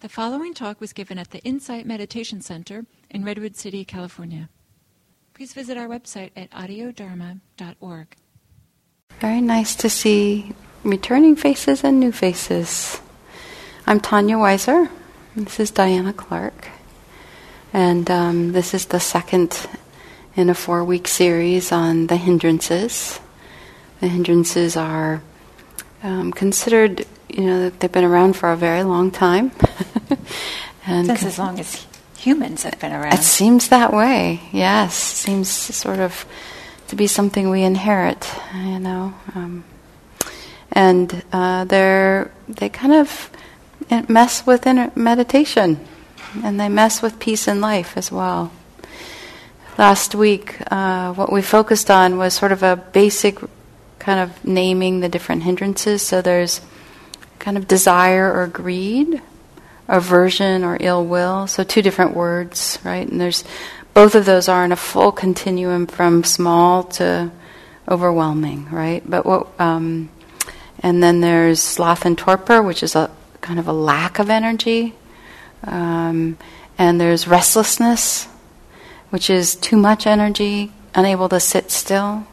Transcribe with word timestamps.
The 0.00 0.08
following 0.08 0.54
talk 0.54 0.80
was 0.80 0.94
given 0.94 1.18
at 1.18 1.30
the 1.30 1.40
Insight 1.40 1.84
Meditation 1.84 2.40
Center 2.40 2.86
in 3.10 3.22
Redwood 3.22 3.54
City, 3.54 3.84
California. 3.84 4.48
Please 5.34 5.52
visit 5.52 5.76
our 5.76 5.88
website 5.88 6.30
at 6.34 6.50
audiodharma.org. 6.52 8.16
Very 9.20 9.42
nice 9.42 9.76
to 9.76 9.90
see 9.90 10.54
returning 10.84 11.36
faces 11.36 11.84
and 11.84 12.00
new 12.00 12.12
faces. 12.12 13.02
I'm 13.86 14.00
Tanya 14.00 14.38
Wiser. 14.38 14.88
This 15.36 15.60
is 15.60 15.70
Diana 15.70 16.14
Clark. 16.14 16.68
And 17.74 18.10
um, 18.10 18.52
this 18.52 18.72
is 18.72 18.86
the 18.86 19.00
second 19.00 19.68
in 20.34 20.48
a 20.48 20.54
four 20.54 20.82
week 20.82 21.08
series 21.08 21.72
on 21.72 22.06
the 22.06 22.16
hindrances. 22.16 23.20
The 24.00 24.08
hindrances 24.08 24.78
are 24.78 25.22
um, 26.02 26.32
considered, 26.32 27.04
you 27.34 27.44
know, 27.44 27.70
they've 27.70 27.92
been 27.92 28.04
around 28.04 28.34
for 28.34 28.52
a 28.52 28.56
very 28.56 28.82
long 28.82 29.10
time. 29.10 29.52
and 30.86 31.06
Since 31.06 31.24
as 31.24 31.38
long 31.38 31.58
as 31.60 31.86
humans 32.16 32.64
have 32.64 32.78
been 32.78 32.92
around. 32.92 33.14
It 33.14 33.22
seems 33.22 33.68
that 33.68 33.92
way, 33.92 34.40
yes. 34.52 34.94
Seems 34.94 35.48
sort 35.48 35.98
of 35.98 36.26
to 36.88 36.96
be 36.96 37.06
something 37.06 37.50
we 37.50 37.62
inherit, 37.62 38.28
you 38.54 38.78
know. 38.78 39.14
Um, 39.34 39.64
and 40.72 41.24
uh, 41.32 41.64
they're, 41.64 42.30
they 42.48 42.68
kind 42.68 42.92
of 42.92 43.30
mess 44.08 44.46
with 44.46 44.66
inner 44.66 44.92
meditation, 44.94 45.80
and 46.44 46.60
they 46.60 46.68
mess 46.68 47.02
with 47.02 47.18
peace 47.18 47.48
in 47.48 47.60
life 47.60 47.96
as 47.96 48.12
well. 48.12 48.52
Last 49.78 50.14
week, 50.14 50.58
uh, 50.70 51.14
what 51.14 51.32
we 51.32 51.42
focused 51.42 51.90
on 51.90 52.18
was 52.18 52.34
sort 52.34 52.52
of 52.52 52.62
a 52.62 52.76
basic 52.76 53.38
kind 53.98 54.20
of 54.20 54.44
naming 54.44 55.00
the 55.00 55.08
different 55.08 55.42
hindrances. 55.42 56.02
So 56.02 56.20
there's 56.20 56.60
kind 57.40 57.56
of 57.56 57.66
desire 57.66 58.32
or 58.32 58.46
greed, 58.46 59.20
aversion 59.88 60.62
or 60.62 60.76
ill 60.78 61.04
will. 61.04 61.48
So 61.48 61.64
two 61.64 61.82
different 61.82 62.14
words, 62.14 62.78
right? 62.84 63.06
And 63.06 63.20
there's 63.20 63.42
both 63.92 64.14
of 64.14 64.24
those 64.24 64.48
are 64.48 64.64
in 64.64 64.70
a 64.70 64.76
full 64.76 65.10
continuum 65.10 65.88
from 65.88 66.22
small 66.22 66.84
to 66.84 67.32
overwhelming, 67.88 68.68
right? 68.70 69.02
But 69.04 69.26
what, 69.26 69.48
um, 69.60 70.10
and 70.78 71.02
then 71.02 71.20
there's 71.20 71.60
sloth 71.60 72.06
and 72.06 72.16
torpor, 72.16 72.62
which 72.62 72.84
is 72.84 72.94
a 72.94 73.10
kind 73.40 73.58
of 73.58 73.66
a 73.66 73.72
lack 73.72 74.18
of 74.18 74.30
energy. 74.30 74.94
Um, 75.64 76.38
and 76.78 77.00
there's 77.00 77.26
restlessness, 77.26 78.26
which 79.10 79.28
is 79.28 79.56
too 79.56 79.76
much 79.76 80.06
energy, 80.06 80.72
unable 80.94 81.28
to 81.30 81.40
sit 81.40 81.70
still. 81.70 82.26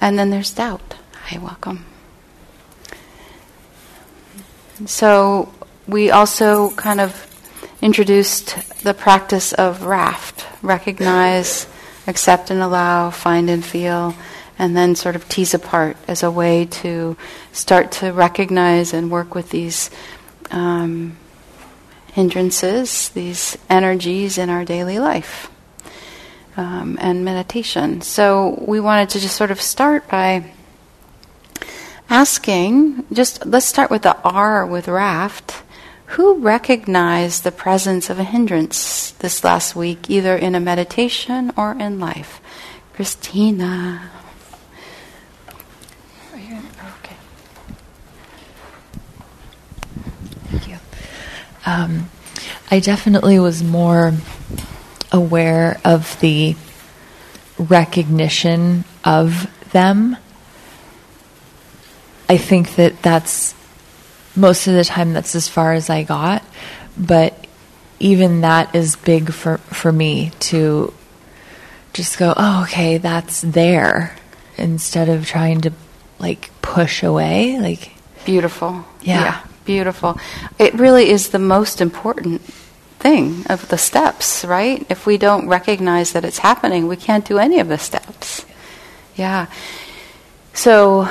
And 0.00 0.18
then 0.18 0.30
there's 0.30 0.52
doubt. 0.52 0.96
Hi, 1.24 1.38
welcome. 1.38 1.86
So 4.86 5.52
we 5.86 6.10
also 6.10 6.70
kind 6.70 7.00
of 7.00 7.30
introduced 7.80 8.82
the 8.82 8.94
practice 8.94 9.52
of 9.52 9.84
raft 9.84 10.46
recognize, 10.62 11.66
accept 12.06 12.50
and 12.50 12.60
allow, 12.60 13.10
find 13.10 13.50
and 13.50 13.64
feel, 13.64 14.14
and 14.58 14.76
then 14.76 14.94
sort 14.94 15.16
of 15.16 15.28
tease 15.28 15.54
apart 15.54 15.96
as 16.08 16.22
a 16.22 16.30
way 16.30 16.64
to 16.66 17.16
start 17.52 17.92
to 17.92 18.12
recognize 18.12 18.94
and 18.94 19.10
work 19.10 19.34
with 19.34 19.50
these 19.50 19.90
um, 20.50 21.16
hindrances, 22.12 23.10
these 23.10 23.58
energies 23.68 24.38
in 24.38 24.48
our 24.48 24.64
daily 24.64 24.98
life. 24.98 25.50
Um, 26.56 26.98
and 27.00 27.24
meditation. 27.24 28.00
So 28.00 28.62
we 28.64 28.78
wanted 28.78 29.10
to 29.10 29.18
just 29.18 29.34
sort 29.34 29.50
of 29.50 29.60
start 29.60 30.06
by 30.06 30.52
asking, 32.14 33.04
just 33.12 33.44
let's 33.44 33.66
start 33.66 33.90
with 33.90 34.02
the 34.02 34.16
R 34.22 34.64
with 34.64 34.86
raft. 34.86 35.62
Who 36.14 36.38
recognized 36.38 37.42
the 37.42 37.50
presence 37.50 38.08
of 38.08 38.20
a 38.20 38.24
hindrance 38.24 39.10
this 39.18 39.42
last 39.42 39.74
week, 39.74 40.08
either 40.08 40.36
in 40.36 40.54
a 40.54 40.60
meditation 40.60 41.50
or 41.56 41.72
in 41.72 41.98
life? 41.98 42.40
Christina. 42.92 44.12
Okay. 46.32 47.16
Thank 50.50 50.68
you. 50.68 50.78
Um, 51.66 52.10
I 52.70 52.78
definitely 52.78 53.40
was 53.40 53.64
more 53.64 54.12
aware 55.10 55.80
of 55.84 56.20
the 56.20 56.54
recognition 57.58 58.84
of 59.04 59.50
them 59.72 60.16
I 62.28 62.36
think 62.36 62.76
that 62.76 63.02
that's 63.02 63.54
most 64.36 64.66
of 64.66 64.74
the 64.74 64.84
time 64.84 65.12
that's 65.12 65.34
as 65.34 65.48
far 65.48 65.72
as 65.72 65.90
I 65.90 66.02
got, 66.02 66.42
but 66.96 67.46
even 68.00 68.40
that 68.40 68.74
is 68.74 68.96
big 68.96 69.32
for 69.32 69.58
for 69.58 69.92
me 69.92 70.32
to 70.40 70.92
just 71.92 72.18
go, 72.18 72.34
"Oh, 72.36 72.62
okay, 72.64 72.98
that's 72.98 73.40
there." 73.40 74.16
Instead 74.56 75.08
of 75.08 75.26
trying 75.26 75.60
to 75.62 75.72
like 76.18 76.50
push 76.62 77.02
away, 77.02 77.58
like 77.58 77.92
beautiful. 78.24 78.84
Yeah. 79.02 79.20
yeah, 79.20 79.40
beautiful. 79.64 80.18
It 80.58 80.74
really 80.74 81.10
is 81.10 81.28
the 81.28 81.38
most 81.38 81.80
important 81.80 82.40
thing 82.98 83.44
of 83.50 83.68
the 83.68 83.76
steps, 83.76 84.44
right? 84.44 84.84
If 84.88 85.06
we 85.06 85.18
don't 85.18 85.46
recognize 85.46 86.12
that 86.12 86.24
it's 86.24 86.38
happening, 86.38 86.88
we 86.88 86.96
can't 86.96 87.24
do 87.24 87.38
any 87.38 87.60
of 87.60 87.68
the 87.68 87.78
steps. 87.78 88.46
Yeah. 89.14 89.46
So 90.54 91.08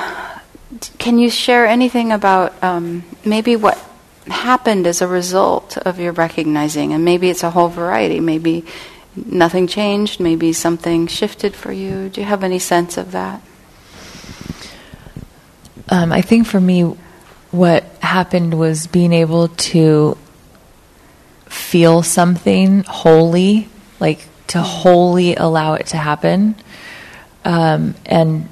can 0.97 1.17
you 1.17 1.29
share 1.29 1.65
anything 1.65 2.11
about 2.11 2.61
um, 2.63 3.03
maybe 3.25 3.55
what 3.55 3.77
happened 4.27 4.87
as 4.87 5.01
a 5.01 5.07
result 5.07 5.77
of 5.77 5.99
your 5.99 6.13
recognizing? 6.13 6.93
And 6.93 7.03
maybe 7.03 7.29
it's 7.29 7.43
a 7.43 7.51
whole 7.51 7.69
variety. 7.69 8.19
Maybe 8.19 8.65
nothing 9.15 9.67
changed, 9.67 10.19
maybe 10.19 10.53
something 10.53 11.07
shifted 11.07 11.55
for 11.55 11.71
you. 11.71 12.09
Do 12.09 12.21
you 12.21 12.27
have 12.27 12.43
any 12.43 12.59
sense 12.59 12.97
of 12.97 13.11
that? 13.11 13.41
Um, 15.89 16.11
I 16.11 16.21
think 16.21 16.47
for 16.47 16.59
me, 16.59 16.95
what 17.51 17.83
happened 18.01 18.57
was 18.57 18.87
being 18.87 19.13
able 19.13 19.49
to 19.49 20.17
feel 21.45 22.01
something 22.01 22.83
wholly, 22.83 23.69
like 23.99 24.25
to 24.47 24.61
wholly 24.61 25.35
allow 25.35 25.75
it 25.75 25.87
to 25.87 25.97
happen, 25.97 26.55
um, 27.45 27.93
and 28.05 28.49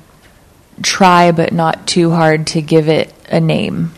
try, 0.83 1.31
but 1.31 1.53
not 1.53 1.87
too 1.87 2.11
hard 2.11 2.47
to 2.47 2.61
give 2.61 2.89
it 2.89 3.13
a 3.29 3.39
name. 3.39 3.91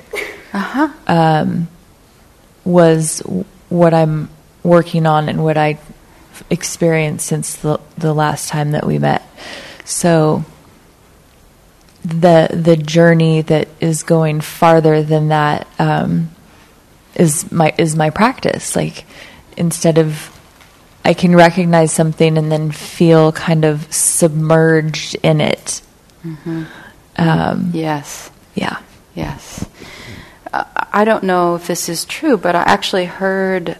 Uh-huh. 0.53 0.89
Um, 1.07 1.67
was 2.63 3.19
what 3.69 3.93
I'm 3.93 4.29
working 4.61 5.05
on 5.05 5.27
and 5.29 5.43
what 5.43 5.57
I 5.57 5.79
experienced 6.49 7.25
since 7.25 7.55
the 7.55 7.79
the 7.97 8.13
last 8.13 8.49
time 8.49 8.71
that 8.71 8.85
we 8.85 8.99
met. 8.99 9.23
So 9.85 10.45
the 12.03 12.49
the 12.51 12.77
journey 12.77 13.41
that 13.41 13.67
is 13.79 14.03
going 14.03 14.41
farther 14.41 15.03
than 15.03 15.29
that 15.29 15.67
um, 15.79 16.29
is 17.15 17.51
my 17.51 17.73
is 17.77 17.95
my 17.95 18.09
practice. 18.09 18.75
Like 18.75 19.05
instead 19.57 19.97
of 19.97 20.29
I 21.05 21.13
can 21.13 21.35
recognize 21.35 21.91
something 21.91 22.37
and 22.37 22.51
then 22.51 22.71
feel 22.71 23.31
kind 23.31 23.65
of 23.65 23.91
submerged 23.93 25.15
in 25.23 25.41
it 25.41 25.81
Mm-hmm. 26.25 26.63
Um, 27.17 27.71
yes. 27.73 28.31
Yeah. 28.55 28.77
Yes. 29.15 29.65
Uh, 30.51 30.63
I 30.91 31.05
don't 31.05 31.23
know 31.23 31.55
if 31.55 31.67
this 31.67 31.89
is 31.89 32.05
true, 32.05 32.37
but 32.37 32.55
I 32.55 32.61
actually 32.63 33.05
heard 33.05 33.77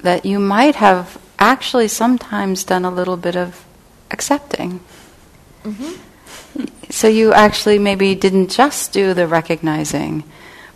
that 0.00 0.24
you 0.24 0.38
might 0.38 0.76
have 0.76 1.20
actually 1.38 1.88
sometimes 1.88 2.64
done 2.64 2.84
a 2.84 2.90
little 2.90 3.16
bit 3.16 3.36
of 3.36 3.64
accepting. 4.10 4.80
Mm-hmm. 5.64 6.64
So 6.90 7.08
you 7.08 7.32
actually 7.32 7.78
maybe 7.78 8.14
didn't 8.14 8.50
just 8.50 8.92
do 8.92 9.14
the 9.14 9.26
recognizing, 9.26 10.24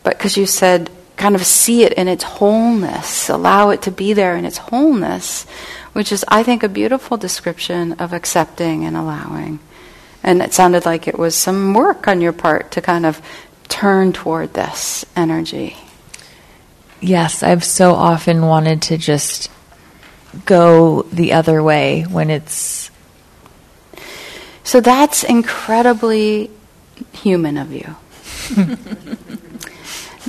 but 0.03 0.17
because 0.17 0.37
you 0.37 0.47
said 0.47 0.91
kind 1.17 1.35
of 1.35 1.45
see 1.45 1.85
it 1.85 1.93
in 1.95 2.09
its 2.09 2.25
wholeness, 2.25 3.29
allow 3.29 3.71
it 3.71 3.83
to 3.83 3.91
be 3.91 4.13
there 4.13 4.37
in 4.37 4.45
its 4.45 4.59
wholeness, 4.59 5.45
which 5.93 6.13
is, 6.13 6.25
I 6.29 6.43
think, 6.43 6.63
a 6.63 6.69
beautiful 6.69 7.17
description 7.17 7.93
of 7.95 8.13
accepting 8.13 8.85
and 8.85 8.97
allowing. 8.97 9.61
And 10.25 10.41
it 10.41 10.55
sounded 10.55 10.87
like 10.87 11.07
it 11.07 11.19
was 11.19 11.37
some 11.37 11.75
work 11.75 12.09
on 12.09 12.23
your 12.23 12.33
part 12.33 12.73
to 12.73 12.81
kind 12.81 13.05
of 13.05 13.21
turn 13.69 14.13
toward 14.13 14.55
this 14.55 15.05
energy. 15.15 15.77
Yes, 17.01 17.43
I've 17.43 17.63
so 17.63 17.93
often 17.93 18.47
wanted 18.47 18.81
to 18.83 18.97
just 18.97 19.51
go 20.47 21.03
the 21.03 21.35
other 21.35 21.63
way 21.63 22.03
when 22.03 22.31
it's. 22.31 22.91
So 24.65 24.81
that's 24.81 25.23
incredibly 25.23 26.51
human 27.13 27.59
of 27.59 27.71
you. 27.73 27.95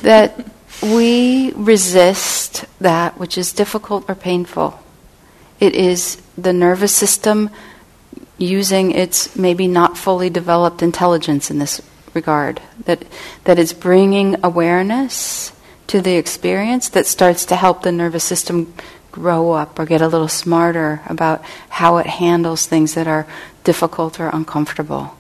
that 0.02 0.46
we 0.84 1.54
resist 1.54 2.66
that 2.80 3.18
which 3.18 3.38
is 3.38 3.54
difficult 3.54 4.10
or 4.10 4.16
painful. 4.16 4.78
It 5.60 5.74
is 5.74 6.22
the 6.38 6.52
nervous 6.52 6.94
system 6.94 7.50
using 8.38 8.92
its 8.92 9.36
maybe 9.36 9.68
not 9.68 9.98
fully 9.98 10.30
developed 10.30 10.82
intelligence 10.82 11.50
in 11.50 11.60
this 11.60 11.82
regard. 12.14 12.62
That, 12.86 13.06
that 13.44 13.60
it's 13.60 13.74
bringing 13.74 14.38
awareness 14.44 15.52
to 15.88 16.02
the 16.02 16.16
experience 16.16 16.90
that 16.90 17.06
starts 17.06 17.46
to 17.46 17.56
help 17.56 17.84
the 17.84 17.92
nervous 17.92 18.24
system 18.24 18.74
grow 19.12 19.52
up 19.52 19.80
or 19.80 19.86
get 19.86 20.02
a 20.02 20.08
little 20.08 20.28
smarter 20.28 21.02
about 21.08 21.44
how 21.70 21.98
it 21.98 22.06
handles 22.06 22.66
things 22.66 22.96
that 22.96 23.08
are 23.08 23.28
difficult 23.64 24.20
or 24.20 24.30
uncomfortable. 24.30 25.18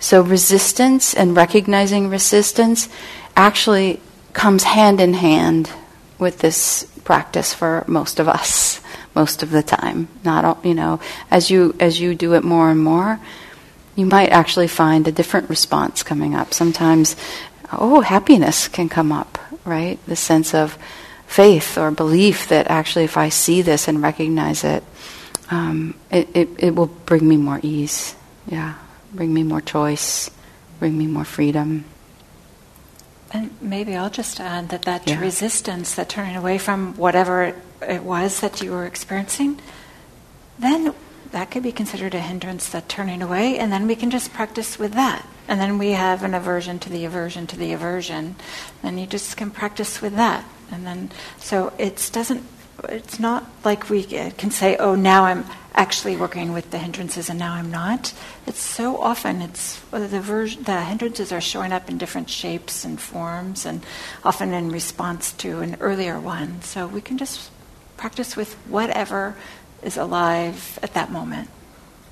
So, 0.00 0.20
resistance 0.20 1.14
and 1.14 1.36
recognizing 1.36 2.08
resistance 2.08 2.88
actually 3.36 4.00
comes 4.32 4.64
hand 4.64 5.00
in 5.00 5.14
hand 5.14 5.70
with 6.18 6.40
this 6.40 6.84
practice 7.04 7.54
for 7.54 7.84
most 7.86 8.18
of 8.18 8.28
us 8.28 8.80
most 9.14 9.42
of 9.42 9.50
the 9.50 9.62
time. 9.62 10.08
Not 10.24 10.44
all, 10.44 10.58
you 10.62 10.74
know 10.74 11.00
as 11.30 11.50
you 11.50 11.74
as 11.80 12.00
you 12.00 12.14
do 12.14 12.34
it 12.34 12.44
more 12.44 12.70
and 12.70 12.82
more 12.82 13.20
you 13.94 14.06
might 14.06 14.30
actually 14.30 14.68
find 14.68 15.06
a 15.06 15.12
different 15.12 15.50
response 15.50 16.02
coming 16.02 16.34
up. 16.34 16.54
Sometimes 16.54 17.16
oh 17.72 18.00
happiness 18.00 18.68
can 18.68 18.88
come 18.88 19.12
up 19.12 19.38
right? 19.64 19.98
The 20.06 20.16
sense 20.16 20.54
of 20.54 20.76
faith 21.26 21.78
or 21.78 21.90
belief 21.90 22.48
that 22.48 22.66
actually 22.68 23.04
if 23.04 23.16
i 23.16 23.30
see 23.30 23.62
this 23.62 23.88
and 23.88 24.02
recognize 24.02 24.64
it 24.64 24.84
um, 25.52 25.94
it, 26.10 26.28
it, 26.34 26.48
it 26.58 26.74
will 26.74 26.86
bring 26.86 27.28
me 27.28 27.36
more 27.36 27.60
ease. 27.62 28.16
Yeah. 28.46 28.74
Bring 29.12 29.34
me 29.34 29.42
more 29.42 29.60
choice. 29.60 30.30
Bring 30.80 30.96
me 30.96 31.06
more 31.06 31.26
freedom. 31.26 31.84
And 33.32 33.50
maybe 33.60 33.94
I'll 33.94 34.10
just 34.10 34.40
add 34.40 34.70
that 34.70 34.82
that 34.82 35.06
yeah. 35.06 35.20
resistance, 35.20 35.94
that 35.94 36.08
turning 36.08 36.36
away 36.36 36.56
from 36.56 36.96
whatever 36.96 37.54
it 37.82 38.02
was 38.02 38.40
that 38.40 38.62
you 38.62 38.70
were 38.70 38.86
experiencing, 38.86 39.60
then 40.58 40.94
that 41.32 41.50
could 41.50 41.62
be 41.62 41.72
considered 41.72 42.14
a 42.14 42.20
hindrance, 42.20 42.68
that 42.70 42.88
turning 42.88 43.22
away, 43.22 43.58
and 43.58 43.72
then 43.72 43.86
we 43.86 43.96
can 43.96 44.10
just 44.10 44.32
practice 44.32 44.78
with 44.78 44.92
that. 44.92 45.26
And 45.48 45.60
then 45.60 45.78
we 45.78 45.90
have 45.90 46.22
an 46.22 46.34
aversion 46.34 46.78
to 46.80 46.90
the 46.90 47.04
aversion 47.04 47.46
to 47.48 47.56
the 47.56 47.72
aversion, 47.72 48.36
and 48.82 49.00
you 49.00 49.06
just 49.06 49.36
can 49.36 49.50
practice 49.50 50.00
with 50.00 50.16
that. 50.16 50.44
And 50.70 50.86
then, 50.86 51.10
so 51.38 51.72
it 51.78 52.10
doesn't, 52.12 52.44
it's 52.88 53.18
not 53.18 53.46
like 53.64 53.90
we 53.90 54.04
can 54.04 54.50
say, 54.50 54.76
oh, 54.76 54.94
now 54.94 55.24
I'm 55.24 55.44
actually 55.74 56.16
working 56.16 56.52
with 56.52 56.70
the 56.70 56.78
hindrances 56.78 57.30
and 57.30 57.38
now 57.38 57.54
I'm 57.54 57.70
not. 57.70 58.12
It's 58.46 58.60
so 58.60 58.98
often 58.98 59.40
it's 59.40 59.80
the 59.90 59.98
the 59.98 60.84
hindrances 60.84 61.32
are 61.32 61.40
showing 61.40 61.72
up 61.72 61.88
in 61.88 61.98
different 61.98 62.28
shapes 62.28 62.84
and 62.84 63.00
forms 63.00 63.64
and 63.64 63.84
often 64.24 64.52
in 64.52 64.70
response 64.70 65.32
to 65.34 65.60
an 65.60 65.76
earlier 65.80 66.20
one. 66.20 66.62
So 66.62 66.86
we 66.86 67.00
can 67.00 67.18
just 67.18 67.50
practice 67.96 68.36
with 68.36 68.54
whatever 68.68 69.36
is 69.82 69.96
alive 69.96 70.78
at 70.82 70.94
that 70.94 71.10
moment, 71.10 71.48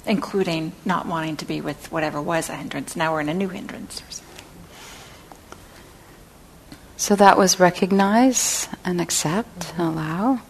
including 0.06 0.72
not 0.84 1.06
wanting 1.06 1.36
to 1.38 1.44
be 1.44 1.60
with 1.60 1.90
whatever 1.92 2.20
was 2.20 2.48
a 2.48 2.56
hindrance. 2.56 2.96
Now 2.96 3.12
we're 3.12 3.20
in 3.20 3.28
a 3.28 3.34
new 3.34 3.48
hindrance 3.48 4.02
or 4.02 4.10
something. 4.10 4.44
So 6.96 7.16
that 7.16 7.38
was 7.38 7.58
recognize 7.58 8.68
and 8.84 9.00
accept, 9.00 9.60
mm-hmm. 9.60 9.80
allow. 9.80 10.40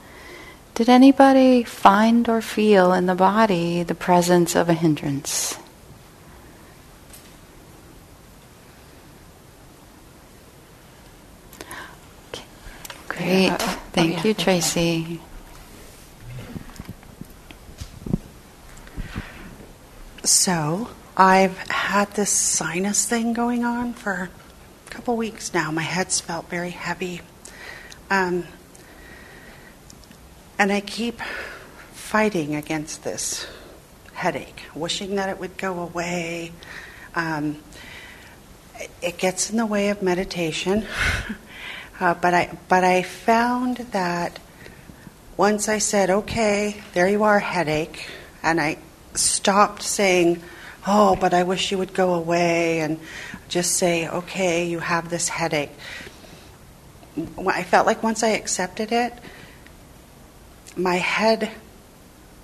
Did 0.75 0.89
anybody 0.89 1.63
find 1.63 2.29
or 2.29 2.41
feel 2.41 2.93
in 2.93 3.07
the 3.07 3.15
body 3.15 3.83
the 3.83 3.95
presence 3.95 4.57
of 4.57 4.69
a 4.69 4.75
hindrance? 4.75 5.57
Great. 13.21 13.45
Yeah. 13.45 13.57
Oh, 13.61 13.83
Thank 13.93 14.13
oh, 14.13 14.17
yeah. 14.17 14.25
you, 14.25 14.35
Tracy. 14.35 15.21
So, 20.25 20.89
I've 21.17 21.57
had 21.69 22.13
this 22.15 22.31
sinus 22.31 23.07
thing 23.07 23.33
going 23.33 23.65
on 23.65 23.93
for 23.93 24.31
a 24.87 24.91
couple 24.91 25.17
weeks 25.17 25.53
now. 25.53 25.71
My 25.71 25.83
head's 25.83 26.21
felt 26.21 26.49
very 26.49 26.71
heavy. 26.71 27.21
Um, 28.11 28.45
and 30.59 30.73
I 30.73 30.81
keep 30.81 31.21
fighting 31.93 32.55
against 32.55 33.05
this 33.05 33.47
headache, 34.15 34.63
wishing 34.75 35.17
that 35.17 35.29
it 35.29 35.39
would 35.39 35.59
go 35.59 35.81
away. 35.81 36.53
Um, 37.15 37.59
it 39.03 39.19
gets 39.19 39.51
in 39.51 39.59
the 39.59 39.67
way 39.67 39.91
of 39.91 40.03
meditation, 40.03 40.87
uh, 42.01 42.15
but 42.15 42.35
I 42.35 42.57
but 42.69 42.83
I 42.83 43.03
found 43.03 43.77
that 43.93 44.39
once 45.37 45.69
I 45.69 45.79
said, 45.79 46.11
"Okay, 46.11 46.83
there 46.95 47.09
you 47.09 47.23
are, 47.25 47.39
headache," 47.39 48.09
and 48.43 48.61
I 48.61 48.79
stopped 49.15 49.83
saying, 49.83 50.43
"Oh, 50.87 51.17
but 51.17 51.35
I 51.35 51.43
wish 51.43 51.71
you 51.71 51.79
would 51.79 51.93
go 51.93 52.15
away," 52.15 52.81
and 52.81 52.99
just 53.49 53.77
say, 53.77 54.09
"Okay, 54.09 54.67
you 54.67 54.81
have 54.81 55.11
this 55.11 55.29
headache." 55.29 55.73
I 57.47 57.65
felt 57.65 57.87
like 57.87 58.03
once 58.03 58.23
I 58.23 58.29
accepted 58.29 58.93
it, 58.93 59.13
my 60.77 60.97
head 60.97 61.51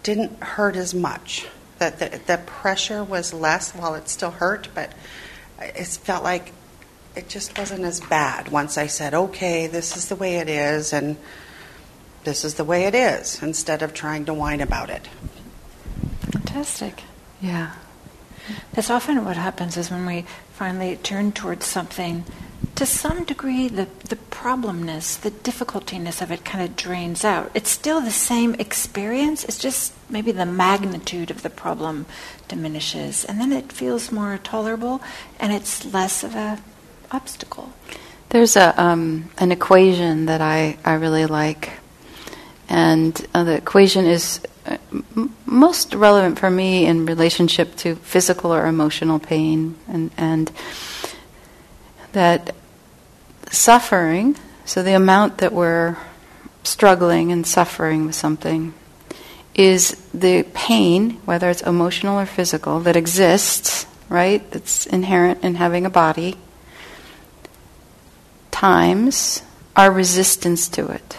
didn't 0.02 0.42
hurt 0.42 0.76
as 0.76 0.94
much. 0.94 1.46
That 1.78 1.98
the, 1.98 2.20
the 2.26 2.38
pressure 2.38 3.04
was 3.04 3.32
less 3.32 3.72
while 3.72 3.94
it 3.94 4.08
still 4.08 4.30
hurt, 4.30 4.68
but 4.74 4.92
it 5.60 5.86
felt 5.86 6.24
like 6.24 6.52
it 7.16 7.28
just 7.28 7.58
wasn't 7.58 7.84
as 7.84 8.00
bad 8.00 8.48
once 8.48 8.76
I 8.76 8.86
said, 8.86 9.14
okay, 9.14 9.66
this 9.66 9.96
is 9.96 10.08
the 10.08 10.16
way 10.16 10.36
it 10.36 10.48
is, 10.48 10.92
and 10.92 11.16
this 12.24 12.44
is 12.44 12.54
the 12.54 12.64
way 12.64 12.84
it 12.84 12.94
is, 12.94 13.42
instead 13.42 13.82
of 13.82 13.94
trying 13.94 14.26
to 14.26 14.34
whine 14.34 14.60
about 14.60 14.90
it. 14.90 15.08
Fantastic. 16.30 17.02
Yeah. 17.40 17.72
That's 18.72 18.90
often 18.90 19.24
what 19.24 19.36
happens 19.36 19.76
is 19.76 19.90
when 19.90 20.06
we 20.06 20.26
finally 20.52 20.96
turn 20.96 21.32
towards 21.32 21.66
something 21.66 22.24
to 22.74 22.84
some 22.84 23.24
degree, 23.24 23.68
the, 23.68 23.88
the 24.08 24.16
problemness, 24.16 25.18
the 25.18 25.30
difficultiness 25.30 26.20
of 26.20 26.30
it 26.30 26.44
kind 26.44 26.62
of 26.62 26.76
drains 26.76 27.24
out. 27.24 27.50
It's 27.54 27.70
still 27.70 28.02
the 28.02 28.10
same 28.10 28.54
experience, 28.56 29.44
it's 29.44 29.58
just 29.58 29.94
maybe 30.10 30.32
the 30.32 30.44
magnitude 30.44 31.30
of 31.30 31.42
the 31.42 31.50
problem 31.50 32.04
diminishes, 32.48 33.24
and 33.24 33.40
then 33.40 33.52
it 33.52 33.72
feels 33.72 34.12
more 34.12 34.38
tolerable 34.38 35.00
and 35.40 35.52
it's 35.52 35.86
less 35.86 36.22
of 36.22 36.34
a 36.34 36.60
obstacle. 37.10 37.72
There's 38.30 38.56
a 38.56 38.80
um, 38.80 39.30
an 39.38 39.52
equation 39.52 40.26
that 40.26 40.40
I, 40.40 40.76
I 40.84 40.94
really 40.94 41.26
like, 41.26 41.70
and 42.68 43.14
uh, 43.32 43.44
the 43.44 43.54
equation 43.54 44.04
is 44.06 44.40
uh, 44.66 44.78
most 45.46 45.94
relevant 45.94 46.38
for 46.38 46.50
me 46.50 46.86
in 46.86 47.06
relationship 47.06 47.76
to 47.76 47.94
physical 47.96 48.52
or 48.52 48.66
emotional 48.66 49.18
pain, 49.18 49.76
and 49.86 50.10
and 50.16 50.50
that 52.12 52.54
suffering, 53.50 54.36
so 54.64 54.82
the 54.82 54.94
amount 54.94 55.38
that 55.38 55.52
we're 55.52 55.96
struggling 56.64 57.30
and 57.30 57.46
suffering 57.46 58.06
with 58.06 58.14
something, 58.14 58.74
is 59.54 59.96
the 60.12 60.42
pain, 60.52 61.12
whether 61.24 61.48
it's 61.48 61.62
emotional 61.62 62.18
or 62.18 62.26
physical, 62.26 62.80
that 62.80 62.96
exists, 62.96 63.86
right? 64.08 64.50
That's 64.50 64.86
inherent 64.86 65.44
in 65.44 65.54
having 65.54 65.86
a 65.86 65.90
body, 65.90 66.36
times 68.56 69.42
our 69.76 69.90
resistance 69.90 70.66
to 70.66 70.88
it. 70.88 71.18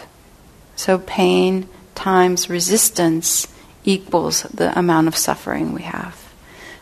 So 0.74 0.98
pain 0.98 1.68
times 1.94 2.50
resistance 2.50 3.46
equals 3.84 4.42
the 4.42 4.76
amount 4.76 5.06
of 5.06 5.16
suffering 5.16 5.72
we 5.72 5.82
have. 5.82 6.16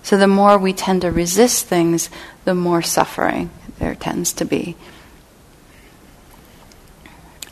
So 0.03 0.17
the 0.17 0.27
more 0.27 0.57
we 0.57 0.73
tend 0.73 1.03
to 1.03 1.11
resist 1.11 1.67
things, 1.67 2.09
the 2.47 2.55
more 2.55 2.81
suffering 2.81 3.51
there 3.79 3.95
tends 3.95 4.33
to 4.33 4.47
be. 4.47 4.77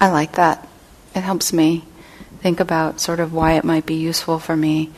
I 0.01 0.09
like 0.09 0.33
that. 0.37 0.67
It 1.15 1.21
helps 1.21 1.53
me 1.53 1.85
think 2.41 2.59
about 2.59 3.01
sort 3.01 3.21
of 3.21 3.35
why 3.35 3.53
it 3.53 3.65
might 3.65 3.85
be 3.85 3.97
useful 3.97 4.39
for 4.39 4.57
me 4.57 4.91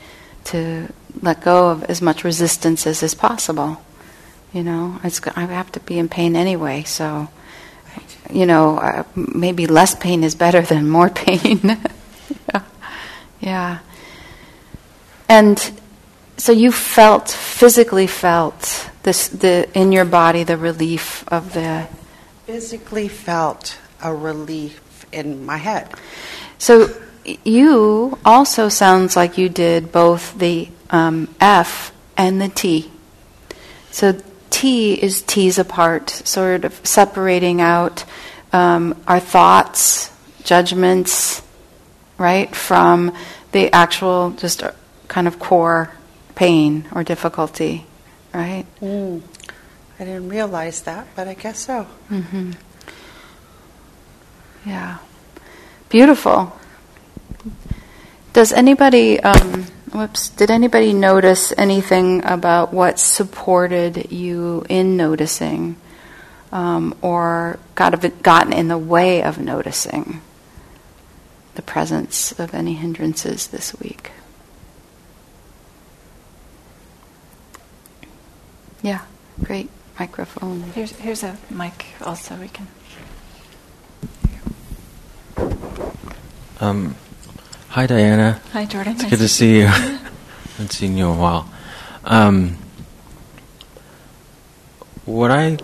to 0.45 0.93
let 1.23 1.41
go 1.41 1.71
of 1.71 1.83
as 1.85 2.01
much 2.01 2.23
resistance 2.23 2.87
as 2.87 3.03
is 3.03 3.17
possible. 3.17 3.83
You 4.53 4.63
know, 4.63 5.01
I 5.03 5.41
have 5.47 5.73
to 5.73 5.81
be 5.81 5.99
in 5.99 6.09
pain 6.09 6.37
anyway, 6.37 6.85
so, 6.85 7.31
you 8.31 8.47
know, 8.47 8.79
uh, 8.79 9.05
maybe 9.15 9.67
less 9.67 9.95
pain 9.95 10.25
is 10.25 10.35
better 10.35 10.63
than 10.63 10.89
more 10.89 11.11
pain. 11.11 11.61
yeah. 12.55 12.63
yeah. 13.41 13.79
And 15.29 15.73
so 16.37 16.53
you 16.53 16.73
felt, 16.73 17.31
physically 17.31 18.07
felt, 18.07 18.91
this, 19.03 19.29
the, 19.29 19.69
in 19.79 19.93
your 19.93 20.05
body, 20.05 20.45
the 20.45 20.57
relief 20.57 21.27
of 21.29 21.53
the. 21.53 21.89
Physically 22.47 23.09
felt 23.09 23.79
a 24.03 24.15
relief 24.15 25.07
in 25.13 25.45
my 25.45 25.57
head. 25.57 25.93
So 26.59 26.89
you 27.45 28.19
also 28.25 28.69
sounds 28.69 29.17
like 29.17 29.39
you 29.39 29.49
did 29.49 29.91
both 29.93 30.39
the 30.39 30.69
um, 30.91 31.35
F 31.41 31.93
and 32.17 32.41
the 32.41 32.49
T. 32.49 32.91
So 33.91 34.13
T 34.51 34.95
is 34.95 35.23
tease 35.23 35.59
apart, 35.59 36.11
sort 36.11 36.65
of 36.65 36.75
separating 36.85 37.61
out 37.61 38.05
um, 38.53 39.01
our 39.07 39.21
thoughts, 39.21 40.11
judgments, 40.43 41.43
right, 42.19 42.55
from 42.55 43.13
the 43.53 43.73
actual 43.73 44.31
just 44.31 44.63
uh, 44.63 44.73
kind 45.09 45.27
of 45.27 45.39
core 45.39 45.91
pain 46.35 46.87
or 46.93 47.05
difficulty, 47.05 47.87
right? 48.33 48.67
Mm. 48.81 49.23
I 49.99 50.05
didn't 50.05 50.29
realize 50.29 50.83
that, 50.83 51.07
but 51.17 51.27
I 51.27 51.35
guess 51.35 51.59
so. 51.59 51.87
Mm-hmm. 52.11 52.53
Yeah. 54.67 54.99
Beautiful. 55.89 56.55
Does 58.33 58.53
anybody, 58.53 59.19
um, 59.21 59.67
whoops, 59.93 60.29
did 60.31 60.51
anybody 60.51 60.93
notice 60.93 61.53
anything 61.57 62.25
about 62.25 62.73
what 62.73 62.99
supported 62.99 64.11
you 64.11 64.65
in 64.69 64.97
noticing 64.97 65.77
um, 66.53 66.97
or 67.03 67.59
got 67.75 68.23
gotten 68.23 68.53
in 68.53 68.69
the 68.69 68.79
way 68.79 69.23
of 69.23 69.39
noticing 69.39 70.21
the 71.55 71.63
presence 71.63 72.39
of 72.39 72.55
any 72.55 72.75
hindrances 72.75 73.49
this 73.49 73.79
week? 73.79 74.11
Yeah, 78.83 79.03
great. 79.43 79.71
Microphone. 79.99 80.63
Here's, 80.75 80.93
here's 80.93 81.23
a 81.23 81.37
mic 81.51 81.87
also 82.03 82.37
we 82.37 82.49
can. 82.49 82.69
Um, 86.61 86.97
hi, 87.77 87.87
Diana. 87.87 88.41
Hi, 88.55 88.65
Jordan. 88.65 88.95
It's 88.95 89.03
nice 89.03 89.11
good 89.11 89.19
to 89.19 89.29
see 89.29 89.59
you. 89.59 89.67
I 89.67 89.69
haven't 90.57 90.73
seen 90.73 90.97
you 90.97 91.11
in 91.11 91.19
a 91.19 91.21
while. 91.21 91.47
Um, 92.05 92.57
what 95.05 95.31
I 95.31 95.59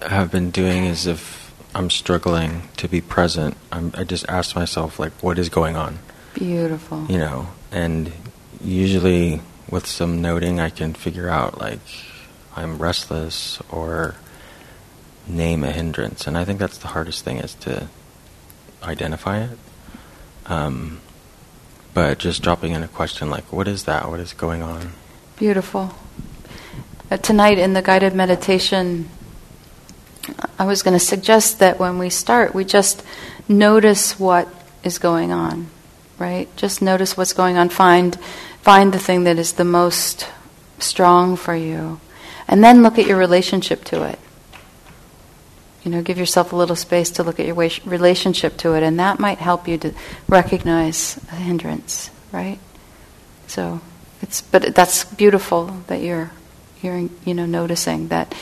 have 0.00 0.32
been 0.32 0.50
doing 0.50 0.86
is 0.86 1.06
if 1.06 1.52
I'm 1.74 1.90
struggling 1.90 2.62
to 2.78 2.88
be 2.88 3.02
present, 3.02 3.58
I'm, 3.70 3.92
I 3.94 4.04
just 4.04 4.26
ask 4.26 4.56
myself, 4.56 4.98
like, 4.98 5.12
what 5.22 5.38
is 5.38 5.50
going 5.50 5.76
on? 5.76 5.98
Beautiful. 6.32 7.04
You 7.10 7.18
know, 7.18 7.48
and 7.70 8.10
usually 8.62 9.42
with 9.68 9.86
some 9.86 10.22
noting, 10.22 10.60
I 10.60 10.70
can 10.70 10.94
figure 10.94 11.28
out, 11.28 11.60
like, 11.60 11.80
I'm 12.56 12.78
restless 12.78 13.60
or 13.68 14.14
name 15.28 15.62
a 15.62 15.72
hindrance. 15.72 16.26
And 16.26 16.38
I 16.38 16.46
think 16.46 16.58
that's 16.58 16.78
the 16.78 16.88
hardest 16.88 17.22
thing 17.22 17.36
is 17.36 17.52
to 17.56 17.88
identify 18.82 19.42
it. 19.44 19.58
Um, 20.46 21.02
but 21.94 22.18
just 22.18 22.42
dropping 22.42 22.72
in 22.72 22.82
a 22.82 22.88
question 22.88 23.30
like, 23.30 23.52
what 23.52 23.68
is 23.68 23.84
that? 23.84 24.10
What 24.10 24.20
is 24.20 24.32
going 24.32 24.62
on? 24.62 24.92
Beautiful. 25.36 25.94
Uh, 27.10 27.16
tonight 27.16 27.58
in 27.58 27.72
the 27.72 27.82
guided 27.82 28.14
meditation, 28.14 29.08
I 30.58 30.64
was 30.64 30.82
going 30.82 30.98
to 30.98 31.04
suggest 31.04 31.60
that 31.60 31.78
when 31.78 31.98
we 31.98 32.10
start, 32.10 32.54
we 32.54 32.64
just 32.64 33.04
notice 33.48 34.18
what 34.18 34.48
is 34.82 34.98
going 34.98 35.30
on, 35.30 35.68
right? 36.18 36.54
Just 36.56 36.82
notice 36.82 37.16
what's 37.16 37.32
going 37.32 37.56
on. 37.56 37.68
Find, 37.68 38.18
find 38.60 38.92
the 38.92 38.98
thing 38.98 39.24
that 39.24 39.38
is 39.38 39.52
the 39.52 39.64
most 39.64 40.28
strong 40.78 41.36
for 41.36 41.54
you. 41.54 42.00
And 42.48 42.62
then 42.62 42.82
look 42.82 42.98
at 42.98 43.06
your 43.06 43.18
relationship 43.18 43.84
to 43.84 44.04
it. 44.04 44.18
You 45.84 45.90
know, 45.90 46.02
give 46.02 46.16
yourself 46.16 46.52
a 46.52 46.56
little 46.56 46.76
space 46.76 47.10
to 47.12 47.22
look 47.22 47.38
at 47.38 47.46
your 47.46 47.54
relationship 47.54 48.56
to 48.58 48.72
it, 48.72 48.82
and 48.82 48.98
that 48.98 49.20
might 49.20 49.38
help 49.38 49.68
you 49.68 49.76
to 49.78 49.92
recognize 50.28 51.20
a 51.30 51.36
hindrance, 51.36 52.10
right? 52.32 52.58
So, 53.48 53.82
it's 54.22 54.40
but 54.40 54.74
that's 54.74 55.04
beautiful 55.04 55.66
that 55.88 56.00
you're 56.00 56.30
you're 56.80 57.10
you 57.26 57.34
know 57.34 57.44
noticing 57.44 58.08
that 58.08 58.34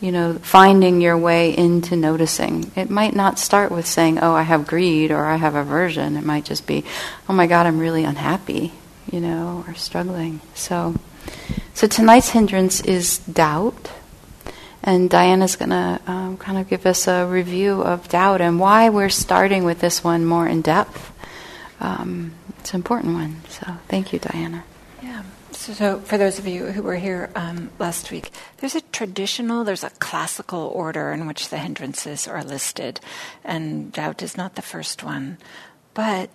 you 0.00 0.12
know 0.12 0.34
finding 0.34 1.00
your 1.00 1.18
way 1.18 1.56
into 1.56 1.96
noticing. 1.96 2.70
It 2.76 2.90
might 2.90 3.16
not 3.16 3.40
start 3.40 3.72
with 3.72 3.86
saying, 3.86 4.20
"Oh, 4.20 4.32
I 4.32 4.42
have 4.42 4.64
greed" 4.64 5.10
or 5.10 5.24
"I 5.24 5.34
have 5.34 5.56
aversion." 5.56 6.16
It 6.16 6.24
might 6.24 6.44
just 6.44 6.64
be, 6.64 6.84
"Oh 7.28 7.32
my 7.32 7.48
God, 7.48 7.66
I'm 7.66 7.80
really 7.80 8.04
unhappy," 8.04 8.72
you 9.10 9.18
know, 9.18 9.64
or 9.66 9.74
struggling. 9.74 10.40
So, 10.54 10.94
so 11.74 11.88
tonight's 11.88 12.30
hindrance 12.30 12.80
is 12.82 13.18
doubt 13.18 13.90
and 14.84 15.08
Diana's 15.08 15.56
going 15.56 15.70
to 15.70 16.00
um, 16.06 16.36
kind 16.36 16.58
of 16.58 16.68
give 16.68 16.84
us 16.84 17.08
a 17.08 17.26
review 17.26 17.80
of 17.80 18.06
doubt 18.08 18.42
and 18.42 18.60
why 18.60 18.90
we're 18.90 19.08
starting 19.08 19.64
with 19.64 19.80
this 19.80 20.04
one 20.04 20.26
more 20.26 20.46
in 20.46 20.60
depth. 20.60 21.10
Um, 21.80 22.32
it's 22.60 22.74
an 22.74 22.78
important 22.78 23.14
one. 23.14 23.40
So 23.48 23.66
thank 23.88 24.12
you, 24.12 24.18
Diana. 24.18 24.62
Yeah. 25.02 25.22
So, 25.52 25.72
so 25.72 25.98
for 26.00 26.18
those 26.18 26.38
of 26.38 26.46
you 26.46 26.66
who 26.66 26.82
were 26.82 26.96
here 26.96 27.30
um, 27.34 27.70
last 27.78 28.10
week, 28.10 28.30
there's 28.58 28.74
a 28.74 28.82
traditional, 28.82 29.64
there's 29.64 29.84
a 29.84 29.90
classical 29.90 30.60
order 30.74 31.12
in 31.12 31.26
which 31.26 31.48
the 31.48 31.58
hindrances 31.58 32.28
are 32.28 32.44
listed, 32.44 33.00
and 33.42 33.90
doubt 33.90 34.22
is 34.22 34.36
not 34.36 34.54
the 34.54 34.62
first 34.62 35.02
one. 35.02 35.38
But 35.94 36.28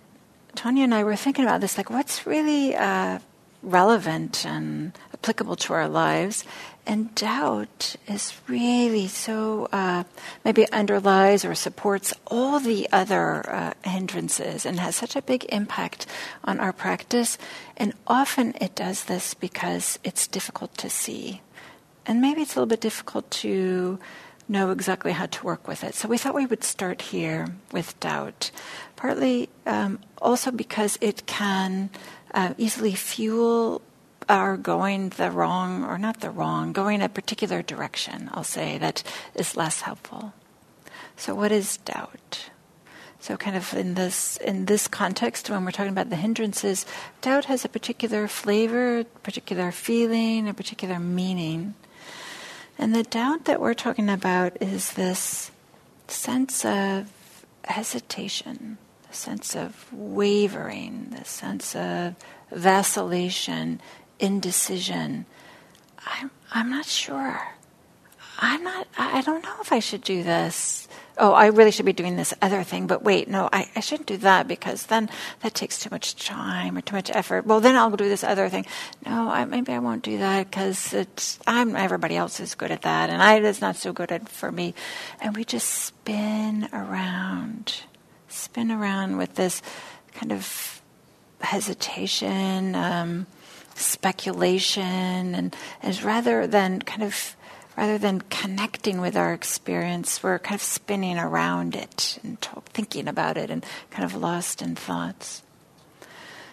Tanya 0.56 0.84
and 0.84 0.94
I 0.94 1.04
were 1.04 1.14
thinking 1.14 1.44
about 1.44 1.60
this, 1.60 1.78
like 1.78 1.90
what's 1.90 2.26
really 2.26 2.74
uh, 2.74 3.20
relevant 3.62 4.44
and 4.44 4.92
applicable 5.14 5.56
to 5.56 5.72
our 5.74 5.88
lives. 5.88 6.44
And 6.86 7.14
doubt 7.14 7.96
is 8.08 8.34
really 8.48 9.06
so, 9.06 9.68
uh, 9.70 10.04
maybe 10.44 10.70
underlies 10.72 11.44
or 11.44 11.54
supports 11.54 12.12
all 12.26 12.58
the 12.58 12.88
other 12.90 13.48
uh, 13.48 13.74
hindrances 13.84 14.66
and 14.66 14.80
has 14.80 14.96
such 14.96 15.14
a 15.14 15.22
big 15.22 15.44
impact 15.50 16.06
on 16.42 16.58
our 16.58 16.72
practice. 16.72 17.38
And 17.76 17.92
often 18.06 18.54
it 18.60 18.74
does 18.74 19.04
this 19.04 19.34
because 19.34 19.98
it's 20.02 20.26
difficult 20.26 20.76
to 20.78 20.90
see. 20.90 21.42
And 22.06 22.20
maybe 22.20 22.42
it's 22.42 22.56
a 22.56 22.58
little 22.58 22.66
bit 22.66 22.80
difficult 22.80 23.30
to 23.42 23.98
know 24.48 24.70
exactly 24.70 25.12
how 25.12 25.26
to 25.26 25.44
work 25.46 25.68
with 25.68 25.84
it. 25.84 25.94
So 25.94 26.08
we 26.08 26.18
thought 26.18 26.34
we 26.34 26.46
would 26.46 26.64
start 26.64 27.02
here 27.02 27.46
with 27.70 27.98
doubt, 28.00 28.50
partly 28.96 29.48
um, 29.64 30.00
also 30.20 30.50
because 30.50 30.98
it 31.00 31.24
can 31.26 31.90
uh, 32.34 32.54
easily 32.58 32.94
fuel 32.94 33.80
our 34.30 34.56
going 34.56 35.10
the 35.10 35.30
wrong, 35.30 35.84
or 35.84 35.98
not 35.98 36.20
the 36.20 36.30
wrong, 36.30 36.72
going 36.72 37.02
a 37.02 37.08
particular 37.08 37.62
direction, 37.62 38.30
I'll 38.32 38.44
say, 38.44 38.78
that 38.78 39.02
is 39.34 39.56
less 39.56 39.82
helpful. 39.82 40.32
So, 41.16 41.34
what 41.34 41.50
is 41.52 41.78
doubt? 41.78 42.50
So, 43.18 43.36
kind 43.36 43.56
of 43.56 43.74
in 43.74 43.94
this 43.94 44.38
in 44.38 44.64
this 44.66 44.88
context, 44.88 45.50
when 45.50 45.64
we're 45.64 45.72
talking 45.72 45.92
about 45.92 46.08
the 46.08 46.16
hindrances, 46.16 46.86
doubt 47.20 47.46
has 47.46 47.64
a 47.64 47.68
particular 47.68 48.28
flavor, 48.28 49.04
particular 49.22 49.72
feeling, 49.72 50.48
a 50.48 50.54
particular 50.54 50.98
meaning. 50.98 51.74
And 52.78 52.94
the 52.94 53.02
doubt 53.02 53.44
that 53.44 53.60
we're 53.60 53.74
talking 53.74 54.08
about 54.08 54.62
is 54.62 54.92
this 54.92 55.50
sense 56.08 56.64
of 56.64 57.12
hesitation, 57.64 58.78
the 59.08 59.14
sense 59.14 59.54
of 59.54 59.92
wavering, 59.92 61.08
the 61.10 61.24
sense 61.24 61.76
of 61.76 62.14
vacillation, 62.50 63.80
indecision. 64.20 65.26
I'm, 66.06 66.30
I'm 66.52 66.70
not 66.70 66.86
sure. 66.86 67.40
I'm 68.38 68.64
not, 68.64 68.88
I 68.96 69.20
don't 69.20 69.42
know 69.42 69.56
if 69.60 69.72
I 69.72 69.80
should 69.80 70.02
do 70.02 70.22
this. 70.22 70.88
Oh, 71.18 71.34
I 71.34 71.48
really 71.48 71.70
should 71.70 71.84
be 71.84 71.92
doing 71.92 72.16
this 72.16 72.32
other 72.40 72.62
thing, 72.62 72.86
but 72.86 73.02
wait, 73.02 73.28
no, 73.28 73.50
I, 73.52 73.68
I 73.76 73.80
shouldn't 73.80 74.06
do 74.06 74.16
that 74.18 74.48
because 74.48 74.86
then 74.86 75.10
that 75.40 75.52
takes 75.52 75.78
too 75.78 75.90
much 75.90 76.16
time 76.16 76.78
or 76.78 76.80
too 76.80 76.96
much 76.96 77.10
effort. 77.10 77.44
Well, 77.44 77.60
then 77.60 77.76
I'll 77.76 77.90
do 77.90 78.08
this 78.08 78.24
other 78.24 78.48
thing. 78.48 78.64
No, 79.04 79.28
I, 79.28 79.44
maybe 79.44 79.72
I 79.74 79.80
won't 79.80 80.02
do 80.02 80.16
that 80.16 80.50
because 80.50 80.94
it's, 80.94 81.38
I'm, 81.46 81.76
everybody 81.76 82.16
else 82.16 82.40
is 82.40 82.54
good 82.54 82.70
at 82.70 82.82
that 82.82 83.10
and 83.10 83.22
I, 83.22 83.36
it's 83.36 83.60
not 83.60 83.76
so 83.76 83.92
good 83.92 84.10
at, 84.10 84.30
for 84.30 84.50
me. 84.50 84.74
And 85.20 85.36
we 85.36 85.44
just 85.44 85.68
spin 85.68 86.70
around, 86.72 87.82
spin 88.28 88.70
around 88.70 89.18
with 89.18 89.34
this 89.34 89.60
kind 90.14 90.32
of 90.32 90.80
hesitation, 91.42 92.74
um, 92.74 93.26
speculation, 93.80 95.34
and, 95.34 95.56
and 95.82 96.02
rather 96.02 96.46
than 96.46 96.80
kind 96.82 97.02
of 97.02 97.36
rather 97.76 97.98
than 97.98 98.20
connecting 98.28 99.00
with 99.00 99.16
our 99.16 99.32
experience, 99.32 100.22
we're 100.22 100.38
kind 100.38 100.58
of 100.58 100.62
spinning 100.62 101.18
around 101.18 101.74
it 101.74 102.18
and 102.22 102.38
thinking 102.74 103.08
about 103.08 103.38
it 103.38 103.50
and 103.50 103.64
kind 103.90 104.04
of 104.04 104.14
lost 104.14 104.60
in 104.60 104.74
thoughts. 104.74 105.42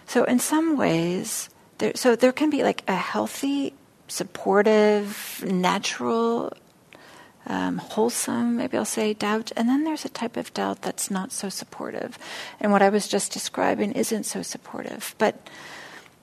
So, 0.06 0.24
in 0.24 0.38
some 0.38 0.76
ways, 0.76 1.50
there, 1.78 1.92
so 1.94 2.16
there 2.16 2.32
can 2.32 2.48
be 2.48 2.62
like 2.62 2.82
a 2.88 2.94
healthy, 2.94 3.74
supportive, 4.06 5.44
natural, 5.46 6.52
um, 7.46 7.78
wholesome, 7.78 8.56
maybe 8.56 8.76
I'll 8.76 8.84
say, 8.84 9.12
doubt. 9.12 9.52
And 9.56 9.68
then 9.68 9.84
there's 9.84 10.04
a 10.04 10.10
type 10.10 10.36
of 10.36 10.52
doubt 10.54 10.82
that's 10.82 11.10
not 11.10 11.32
so 11.32 11.48
supportive. 11.48 12.18
And 12.60 12.72
what 12.72 12.82
I 12.82 12.88
was 12.88 13.08
just 13.08 13.32
describing 13.32 13.92
isn't 13.92 14.24
so 14.24 14.42
supportive. 14.42 15.14
But 15.18 15.48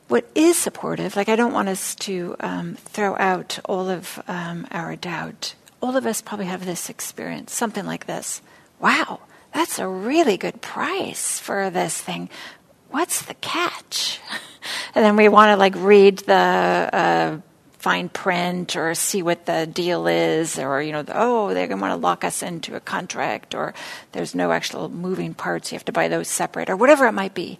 what 0.07 0.29
is 0.35 0.57
supportive, 0.57 1.15
like 1.15 1.29
I 1.29 1.35
don't 1.35 1.53
want 1.53 1.69
us 1.69 1.95
to 1.95 2.35
um, 2.39 2.75
throw 2.75 3.15
out 3.17 3.59
all 3.65 3.89
of 3.89 4.21
um, 4.27 4.67
our 4.71 4.95
doubt. 4.95 5.55
All 5.81 5.97
of 5.97 6.05
us 6.05 6.21
probably 6.21 6.45
have 6.45 6.65
this 6.65 6.89
experience, 6.89 7.53
something 7.53 7.85
like 7.85 8.05
this. 8.05 8.41
Wow, 8.79 9.21
that's 9.53 9.79
a 9.79 9.88
really 9.88 10.38
good 10.38 10.62
price 10.62 11.39
for 11.39 11.69
this 11.69 12.00
thing. 12.00 12.29
What's 12.89 13.24
the 13.24 13.33
catch? 13.35 14.19
and 14.95 15.03
then 15.03 15.15
we 15.15 15.27
want 15.27 15.50
to 15.50 15.57
like 15.57 15.74
read 15.75 16.19
the 16.19 16.33
uh, 16.33 17.38
fine 17.79 18.09
print 18.09 18.75
or 18.75 18.93
see 18.93 19.24
what 19.24 19.45
the 19.47 19.65
deal 19.65 20.05
is, 20.05 20.59
or 20.59 20.81
you 20.81 20.91
know, 20.91 21.01
the, 21.01 21.13
oh, 21.15 21.53
they're 21.53 21.67
going 21.67 21.79
to 21.79 21.81
want 21.81 21.91
to 21.93 22.03
lock 22.03 22.24
us 22.24 22.43
into 22.43 22.75
a 22.75 22.79
contract, 22.79 23.55
or 23.55 23.74
there's 24.12 24.35
no 24.35 24.51
actual 24.51 24.88
moving 24.88 25.33
parts. 25.33 25.71
You 25.71 25.77
have 25.77 25.85
to 25.85 25.91
buy 25.91 26.09
those 26.09 26.27
separate, 26.27 26.69
or 26.69 26.75
whatever 26.75 27.07
it 27.07 27.13
might 27.13 27.33
be. 27.33 27.57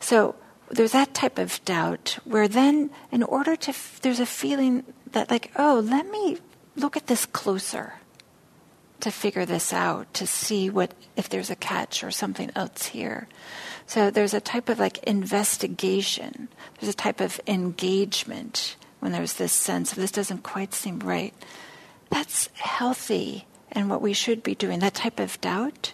So 0.00 0.34
there's 0.70 0.92
that 0.92 1.14
type 1.14 1.38
of 1.38 1.64
doubt 1.64 2.18
where 2.24 2.48
then, 2.48 2.90
in 3.12 3.22
order 3.22 3.56
to, 3.56 3.70
f- 3.70 4.00
there's 4.02 4.20
a 4.20 4.26
feeling 4.26 4.84
that, 5.12 5.30
like, 5.30 5.50
oh, 5.56 5.80
let 5.84 6.10
me 6.10 6.38
look 6.76 6.96
at 6.96 7.06
this 7.06 7.26
closer. 7.26 7.94
to 9.00 9.10
figure 9.10 9.44
this 9.44 9.72
out, 9.72 10.12
to 10.14 10.26
see 10.26 10.70
what 10.70 10.94
if 11.14 11.28
there's 11.28 11.50
a 11.50 11.56
catch 11.56 12.02
or 12.02 12.10
something 12.10 12.50
else 12.56 12.86
here. 12.86 13.28
So 13.86 14.10
there's 14.10 14.32
a 14.32 14.40
type 14.40 14.70
of 14.70 14.78
like 14.78 14.98
investigation. 15.04 16.48
There's 16.80 16.92
a 16.92 16.96
type 16.96 17.20
of 17.20 17.38
engagement 17.46 18.76
when 19.00 19.12
there's 19.12 19.34
this 19.34 19.52
sense 19.52 19.92
of 19.92 19.98
this 19.98 20.10
doesn't 20.10 20.42
quite 20.42 20.72
seem 20.72 21.00
right. 21.00 21.34
That's 22.08 22.48
healthy 22.54 23.46
and 23.70 23.90
what 23.90 24.00
we 24.00 24.14
should 24.14 24.42
be 24.42 24.54
doing. 24.54 24.78
That 24.80 24.94
type 24.94 25.20
of 25.20 25.38
doubt. 25.42 25.92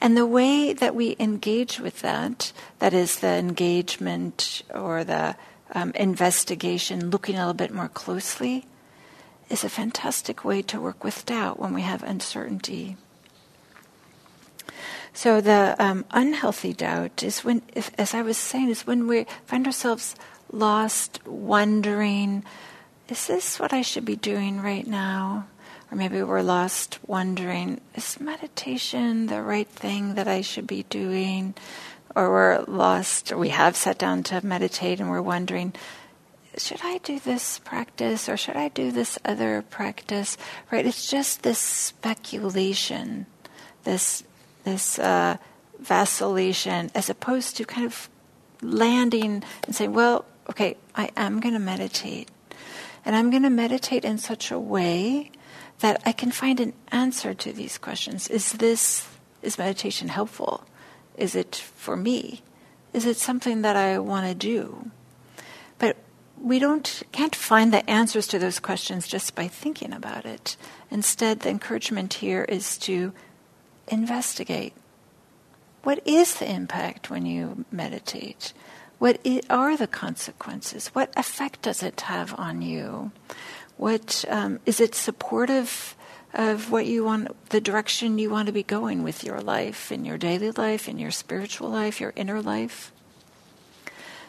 And 0.00 0.16
the 0.16 0.26
way 0.26 0.72
that 0.72 0.94
we 0.94 1.14
engage 1.18 1.78
with 1.78 2.00
that, 2.00 2.52
that 2.78 2.94
is 2.94 3.20
the 3.20 3.34
engagement 3.36 4.62
or 4.74 5.04
the 5.04 5.36
um, 5.74 5.92
investigation, 5.94 7.10
looking 7.10 7.36
a 7.36 7.40
little 7.40 7.54
bit 7.54 7.72
more 7.72 7.88
closely, 7.88 8.66
is 9.50 9.62
a 9.62 9.68
fantastic 9.68 10.44
way 10.44 10.62
to 10.62 10.80
work 10.80 11.04
with 11.04 11.26
doubt 11.26 11.58
when 11.58 11.74
we 11.74 11.82
have 11.82 12.02
uncertainty. 12.02 12.96
So 15.12 15.40
the 15.40 15.76
um, 15.78 16.04
unhealthy 16.12 16.72
doubt 16.72 17.22
is 17.22 17.44
when, 17.44 17.62
if, 17.74 17.90
as 17.98 18.14
I 18.14 18.22
was 18.22 18.38
saying, 18.38 18.70
is 18.70 18.86
when 18.86 19.06
we 19.06 19.26
find 19.44 19.66
ourselves 19.66 20.14
lost, 20.52 21.20
wondering, 21.26 22.44
is 23.08 23.26
this 23.26 23.58
what 23.58 23.72
I 23.72 23.82
should 23.82 24.04
be 24.04 24.16
doing 24.16 24.60
right 24.60 24.86
now? 24.86 25.46
Or 25.90 25.96
maybe 25.96 26.22
we're 26.22 26.42
lost, 26.42 26.98
wondering, 27.06 27.80
is 27.96 28.20
meditation 28.20 29.26
the 29.26 29.42
right 29.42 29.68
thing 29.68 30.14
that 30.14 30.28
I 30.28 30.40
should 30.40 30.66
be 30.66 30.84
doing? 30.84 31.54
Or 32.14 32.30
we're 32.30 32.64
lost, 32.66 33.32
or 33.32 33.38
we 33.38 33.48
have 33.48 33.76
sat 33.76 33.98
down 33.98 34.22
to 34.24 34.44
meditate 34.44 35.00
and 35.00 35.10
we're 35.10 35.22
wondering, 35.22 35.72
should 36.56 36.80
I 36.82 36.98
do 36.98 37.18
this 37.18 37.58
practice 37.60 38.28
or 38.28 38.36
should 38.36 38.56
I 38.56 38.68
do 38.68 38.90
this 38.90 39.18
other 39.24 39.62
practice? 39.62 40.36
Right? 40.70 40.86
It's 40.86 41.10
just 41.10 41.42
this 41.42 41.58
speculation, 41.58 43.26
this 43.84 44.24
this 44.64 44.98
uh, 44.98 45.38
vacillation, 45.78 46.90
as 46.94 47.08
opposed 47.08 47.56
to 47.56 47.64
kind 47.64 47.86
of 47.86 48.10
landing 48.62 49.42
and 49.64 49.74
saying, 49.74 49.92
"Well, 49.92 50.24
okay, 50.50 50.76
I 50.94 51.10
am 51.16 51.40
going 51.40 51.54
to 51.54 51.60
meditate, 51.60 52.28
and 53.04 53.16
I'm 53.16 53.30
going 53.30 53.44
to 53.44 53.50
meditate 53.50 54.04
in 54.04 54.18
such 54.18 54.50
a 54.50 54.58
way 54.58 55.30
that 55.80 56.00
I 56.06 56.12
can 56.12 56.30
find 56.30 56.60
an 56.60 56.72
answer 56.92 57.34
to 57.34 57.52
these 57.52 57.78
questions. 57.78 58.28
Is 58.28 58.52
this 58.52 59.06
is 59.42 59.58
meditation 59.58 60.08
helpful? 60.08 60.64
Is 61.16 61.34
it 61.34 61.56
for 61.56 61.96
me? 61.96 62.42
Is 62.92 63.06
it 63.06 63.16
something 63.16 63.62
that 63.62 63.76
I 63.76 63.98
want 63.98 64.26
to 64.26 64.34
do?" 64.34 64.90
But 65.78 65.96
we 66.40 66.58
don't 66.58 67.02
can't 67.12 67.34
find 67.34 67.72
the 67.72 67.88
answers 67.88 68.26
to 68.28 68.38
those 68.38 68.60
questions 68.60 69.06
just 69.08 69.34
by 69.34 69.48
thinking 69.48 69.92
about 69.92 70.24
it. 70.24 70.56
Instead, 70.90 71.40
the 71.40 71.50
encouragement 71.50 72.14
here 72.14 72.44
is 72.44 72.78
to 72.78 73.12
investigate. 73.88 74.72
What 75.82 76.00
is 76.06 76.34
the 76.34 76.50
impact 76.50 77.10
when 77.10 77.24
you 77.24 77.64
meditate? 77.72 78.52
What 78.98 79.18
are 79.48 79.76
the 79.78 79.86
consequences? 79.86 80.88
What 80.88 81.10
effect 81.16 81.62
does 81.62 81.82
it 81.82 82.02
have 82.02 82.38
on 82.38 82.60
you? 82.60 83.12
What 83.80 84.26
um, 84.28 84.60
is 84.66 84.78
it 84.78 84.94
supportive 84.94 85.96
of 86.34 86.70
what 86.70 86.84
you 86.84 87.02
want, 87.02 87.48
the 87.48 87.62
direction 87.62 88.18
you 88.18 88.28
want 88.28 88.44
to 88.44 88.52
be 88.52 88.62
going 88.62 89.02
with 89.02 89.24
your 89.24 89.40
life, 89.40 89.90
in 89.90 90.04
your 90.04 90.18
daily 90.18 90.50
life, 90.50 90.86
in 90.86 90.98
your 90.98 91.10
spiritual 91.10 91.70
life, 91.70 91.98
your 91.98 92.12
inner 92.14 92.42
life? 92.42 92.92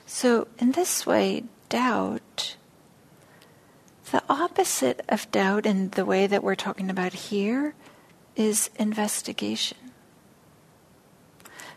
So, 0.06 0.48
in 0.58 0.72
this 0.72 1.06
way, 1.06 1.44
doubt, 1.68 2.56
the 4.14 4.24
opposite 4.30 5.04
of 5.10 5.30
doubt 5.32 5.66
in 5.66 5.90
the 5.90 6.06
way 6.06 6.28
that 6.28 6.46
we're 6.46 6.56
talking 6.56 6.90
about 6.90 7.12
here 7.12 7.76
is 8.38 8.70
investigation. 8.78 9.91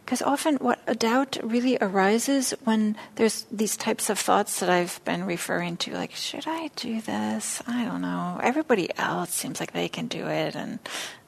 Because 0.04 0.20
often 0.20 0.56
what 0.56 0.80
a 0.86 0.94
doubt 0.94 1.38
really 1.42 1.78
arises 1.80 2.52
when 2.64 2.96
there's 3.14 3.46
these 3.50 3.76
types 3.76 4.10
of 4.10 4.18
thoughts 4.18 4.60
that 4.60 4.68
I've 4.68 5.00
been 5.04 5.24
referring 5.24 5.78
to, 5.78 5.94
like, 5.94 6.12
should 6.12 6.44
I 6.46 6.70
do 6.76 7.00
this? 7.00 7.62
I 7.66 7.84
don't 7.84 8.02
know. 8.02 8.38
Everybody 8.42 8.90
else 8.98 9.30
seems 9.30 9.60
like 9.60 9.72
they 9.72 9.88
can 9.88 10.06
do 10.06 10.26
it 10.26 10.54
and 10.54 10.78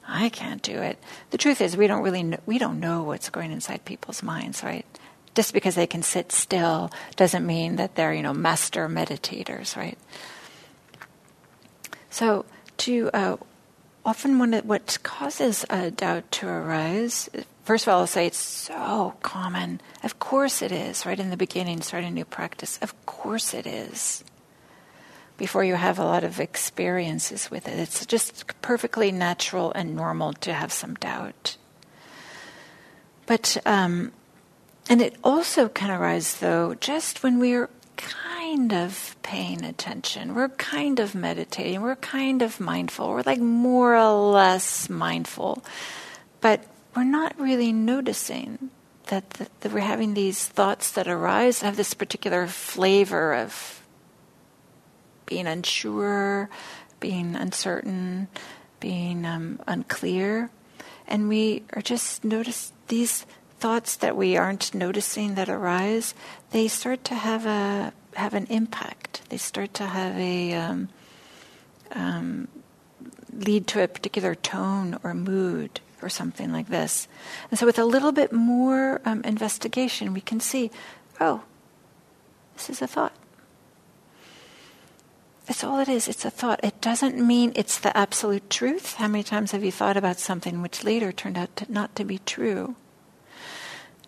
I 0.07 0.29
can't 0.29 0.61
do 0.61 0.79
it. 0.81 0.99
The 1.31 1.39
truth 1.39 1.59
is 1.59 1.75
we 1.75 1.87
don't 1.87 2.03
really 2.03 2.23
know, 2.23 2.39
we 2.45 2.59
don't 2.59 2.79
know 2.79 3.03
what's 3.03 3.29
going 3.29 3.51
inside 3.51 3.83
people's 3.83 4.21
minds, 4.21 4.63
right? 4.63 4.85
just 5.37 5.53
because 5.53 5.75
they 5.75 5.85
can 5.85 6.01
sit 6.01 6.31
still 6.31 6.89
doesn't 7.15 7.45
mean 7.45 7.75
that 7.75 7.93
they're, 7.93 8.11
you 8.11 8.23
know, 8.23 8.33
master 8.33 8.89
meditators, 8.89 9.77
right? 9.77 9.95
So, 12.09 12.43
to 12.77 13.11
uh, 13.13 13.37
often 14.03 14.39
when 14.39 14.53
what 14.65 14.97
causes 15.03 15.63
a 15.69 15.91
doubt 15.91 16.31
to 16.31 16.47
arise, 16.47 17.29
first 17.67 17.85
of 17.85 17.93
all, 17.93 17.99
I'll 17.99 18.07
say 18.07 18.25
it's 18.25 18.37
so 18.37 19.15
common. 19.21 19.81
Of 20.01 20.19
course 20.19 20.61
it 20.61 20.71
is, 20.71 21.05
right 21.05 21.19
in 21.19 21.31
the 21.31 21.35
beginning, 21.37 21.81
starting 21.81 22.07
a 22.07 22.13
new 22.13 22.23
practice. 22.23 22.79
Of 22.81 22.93
course 23.05 23.53
it 23.53 23.67
is. 23.67 24.23
Before 25.37 25.65
you 25.65 25.75
have 25.75 25.99
a 25.99 26.05
lot 26.05 26.23
of 26.23 26.39
experiences 26.39 27.51
with 27.51 27.67
it, 27.67 27.77
it's 27.77 28.05
just 28.05 28.45
perfectly 28.61 29.11
natural 29.11 29.73
and 29.73 29.97
normal 29.97 30.31
to 30.47 30.53
have 30.53 30.71
some 30.71 30.95
doubt. 30.95 31.57
But 33.25 33.57
um, 33.65 34.13
and 34.89 35.01
it 35.01 35.17
also 35.21 35.67
can 35.67 35.91
arise, 35.91 36.39
though, 36.39 36.73
just 36.73 37.21
when 37.21 37.37
we're 37.37 37.69
kind 37.97 38.71
of 38.71 39.17
paying 39.23 39.65
attention, 39.65 40.35
we're 40.35 40.55
kind 40.55 41.01
of 41.01 41.13
meditating, 41.13 41.81
we're 41.81 41.97
kind 41.97 42.41
of 42.41 42.61
mindful, 42.61 43.09
we're 43.09 43.23
like 43.25 43.41
more 43.41 43.93
or 43.93 44.31
less 44.31 44.89
mindful, 44.89 45.65
but 46.39 46.63
we're 46.97 47.03
not 47.03 47.39
really 47.39 47.71
noticing 47.71 48.71
that, 49.09 49.29
that, 49.31 49.61
that 49.61 49.71
we're 49.71 49.81
having 49.81 50.15
these 50.15 50.47
thoughts 50.47 50.89
that 50.93 51.07
arise, 51.07 51.61
have 51.61 51.77
this 51.77 51.93
particular 51.93 52.47
flavor 52.47 53.35
of 53.35 53.85
being 55.27 55.45
unsure, 55.45 56.49
being 56.99 57.35
uncertain, 57.35 58.27
being 58.79 59.27
um, 59.27 59.59
unclear. 59.67 60.49
And 61.07 61.29
we 61.29 61.61
are 61.73 61.83
just 61.83 62.25
notice 62.25 62.73
these 62.87 63.27
thoughts 63.59 63.95
that 63.97 64.17
we 64.17 64.35
aren't 64.35 64.73
noticing 64.73 65.35
that 65.35 65.49
arise, 65.49 66.15
they 66.49 66.67
start 66.67 67.03
to 67.03 67.15
have 67.15 67.45
a 67.45 67.93
have 68.15 68.33
an 68.33 68.47
impact. 68.47 69.21
They 69.29 69.37
start 69.37 69.75
to 69.75 69.85
have 69.85 70.17
a 70.17 70.55
um, 70.55 70.89
um, 71.91 72.47
lead 73.31 73.67
to 73.67 73.83
a 73.83 73.87
particular 73.87 74.33
tone 74.33 74.97
or 75.03 75.13
mood 75.13 75.79
or 76.01 76.09
something 76.09 76.51
like 76.51 76.67
this. 76.67 77.07
And 77.49 77.59
so, 77.59 77.65
with 77.65 77.79
a 77.79 77.85
little 77.85 78.11
bit 78.11 78.31
more 78.31 79.01
um, 79.05 79.21
investigation, 79.23 80.13
we 80.13 80.21
can 80.21 80.39
see, 80.39 80.71
oh, 81.19 81.43
this 82.55 82.69
is 82.69 82.81
a 82.81 82.87
thought. 82.87 83.13
That's 85.47 85.63
all 85.63 85.79
it 85.79 85.87
is. 85.87 86.09
It's 86.09 86.25
a 86.25 86.29
thought. 86.29 86.59
It 86.61 86.81
doesn't 86.81 87.25
mean 87.25 87.53
it's 87.55 87.79
the 87.79 87.95
absolute 87.95 88.49
truth. 88.49 88.95
How 88.95 89.07
many 89.07 89.23
times 89.23 89.51
have 89.51 89.63
you 89.63 89.71
thought 89.71 89.95
about 89.95 90.19
something 90.19 90.61
which 90.61 90.83
later 90.83 91.13
turned 91.13 91.37
out 91.37 91.55
to 91.55 91.71
not 91.71 91.95
to 91.95 92.03
be 92.03 92.19
true? 92.19 92.75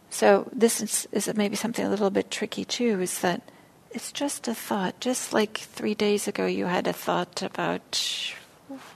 So 0.10 0.50
this 0.52 0.82
is, 0.82 1.08
is 1.14 1.34
maybe 1.36 1.56
something 1.56 1.86
a 1.86 1.90
little 1.90 2.10
bit 2.10 2.30
tricky 2.30 2.66
too. 2.66 3.00
Is 3.00 3.20
that 3.20 3.42
it's 3.92 4.12
just 4.12 4.48
a 4.48 4.54
thought. 4.54 5.00
Just 5.00 5.32
like 5.32 5.58
three 5.58 5.96
days 5.96 6.28
ago, 6.28 6.46
you 6.46 6.66
had 6.66 6.88
a 6.88 6.94
thought 6.94 7.42
about 7.42 8.34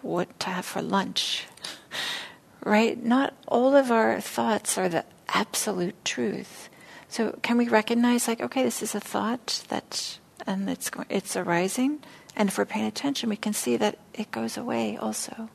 what 0.01 0.39
to 0.41 0.49
have 0.49 0.65
for 0.65 0.81
lunch, 0.81 1.47
right? 2.63 3.01
Not 3.03 3.33
all 3.47 3.75
of 3.75 3.91
our 3.91 4.19
thoughts 4.21 4.77
are 4.77 4.89
the 4.89 5.05
absolute 5.29 6.03
truth. 6.05 6.69
So 7.09 7.37
can 7.41 7.57
we 7.57 7.67
recognize, 7.67 8.27
like, 8.27 8.41
okay, 8.41 8.63
this 8.63 8.81
is 8.81 8.95
a 8.95 8.99
thought 8.99 9.63
that, 9.69 10.17
and 10.47 10.69
it's 10.69 10.89
it's 11.09 11.35
arising, 11.35 11.99
and 12.35 12.49
if 12.49 12.57
we're 12.57 12.65
paying 12.65 12.87
attention, 12.87 13.29
we 13.29 13.35
can 13.35 13.53
see 13.53 13.77
that 13.77 13.99
it 14.13 14.31
goes 14.31 14.57
away 14.57 14.97
also. 14.97 15.49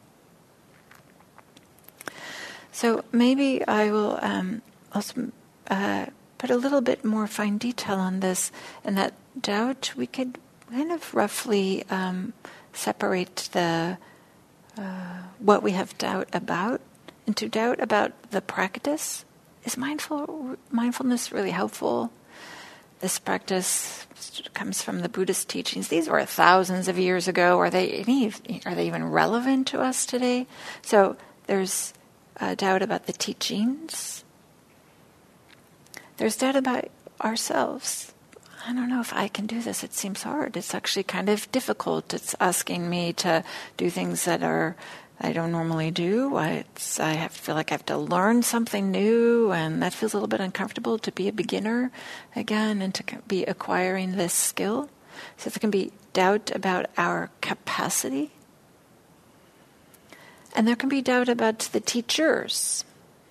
So 2.71 3.05
maybe 3.11 3.67
I 3.67 3.91
will 3.91 4.21
um, 4.23 4.63
also 4.93 5.33
uh, 5.69 6.07
put 6.39 6.51
a 6.51 6.57
little 6.57 6.81
bit 6.81 7.05
more 7.05 7.27
fine 7.27 7.59
detail 7.59 7.97
on 7.99 8.21
this, 8.21 8.53
and 8.85 8.97
that 8.97 9.15
doubt 9.41 9.93
we 9.97 10.07
could 10.07 10.39
kind 10.71 10.93
of 10.93 11.13
roughly 11.13 11.85
um, 11.91 12.35
separate 12.73 13.49
the 13.51 13.99
uh, 14.79 15.23
what 15.41 15.65
we 15.65 15.73
have 15.73 15.99
doubt 15.99 16.29
about 16.33 16.81
into 17.29 17.49
doubt 17.49 17.79
about 17.81 18.31
the 18.33 18.41
practice. 18.41 19.25
Is 19.65 19.77
mindful 19.77 20.57
mindfulness 20.71 21.31
really 21.31 21.53
helpful? 21.53 22.11
This 22.99 23.21
practice 23.21 24.07
comes 24.55 24.83
from 24.83 25.01
the 25.01 25.09
Buddhist 25.09 25.49
teachings. 25.49 25.87
These 25.87 26.09
were 26.09 26.25
thousands 26.25 26.89
of 26.89 26.99
years 26.99 27.29
ago. 27.29 27.59
Are 27.59 27.71
they 27.71 27.91
any, 27.91 28.33
are 28.67 28.75
they 28.75 28.89
even 28.89 29.09
relevant 29.09 29.69
to 29.69 29.81
us 29.81 30.05
today? 30.05 30.49
So 30.83 31.17
there's 31.47 31.95
a 32.41 32.57
doubt 32.57 32.83
about 32.83 33.07
the 33.07 33.13
teachings 33.13 34.25
there's 36.19 36.37
doubt 36.37 36.57
about 36.57 36.91
ourselves. 37.21 38.13
I 38.67 38.75
don't 38.75 38.89
know 38.89 39.01
if 39.01 39.15
I 39.15 39.29
can 39.29 39.47
do 39.47 39.63
this. 39.63 39.83
It 39.85 39.95
seems 39.95 40.25
hard. 40.25 40.57
It's 40.57 40.75
actually 40.75 41.05
kind 41.05 41.29
of 41.29 41.51
difficult. 41.53 42.13
It's 42.13 42.35
asking 42.41 42.91
me 42.91 43.13
to 43.15 43.45
do 43.77 43.89
things 43.89 44.25
that 44.25 44.43
are 44.43 44.77
I 45.21 45.33
don't 45.33 45.51
normally 45.51 45.91
do. 45.91 46.37
I, 46.37 46.65
I 47.01 47.15
have, 47.15 47.33
feel 47.33 47.57
like 47.57 47.73
I 47.73 47.75
have 47.75 47.87
to 47.87 47.99
learn 47.99 48.43
something 48.43 48.91
new, 48.91 49.51
and 49.51 49.83
that 49.83 49.93
feels 49.93 50.13
a 50.13 50.17
little 50.17 50.29
bit 50.29 50.41
uncomfortable 50.41 50.97
to 50.99 51.11
be 51.11 51.27
a 51.27 51.33
beginner 51.33 51.91
again 52.37 52.81
and 52.81 52.95
to 52.95 53.05
be 53.27 53.45
acquiring 53.45 54.13
this 54.13 54.33
skill. 54.33 54.89
So 55.37 55.51
there 55.51 55.59
can 55.59 55.71
be 55.71 55.91
doubt 56.13 56.53
about 56.55 56.87
our 56.97 57.31
capacity. 57.41 58.31
And 60.55 60.69
there 60.69 60.77
can 60.77 60.89
be 60.89 61.03
doubt 61.03 61.29
about 61.29 61.59
the 61.73 61.81
teachers, 61.81 62.85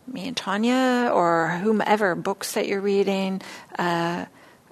me 0.06 0.28
and 0.28 0.36
Tanya, 0.36 1.10
or 1.14 1.60
whomever, 1.64 2.16
books 2.16 2.52
that 2.54 2.68
you're 2.68 2.82
reading, 2.82 3.42
uh, 3.80 4.26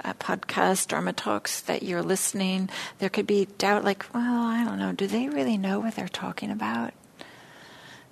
a 0.04 0.14
podcast, 0.16 0.90
Dharma 0.90 1.14
talks 1.14 1.62
that 1.62 1.82
you're 1.82 2.04
listening. 2.04 2.70
There 3.00 3.10
could 3.10 3.26
be 3.26 3.46
doubt 3.58 3.84
like, 3.86 4.06
well, 4.14 4.44
I 4.48 4.64
don't 4.66 4.78
know, 4.78 4.92
do 4.92 5.08
they 5.08 5.30
really 5.30 5.58
know 5.58 5.80
what 5.80 5.96
they're 5.96 6.08
talking 6.08 6.52
about? 6.52 6.94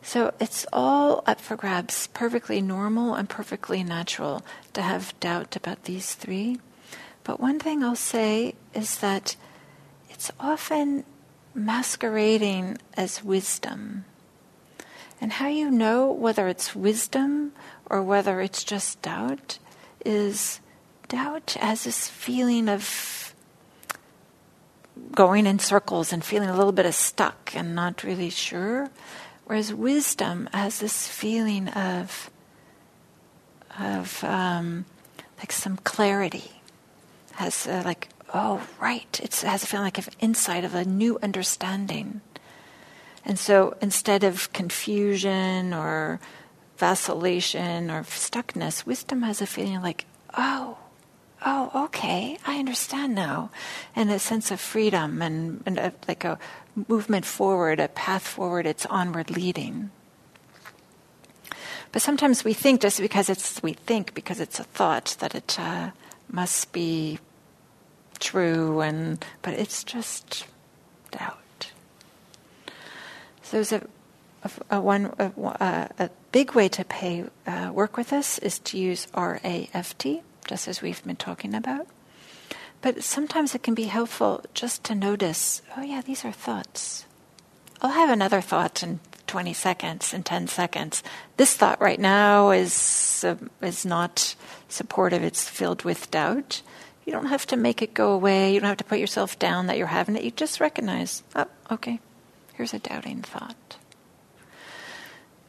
So 0.03 0.33
it's 0.39 0.65
all 0.73 1.23
up 1.25 1.39
for 1.39 1.55
grabs, 1.55 2.07
perfectly 2.07 2.61
normal 2.61 3.15
and 3.15 3.29
perfectly 3.29 3.83
natural 3.83 4.43
to 4.73 4.81
have 4.81 5.17
doubt 5.21 5.55
about 5.55 5.85
these 5.85 6.13
three. 6.13 6.59
But 7.23 7.39
one 7.39 7.57
thing 7.57 7.83
I'll 7.83 7.95
say 7.95 8.55
is 8.73 8.97
that 8.97 9.37
it's 10.09 10.29
often 10.39 11.05
masquerading 11.55 12.77
as 12.95 13.23
wisdom. 13.23 14.03
And 15.21 15.33
how 15.33 15.47
you 15.47 15.71
know 15.71 16.11
whether 16.11 16.49
it's 16.49 16.75
wisdom 16.75 17.53
or 17.85 18.03
whether 18.03 18.41
it's 18.41 18.63
just 18.63 19.01
doubt 19.01 19.57
is 20.05 20.59
doubt 21.07 21.55
as 21.61 21.85
this 21.85 22.09
feeling 22.09 22.67
of 22.67 23.33
going 25.15 25.45
in 25.45 25.59
circles 25.59 26.11
and 26.11 26.23
feeling 26.23 26.49
a 26.49 26.57
little 26.57 26.71
bit 26.71 26.85
of 26.85 26.93
stuck 26.93 27.55
and 27.55 27.73
not 27.73 28.03
really 28.03 28.29
sure. 28.29 28.89
Whereas 29.45 29.73
wisdom 29.73 30.49
has 30.53 30.79
this 30.79 31.07
feeling 31.07 31.67
of 31.69 32.29
of 33.79 34.23
um, 34.23 34.85
like 35.39 35.51
some 35.51 35.77
clarity, 35.77 36.51
has 37.33 37.67
uh, 37.67 37.81
like 37.85 38.09
oh 38.33 38.65
right, 38.79 39.19
it 39.21 39.35
has 39.41 39.63
a 39.63 39.67
feeling 39.67 39.85
like 39.85 39.97
of 39.97 40.09
insight 40.19 40.63
of 40.63 40.75
a 40.75 40.85
new 40.85 41.19
understanding. 41.21 42.21
And 43.25 43.39
so 43.39 43.75
instead 43.81 44.23
of 44.23 44.51
confusion 44.53 45.73
or 45.73 46.19
vacillation 46.77 47.89
or 47.89 48.03
stuckness, 48.03 48.85
wisdom 48.85 49.21
has 49.21 49.41
a 49.41 49.47
feeling 49.47 49.81
like 49.81 50.05
oh 50.37 50.77
oh, 51.45 51.85
okay, 51.85 52.37
I 52.45 52.59
understand 52.59 53.15
now. 53.15 53.51
And 53.95 54.11
a 54.11 54.19
sense 54.19 54.51
of 54.51 54.59
freedom 54.59 55.21
and, 55.21 55.61
and 55.65 55.77
a, 55.77 55.93
like 56.07 56.23
a 56.23 56.39
movement 56.87 57.25
forward, 57.25 57.79
a 57.79 57.87
path 57.87 58.27
forward, 58.27 58.65
it's 58.65 58.85
onward 58.87 59.29
leading. 59.29 59.91
But 61.91 62.01
sometimes 62.01 62.43
we 62.43 62.53
think 62.53 62.81
just 62.81 62.99
because 62.99 63.29
it's, 63.29 63.61
we 63.61 63.73
think 63.73 64.13
because 64.13 64.39
it's 64.39 64.59
a 64.59 64.63
thought 64.63 65.15
that 65.19 65.35
it 65.35 65.59
uh, 65.59 65.91
must 66.31 66.71
be 66.73 67.19
true, 68.19 68.81
and 68.81 69.23
but 69.41 69.53
it's 69.53 69.83
just 69.83 70.47
doubt. 71.11 71.71
So 73.43 73.57
there's 73.57 73.71
a, 73.71 73.85
a, 74.43 74.77
a 74.77 74.81
one 74.81 75.13
a, 75.19 75.89
a, 75.99 76.09
big 76.31 76.53
way 76.53 76.67
to 76.69 76.83
pay 76.83 77.25
uh, 77.45 77.69
work 77.71 77.95
with 77.95 78.11
us 78.11 78.39
is 78.39 78.57
to 78.59 78.77
use 78.79 79.07
RAFT, 79.13 80.23
just 80.47 80.67
as 80.67 80.81
we've 80.81 81.03
been 81.03 81.15
talking 81.15 81.53
about. 81.53 81.85
But 82.83 83.01
sometimes 83.01 83.55
it 83.55 83.63
can 83.63 83.73
be 83.73 83.85
helpful 83.85 84.43
just 84.53 84.83
to 84.83 84.93
notice 84.93 85.61
oh, 85.77 85.81
yeah, 85.81 86.01
these 86.01 86.25
are 86.25 86.33
thoughts. 86.33 87.05
I'll 87.81 87.91
have 87.91 88.09
another 88.09 88.41
thought 88.41 88.83
in 88.83 88.99
20 89.25 89.53
seconds, 89.53 90.13
in 90.13 90.23
10 90.23 90.47
seconds. 90.47 91.01
This 91.37 91.55
thought 91.55 91.79
right 91.81 91.99
now 91.99 92.51
is, 92.51 93.23
uh, 93.25 93.35
is 93.61 93.85
not 93.85 94.35
supportive, 94.67 95.23
it's 95.23 95.47
filled 95.47 95.85
with 95.85 96.11
doubt. 96.11 96.61
You 97.05 97.13
don't 97.13 97.27
have 97.27 97.45
to 97.47 97.55
make 97.55 97.81
it 97.81 97.93
go 97.93 98.11
away. 98.11 98.53
You 98.53 98.59
don't 98.59 98.67
have 98.67 98.77
to 98.77 98.83
put 98.83 98.99
yourself 98.99 99.39
down 99.39 99.67
that 99.67 99.77
you're 99.77 99.87
having 99.87 100.17
it. 100.17 100.23
You 100.23 100.31
just 100.31 100.59
recognize, 100.59 101.23
oh, 101.37 101.47
okay, 101.71 102.01
here's 102.53 102.73
a 102.73 102.79
doubting 102.79 103.21
thought. 103.21 103.77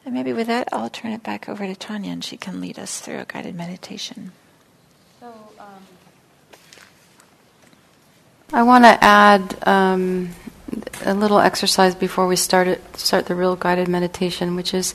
And 0.04 0.14
maybe 0.14 0.32
with 0.32 0.46
that, 0.46 0.68
I'll 0.72 0.88
turn 0.88 1.12
it 1.12 1.24
back 1.24 1.48
over 1.48 1.66
to 1.66 1.74
Tanya 1.74 2.12
and 2.12 2.22
she 2.24 2.36
can 2.36 2.60
lead 2.60 2.78
us 2.78 3.00
through 3.00 3.18
a 3.18 3.24
guided 3.24 3.56
meditation. 3.56 4.30
I 8.54 8.62
want 8.62 8.84
to 8.84 9.02
add 9.02 9.66
um, 9.66 10.30
a 11.04 11.12
little 11.12 11.40
exercise 11.40 11.96
before 11.96 12.28
we 12.28 12.36
start 12.36 12.68
it, 12.68 12.96
start 12.96 13.26
the 13.26 13.34
real 13.34 13.56
guided 13.56 13.88
meditation, 13.88 14.54
which 14.54 14.72
is 14.72 14.94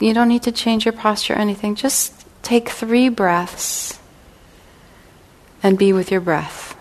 you 0.00 0.14
don't 0.14 0.28
need 0.28 0.44
to 0.44 0.52
change 0.52 0.86
your 0.86 0.92
posture 0.92 1.34
or 1.34 1.36
anything. 1.36 1.74
Just 1.74 2.24
take 2.42 2.70
three 2.70 3.10
breaths 3.10 4.00
and 5.62 5.78
be 5.78 5.92
with 5.92 6.10
your 6.10 6.22
breath. 6.22 6.74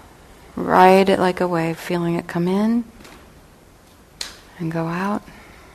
Ride 0.55 1.09
it 1.09 1.19
like 1.19 1.41
a 1.41 1.49
wave, 1.49 1.77
feeling 1.77 2.15
it 2.15 2.25
come 2.25 2.47
in 2.47 2.85
and 4.57 4.71
go 4.71 4.85
out 4.85 5.21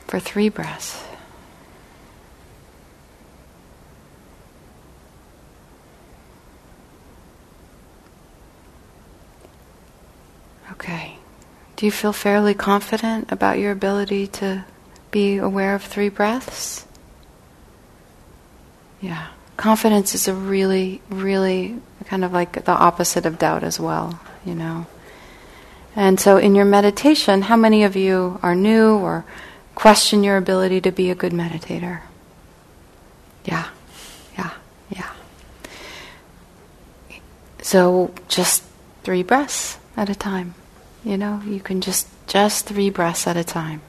for 0.07 0.19
three 0.19 0.49
breaths. 0.49 1.05
Okay. 10.79 11.17
Do 11.75 11.85
you 11.85 11.91
feel 11.91 12.13
fairly 12.13 12.53
confident 12.53 13.31
about 13.33 13.59
your 13.59 13.73
ability 13.73 14.27
to 14.27 14.63
be 15.11 15.37
aware 15.37 15.75
of 15.75 15.83
three 15.83 16.07
breaths? 16.07 16.85
Yeah. 19.01 19.27
Confidence 19.57 20.15
is 20.15 20.29
a 20.29 20.33
really, 20.33 21.01
really 21.09 21.81
kind 22.05 22.23
of 22.23 22.31
like 22.31 22.63
the 22.63 22.71
opposite 22.71 23.25
of 23.25 23.37
doubt 23.37 23.63
as 23.63 23.77
well, 23.77 24.21
you 24.45 24.55
know. 24.55 24.87
And 25.97 26.17
so 26.17 26.37
in 26.37 26.55
your 26.55 26.65
meditation, 26.65 27.41
how 27.41 27.57
many 27.57 27.83
of 27.83 27.97
you 27.97 28.39
are 28.41 28.55
new 28.55 28.95
or 28.95 29.25
question 29.75 30.23
your 30.23 30.37
ability 30.37 30.79
to 30.81 30.91
be 30.91 31.09
a 31.09 31.15
good 31.15 31.33
meditator? 31.33 32.01
Yeah, 33.43 33.67
yeah, 34.37 34.51
yeah. 34.89 35.11
So 37.61 38.13
just 38.29 38.63
three 39.03 39.23
breaths 39.23 39.77
at 39.97 40.09
a 40.09 40.15
time. 40.15 40.55
You 41.03 41.17
know, 41.17 41.41
you 41.45 41.59
can 41.59 41.81
just 41.81 42.07
just 42.27 42.65
three 42.65 42.89
breaths 42.89 43.27
at 43.27 43.37
a 43.37 43.43
time. 43.43 43.81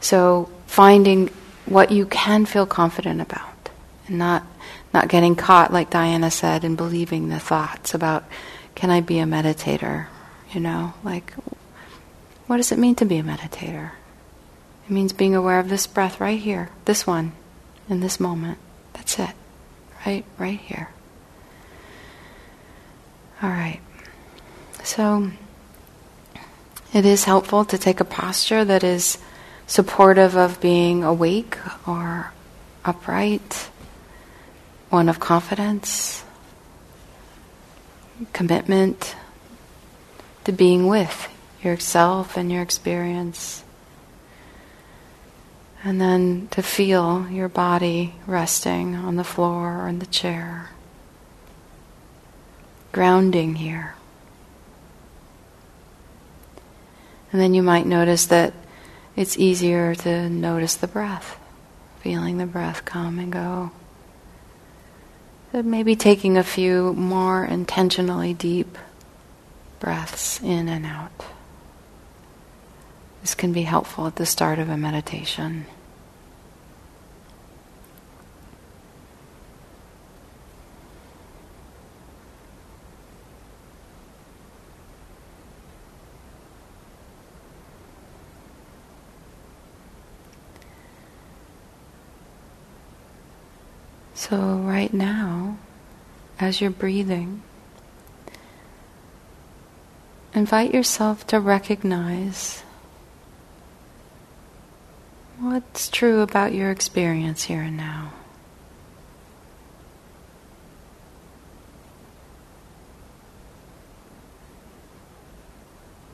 So 0.00 0.50
finding 0.66 1.28
what 1.66 1.90
you 1.90 2.06
can 2.06 2.46
feel 2.46 2.66
confident 2.66 3.20
about 3.20 3.70
and 4.06 4.18
not 4.18 4.46
not 4.92 5.08
getting 5.08 5.36
caught 5.36 5.72
like 5.72 5.90
Diana 5.90 6.30
said 6.30 6.64
in 6.64 6.76
believing 6.76 7.28
the 7.28 7.38
thoughts 7.38 7.94
about 7.94 8.24
can 8.74 8.90
I 8.90 9.00
be 9.00 9.18
a 9.18 9.24
meditator? 9.24 10.06
You 10.52 10.60
know, 10.60 10.94
like 11.02 11.34
what 12.46 12.56
does 12.58 12.72
it 12.72 12.78
mean 12.78 12.94
to 12.96 13.04
be 13.04 13.18
a 13.18 13.22
meditator? 13.22 13.90
It 14.86 14.90
means 14.92 15.12
being 15.12 15.34
aware 15.34 15.60
of 15.60 15.68
this 15.68 15.86
breath 15.86 16.20
right 16.20 16.38
here, 16.38 16.70
this 16.86 17.06
one, 17.06 17.32
in 17.88 18.00
this 18.00 18.18
moment. 18.18 18.58
That's 18.94 19.18
it. 19.18 19.30
Right 20.06 20.24
right 20.38 20.58
here. 20.58 20.90
All 23.42 23.50
right. 23.50 23.80
So 24.82 25.30
it 26.92 27.04
is 27.04 27.24
helpful 27.24 27.64
to 27.66 27.76
take 27.76 28.00
a 28.00 28.04
posture 28.04 28.64
that 28.64 28.82
is 28.82 29.18
supportive 29.66 30.36
of 30.36 30.60
being 30.60 31.04
awake 31.04 31.58
or 31.86 32.32
upright, 32.84 33.68
one 34.88 35.08
of 35.08 35.20
confidence, 35.20 36.24
commitment 38.32 39.14
to 40.44 40.52
being 40.52 40.86
with 40.86 41.28
yourself 41.62 42.36
and 42.36 42.50
your 42.50 42.62
experience. 42.62 43.62
And 45.84 46.00
then 46.00 46.48
to 46.52 46.62
feel 46.62 47.28
your 47.30 47.48
body 47.48 48.14
resting 48.26 48.96
on 48.96 49.16
the 49.16 49.24
floor 49.24 49.82
or 49.82 49.88
in 49.88 49.98
the 49.98 50.06
chair, 50.06 50.70
grounding 52.92 53.56
here. 53.56 53.97
And 57.32 57.40
then 57.40 57.54
you 57.54 57.62
might 57.62 57.86
notice 57.86 58.26
that 58.26 58.54
it's 59.16 59.38
easier 59.38 59.94
to 59.96 60.28
notice 60.28 60.76
the 60.76 60.86
breath, 60.86 61.38
feeling 62.00 62.38
the 62.38 62.46
breath 62.46 62.84
come 62.84 63.18
and 63.18 63.32
go. 63.32 63.70
But 65.52 65.64
maybe 65.64 65.96
taking 65.96 66.36
a 66.36 66.44
few 66.44 66.92
more 66.94 67.44
intentionally 67.44 68.34
deep 68.34 68.78
breaths 69.80 70.42
in 70.42 70.68
and 70.68 70.86
out. 70.86 71.10
This 73.20 73.34
can 73.34 73.52
be 73.52 73.62
helpful 73.62 74.06
at 74.06 74.16
the 74.16 74.26
start 74.26 74.58
of 74.58 74.68
a 74.68 74.76
meditation. 74.76 75.66
So, 94.18 94.36
right 94.36 94.92
now, 94.92 95.58
as 96.40 96.60
you're 96.60 96.72
breathing, 96.72 97.40
invite 100.34 100.74
yourself 100.74 101.24
to 101.28 101.38
recognize 101.38 102.64
what's 105.38 105.88
true 105.88 106.20
about 106.20 106.52
your 106.52 106.72
experience 106.72 107.44
here 107.44 107.62
and 107.62 107.76
now. 107.76 108.10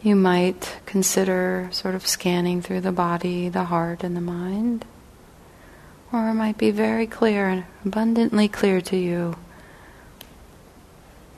You 0.02 0.14
might 0.14 0.76
consider 0.84 1.70
sort 1.72 1.94
of 1.94 2.06
scanning 2.06 2.60
through 2.60 2.82
the 2.82 2.92
body, 2.92 3.48
the 3.48 3.64
heart, 3.64 4.04
and 4.04 4.14
the 4.14 4.20
mind. 4.20 4.84
Or 6.14 6.28
it 6.28 6.34
might 6.34 6.56
be 6.56 6.70
very 6.70 7.08
clear 7.08 7.48
and 7.48 7.64
abundantly 7.84 8.46
clear 8.46 8.80
to 8.82 8.96
you 8.96 9.34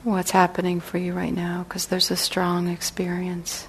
what's 0.03 0.29
happening 0.29 0.81
for 0.81 0.99
you 0.99 1.13
right 1.13 1.33
now 1.33 1.63
because 1.63 1.87
there's 1.87 2.11
a 2.11 2.15
strong 2.15 2.67
experience. 2.67 3.67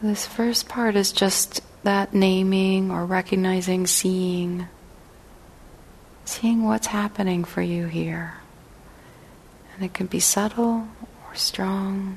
This 0.00 0.28
first 0.28 0.68
part 0.68 0.94
is 0.94 1.10
just 1.10 1.60
that 1.82 2.14
naming 2.14 2.92
or 2.92 3.04
recognizing, 3.04 3.88
seeing, 3.88 4.68
seeing 6.24 6.66
what's 6.66 6.86
happening 6.86 7.42
for 7.42 7.62
you 7.62 7.88
here. 7.88 8.34
And 9.74 9.84
it 9.84 9.92
can 9.92 10.06
be 10.06 10.20
subtle 10.20 10.86
or 11.26 11.34
strong. 11.34 12.16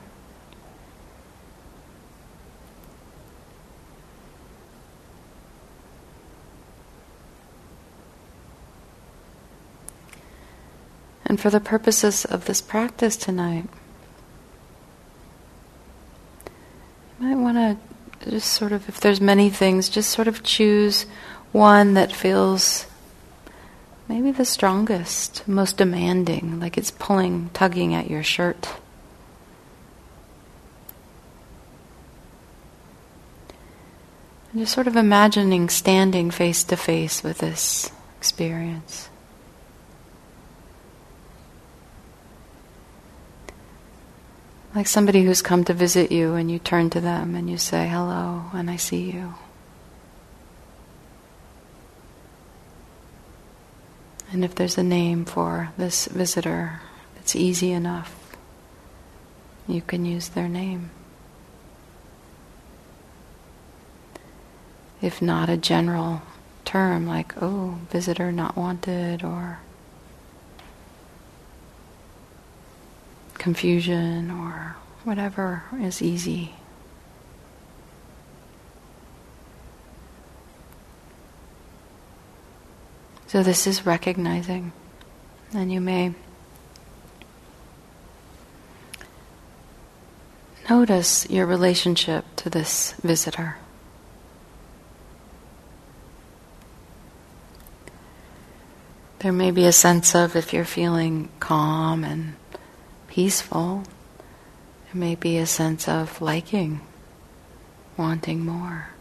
And 11.32 11.40
for 11.40 11.50
the 11.50 11.62
purposes 11.62 12.26
of 12.26 12.44
this 12.44 12.60
practice 12.60 13.16
tonight, 13.16 13.64
you 17.18 17.26
might 17.26 17.42
want 17.42 17.56
to 17.56 18.30
just 18.30 18.52
sort 18.52 18.74
of, 18.74 18.90
if 18.90 19.00
there's 19.00 19.22
many 19.22 19.50
things, 19.50 19.88
just 19.88 20.10
sort 20.10 20.28
of 20.28 20.44
choose 20.44 21.04
one 21.54 21.94
that 21.94 22.12
feels 22.12 22.86
maybe 24.10 24.32
the 24.32 24.44
strongest, 24.44 25.48
most 25.48 25.78
demanding, 25.78 26.60
like 26.60 26.78
it's 26.78 26.92
pulling, 26.92 27.50
tugging 27.54 27.94
at 27.94 28.10
your 28.10 28.24
shirt. 28.24 28.68
And 34.52 34.60
just 34.60 34.74
sort 34.74 34.88
of 34.88 34.98
imagining 34.98 35.70
standing 35.70 36.30
face 36.30 36.66
to 36.66 36.76
face 36.76 37.24
with 37.24 37.38
this 37.38 37.90
experience. 38.18 39.08
Like 44.74 44.88
somebody 44.88 45.24
who's 45.24 45.42
come 45.42 45.64
to 45.66 45.74
visit 45.74 46.12
you 46.12 46.36
and 46.36 46.50
you 46.50 46.58
turn 46.58 46.90
to 46.92 47.02
them 47.02 47.36
and 47.36 47.50
you 47.50 47.58
say, 47.58 47.88
Hello, 47.88 48.46
and 48.54 48.70
I 48.70 48.78
see 48.78 49.12
you. 49.12 49.36
And 54.32 54.46
if 54.46 54.56
there's 54.56 54.78
a 54.78 54.84
name 54.84 55.26
for 55.26 55.74
this 55.78 56.06
visitor 56.06 56.80
it's 57.22 57.36
easy 57.36 57.72
enough, 57.72 58.36
you 59.68 59.82
can 59.82 60.06
use 60.06 60.30
their 60.30 60.50
name. 60.50 60.90
If 65.02 65.22
not 65.22 65.48
a 65.48 65.56
general 65.56 66.24
term 66.66 67.06
like, 67.06 67.42
oh, 67.42 67.78
visitor 67.92 68.32
not 68.32 68.58
wanted, 68.58 69.24
or 69.24 69.60
confusion, 73.42 74.30
or 74.30 74.76
whatever 75.04 75.64
is 75.80 76.00
easy. 76.00 76.54
So, 83.26 83.42
this 83.42 83.66
is 83.66 83.84
recognizing, 83.84 84.74
and 85.56 85.74
you 85.74 85.82
may 85.82 86.14
notice 90.70 91.28
your 91.28 91.48
relationship 91.48 92.26
to 92.36 92.50
this 92.52 92.92
visitor. 93.02 93.58
There 99.18 99.32
may 99.32 99.50
be 99.50 99.66
a 99.66 99.72
sense 99.72 100.14
of 100.14 100.36
if 100.36 100.54
you're 100.54 100.64
feeling 100.64 101.30
calm 101.40 102.04
and 102.04 102.36
peaceful, 103.12 103.84
there 104.86 105.00
may 105.00 105.16
be 105.16 105.38
a 105.38 105.46
sense 105.46 105.88
of 105.88 106.22
liking, 106.22 106.82
wanting 107.98 108.44
more. 108.44 108.92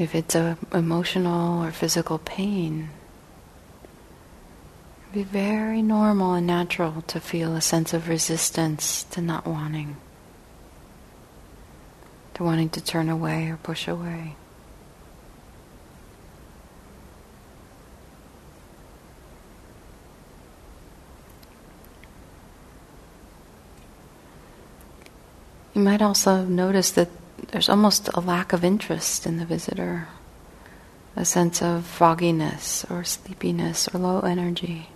if 0.00 0.14
it's 0.14 0.34
a 0.34 0.56
emotional 0.72 1.62
or 1.62 1.70
physical 1.70 2.18
pain, 2.18 2.88
it'd 5.02 5.12
be 5.12 5.22
very 5.22 5.82
normal 5.82 6.32
and 6.32 6.46
natural 6.46 7.02
to 7.02 7.20
feel 7.20 7.54
a 7.54 7.60
sense 7.60 7.92
of 7.92 8.08
resistance 8.08 9.04
to 9.04 9.20
not 9.20 9.46
wanting, 9.46 9.96
to 12.40 12.44
wanting 12.44 12.70
to 12.70 12.80
turn 12.80 13.10
away 13.10 13.50
or 13.50 13.58
push 13.58 13.86
away. 13.86 14.34
You 25.74 25.82
might 25.82 26.00
also 26.00 26.46
notice 26.46 26.90
that 26.92 27.10
there's 27.48 27.68
almost 27.68 28.08
a 28.14 28.20
lack 28.20 28.54
of 28.54 28.64
interest 28.64 29.26
in 29.26 29.36
the 29.36 29.44
visitor, 29.44 30.08
a 31.14 31.26
sense 31.26 31.60
of 31.60 31.84
fogginess 31.84 32.86
or 32.88 33.04
sleepiness 33.04 33.86
or 33.92 33.98
low 33.98 34.20
energy. 34.20 34.88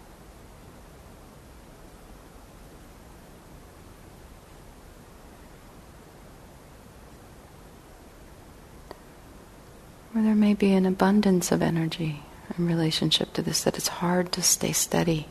Or 10.15 10.23
there 10.23 10.35
may 10.35 10.55
be 10.55 10.73
an 10.73 10.87
abundance 10.87 11.51
of 11.51 11.61
energy 11.61 12.23
in 12.57 12.67
relationship 12.67 13.33
to 13.33 13.43
this, 13.43 13.65
that 13.65 13.77
it's 13.77 13.89
hard 13.89 14.31
to 14.33 14.43
stay 14.43 14.71
steady. 14.71 15.27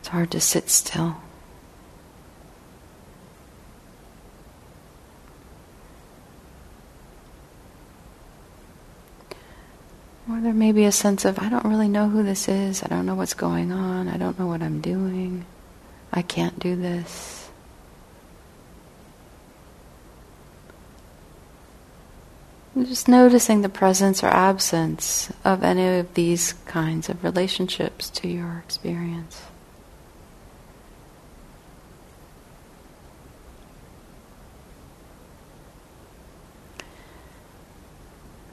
It's 0.00 0.08
hard 0.08 0.30
to 0.32 0.40
sit 0.40 0.68
still. 0.68 1.16
Or 10.28 10.40
there 10.40 10.52
may 10.52 10.72
be 10.72 10.84
a 10.84 10.92
sense 10.92 11.24
of, 11.24 11.38
I 11.38 11.48
don't 11.48 11.64
really 11.64 11.88
know 11.88 12.08
who 12.08 12.22
this 12.22 12.48
is, 12.48 12.82
I 12.82 12.88
don't 12.88 13.06
know 13.06 13.14
what's 13.14 13.34
going 13.34 13.72
on, 13.72 14.08
I 14.08 14.18
don't 14.18 14.38
know 14.38 14.46
what 14.46 14.62
I'm 14.62 14.80
doing, 14.80 15.46
I 16.12 16.22
can't 16.22 16.58
do 16.58 16.76
this. 16.76 17.41
Just 22.76 23.08
noticing 23.08 23.62
the 23.62 23.68
presence 23.68 24.22
or 24.22 24.28
absence 24.28 25.30
of 25.44 25.62
any 25.62 25.98
of 25.98 26.14
these 26.14 26.54
kinds 26.66 27.08
of 27.08 27.22
relationships 27.22 28.08
to 28.10 28.28
your 28.28 28.62
experience. 28.64 29.42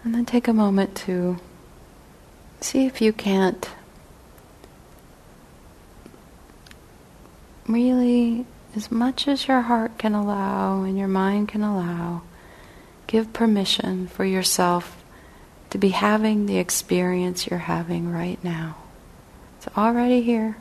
And 0.04 0.16
then 0.16 0.26
take 0.26 0.48
a 0.48 0.54
moment 0.54 0.96
to 0.98 1.40
See 2.62 2.86
if 2.86 3.02
you 3.02 3.14
can't 3.14 3.70
really, 7.68 8.46
as 8.76 8.92
much 8.92 9.28
as 9.28 9.48
your 9.48 9.62
heart 9.62 9.98
can 9.98 10.14
allow 10.14 10.84
and 10.84 10.98
your 10.98 11.08
mind 11.08 11.48
can 11.48 11.64
allow, 11.64 12.22
give 13.10 13.34
permission 13.34 14.06
for 14.06 14.24
yourself 14.24 15.04
to 15.72 15.80
be 15.80 15.90
having 15.90 16.46
the 16.46 16.60
experience 16.60 17.48
you're 17.48 17.58
having 17.58 18.12
right 18.12 18.42
now. 18.44 18.78
It's 19.58 19.68
already 19.76 20.22
here. 20.22 20.58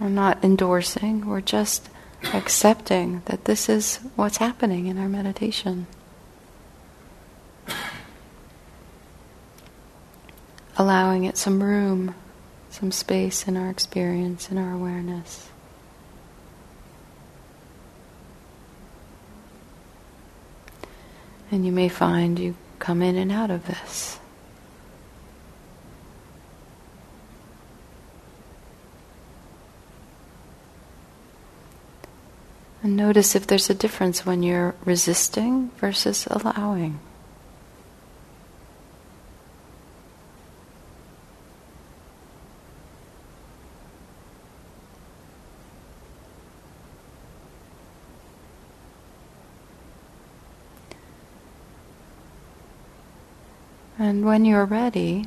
We're 0.00 0.08
not 0.08 0.42
endorsing, 0.42 1.24
we're 1.24 1.40
just 1.40 1.88
accepting 2.34 3.22
that 3.26 3.44
this 3.44 3.68
is 3.68 4.00
what's 4.16 4.38
happening 4.38 4.86
in 4.86 4.98
our 4.98 5.08
meditation. 5.08 5.86
allowing 10.76 11.24
it 11.24 11.36
some 11.36 11.62
room, 11.62 12.14
some 12.70 12.92
space 12.92 13.46
in 13.46 13.56
our 13.56 13.70
experience, 13.70 14.50
in 14.50 14.58
our 14.58 14.72
awareness. 14.72 15.47
And 21.50 21.64
you 21.64 21.72
may 21.72 21.88
find 21.88 22.38
you 22.38 22.56
come 22.78 23.02
in 23.02 23.16
and 23.16 23.32
out 23.32 23.50
of 23.50 23.66
this. 23.66 24.18
And 32.82 32.96
notice 32.96 33.34
if 33.34 33.46
there's 33.46 33.68
a 33.68 33.74
difference 33.74 34.24
when 34.24 34.42
you're 34.42 34.74
resisting 34.84 35.70
versus 35.78 36.26
allowing. 36.30 37.00
And 54.08 54.24
when 54.24 54.46
you're 54.46 54.64
ready, 54.64 55.26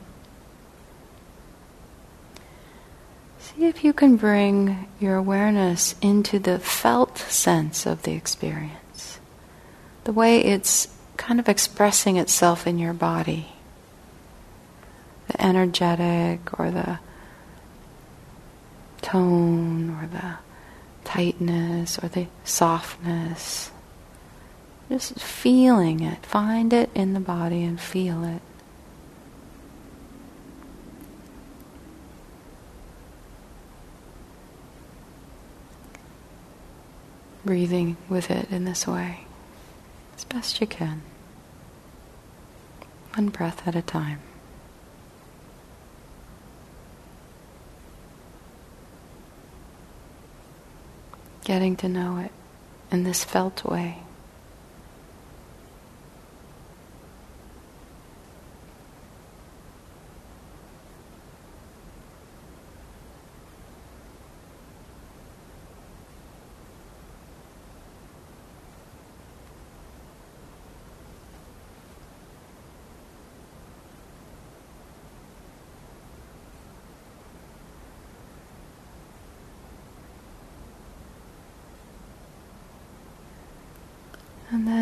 see 3.38 3.68
if 3.68 3.84
you 3.84 3.94
can 3.94 4.18
bring 4.18 4.88
your 5.00 5.18
awareness 5.18 5.94
into 6.02 6.40
the 6.40 6.58
felt 6.58 7.20
sense 7.20 7.86
of 7.86 8.02
the 8.02 8.14
experience, 8.14 9.20
the 10.06 10.12
way 10.12 10.44
it's 10.44 10.88
kind 11.16 11.40
of 11.40 11.48
expressing 11.48 12.18
itself 12.18 12.66
in 12.66 12.80
your 12.80 12.94
body, 12.94 13.50
the 15.28 15.40
energetic 15.40 16.60
or 16.60 16.72
the 16.72 16.98
tone 19.04 19.92
or 19.92 20.08
the 20.08 20.40
tightness 21.04 22.00
or 22.04 22.08
the 22.08 22.26
softness. 22.44 23.70
Just 24.90 25.20
feeling 25.20 26.00
it. 26.00 26.26
Find 26.26 26.74
it 26.74 26.90
in 26.96 27.14
the 27.14 27.20
body 27.20 27.64
and 27.64 27.80
feel 27.80 28.24
it. 28.24 28.42
Breathing 37.44 37.98
with 38.10 38.30
it 38.30 38.50
in 38.52 38.66
this 38.66 38.86
way 38.88 39.26
as 40.16 40.24
best 40.26 40.62
you 40.62 40.68
can, 40.68 41.02
one 43.16 43.30
breath 43.30 43.68
at 43.68 43.76
a 43.76 43.82
time. 43.82 44.20
Getting 51.44 51.76
to 51.78 51.90
know 51.90 52.18
it 52.18 52.32
in 52.92 53.04
this 53.04 53.24
felt 53.24 53.66
way. 53.66 53.98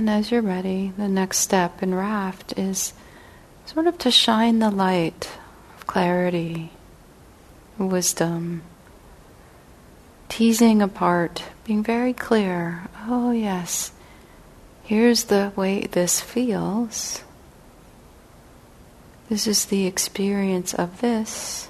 And 0.10 0.18
as 0.18 0.32
you're 0.32 0.42
ready, 0.42 0.92
the 0.98 1.08
next 1.08 1.38
step 1.38 1.84
in 1.84 1.94
raft 1.94 2.58
is 2.58 2.94
sort 3.68 3.86
of 3.86 4.00
to 4.00 4.10
shine 4.10 4.58
the 4.58 4.72
light 4.72 5.30
of 5.78 5.86
clarity, 5.86 6.72
wisdom, 7.78 8.64
teasing 10.28 10.82
apart, 10.82 11.44
being 11.64 11.84
very 11.84 12.14
clear. 12.14 12.88
Oh, 13.06 13.30
yes, 13.30 13.92
here's 14.82 15.26
the 15.26 15.54
way 15.56 15.82
this 15.82 16.20
feels. 16.20 17.24
This 19.30 19.46
is 19.46 19.66
the 19.66 19.86
experience 19.86 20.74
of 20.74 21.02
this. 21.02 21.70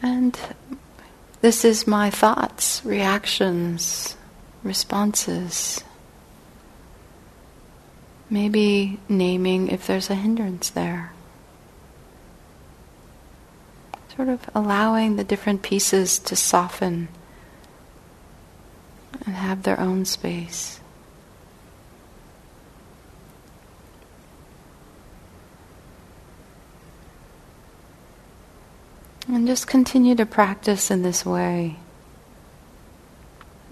And 0.00 0.38
this 1.40 1.64
is 1.64 1.84
my 1.84 2.10
thoughts, 2.10 2.80
reactions, 2.84 4.14
responses. 4.62 5.82
Maybe 8.28 9.00
naming 9.08 9.68
if 9.68 9.86
there's 9.86 10.10
a 10.10 10.14
hindrance 10.14 10.70
there. 10.70 11.12
Sort 14.14 14.28
of 14.28 14.48
allowing 14.54 15.16
the 15.16 15.24
different 15.24 15.62
pieces 15.62 16.18
to 16.20 16.36
soften 16.36 17.08
and 19.26 19.34
have 19.34 19.62
their 19.62 19.80
own 19.80 20.04
space. 20.04 20.80
And 29.26 29.46
just 29.46 29.66
continue 29.66 30.14
to 30.16 30.26
practice 30.26 30.90
in 30.90 31.02
this 31.02 31.24
way 31.24 31.76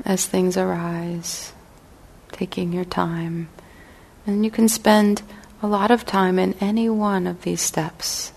as 0.05 0.27
things 0.27 0.57
arise, 0.57 1.53
taking 2.33 2.73
your 2.73 2.85
time. 2.85 3.49
And 4.27 4.45
you 4.45 4.51
can 4.51 4.69
spend 4.69 5.23
a 5.63 5.67
lot 5.67 5.91
of 5.91 6.05
time 6.05 6.39
in 6.39 6.55
any 6.61 6.89
one 6.89 7.27
of 7.27 7.43
these 7.43 7.61
steps. 7.61 8.33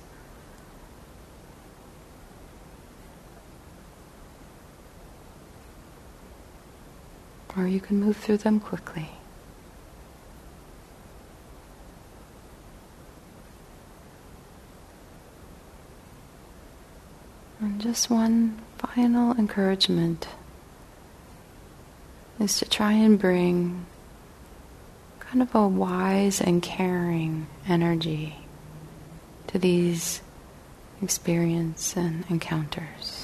Or 7.57 7.67
you 7.67 7.81
can 7.81 7.99
move 7.99 8.17
through 8.17 8.37
them 8.37 8.59
quickly. 8.59 9.09
And 17.59 17.79
just 17.79 18.09
one 18.09 18.59
final 18.77 19.33
encouragement 19.33 20.27
is 22.41 22.57
to 22.57 22.65
try 22.67 22.93
and 22.93 23.19
bring 23.19 23.85
kind 25.19 25.41
of 25.41 25.53
a 25.53 25.67
wise 25.67 26.41
and 26.41 26.61
caring 26.61 27.47
energy 27.67 28.35
to 29.47 29.59
these 29.59 30.21
experience 31.01 31.95
and 31.95 32.25
encounters. 32.29 33.20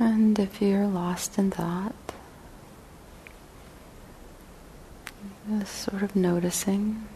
And 0.00 0.38
if 0.38 0.62
you're 0.62 0.86
lost 0.86 1.36
in 1.36 1.50
thought, 1.50 1.94
just 5.46 5.74
sort 5.74 6.02
of 6.02 6.16
noticing, 6.16 7.06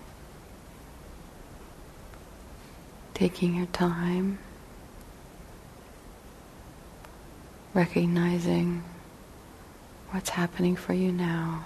taking 3.15 3.55
your 3.55 3.65
time, 3.69 4.39
recognizing 7.73 8.85
what's 10.11 10.29
happening 10.29 10.77
for 10.77 10.93
you 10.93 11.11
now, 11.11 11.65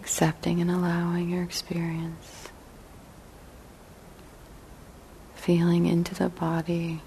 accepting 0.00 0.62
and 0.62 0.70
allowing 0.70 1.28
your 1.28 1.42
experience, 1.42 2.48
feeling 5.34 5.84
into 5.84 6.14
the 6.14 6.30
body. 6.30 7.02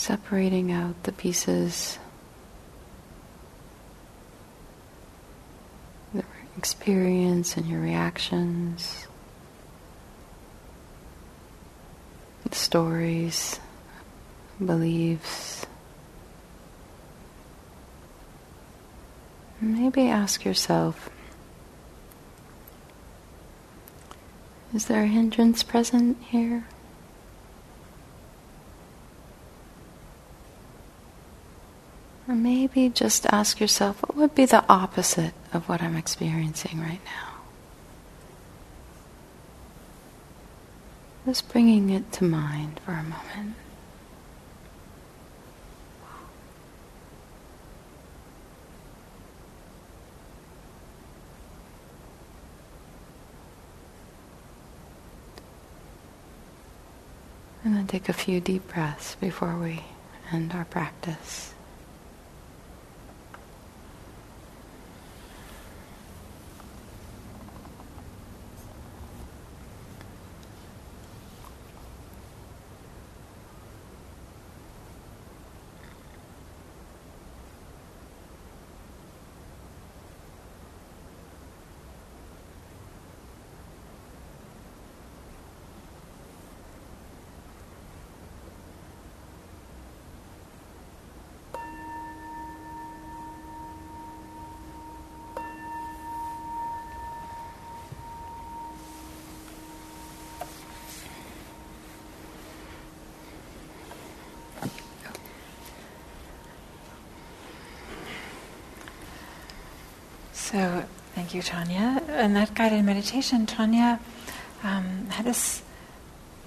Separating 0.00 0.72
out 0.72 1.02
the 1.02 1.12
pieces, 1.12 1.98
the 6.14 6.24
experience 6.56 7.54
and 7.54 7.66
your 7.66 7.80
reactions, 7.80 9.06
stories, 12.50 13.60
beliefs. 14.64 15.66
Maybe 19.60 20.08
ask 20.08 20.46
yourself 20.46 21.10
Is 24.74 24.86
there 24.86 25.02
a 25.02 25.06
hindrance 25.06 25.62
present 25.62 26.16
here? 26.22 26.64
Or 32.30 32.34
maybe 32.36 32.88
just 32.90 33.26
ask 33.26 33.58
yourself, 33.58 34.00
what 34.02 34.14
would 34.14 34.36
be 34.36 34.44
the 34.44 34.64
opposite 34.68 35.34
of 35.52 35.68
what 35.68 35.82
I'm 35.82 35.96
experiencing 35.96 36.78
right 36.78 37.00
now? 37.04 37.40
Just 41.26 41.48
bringing 41.48 41.90
it 41.90 42.12
to 42.12 42.24
mind 42.24 42.78
for 42.86 42.92
a 42.92 43.02
moment. 43.02 43.56
And 57.64 57.74
then 57.74 57.88
take 57.88 58.08
a 58.08 58.12
few 58.12 58.38
deep 58.38 58.68
breaths 58.68 59.16
before 59.16 59.58
we 59.58 59.82
end 60.30 60.52
our 60.52 60.64
practice. 60.66 61.54
So, 110.50 110.84
thank 111.14 111.32
you, 111.32 111.42
Tanya. 111.42 112.02
And 112.08 112.34
that 112.34 112.54
guided 112.54 112.84
meditation, 112.84 113.46
Tanya 113.46 114.00
um, 114.64 115.06
had 115.06 115.28
us, 115.28 115.62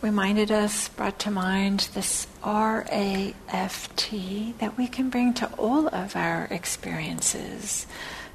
reminded 0.02 0.52
us, 0.52 0.90
brought 0.90 1.20
to 1.20 1.32
mind 1.32 1.88
this 1.94 2.28
R 2.44 2.86
A 2.92 3.34
F 3.48 3.96
T 3.96 4.56
that 4.60 4.76
we 4.78 4.88
can 4.88 5.10
bring 5.10 5.34
to 5.36 5.48
all 5.58 5.88
of 5.88 6.18
our 6.18 6.50
experiences, 6.52 7.88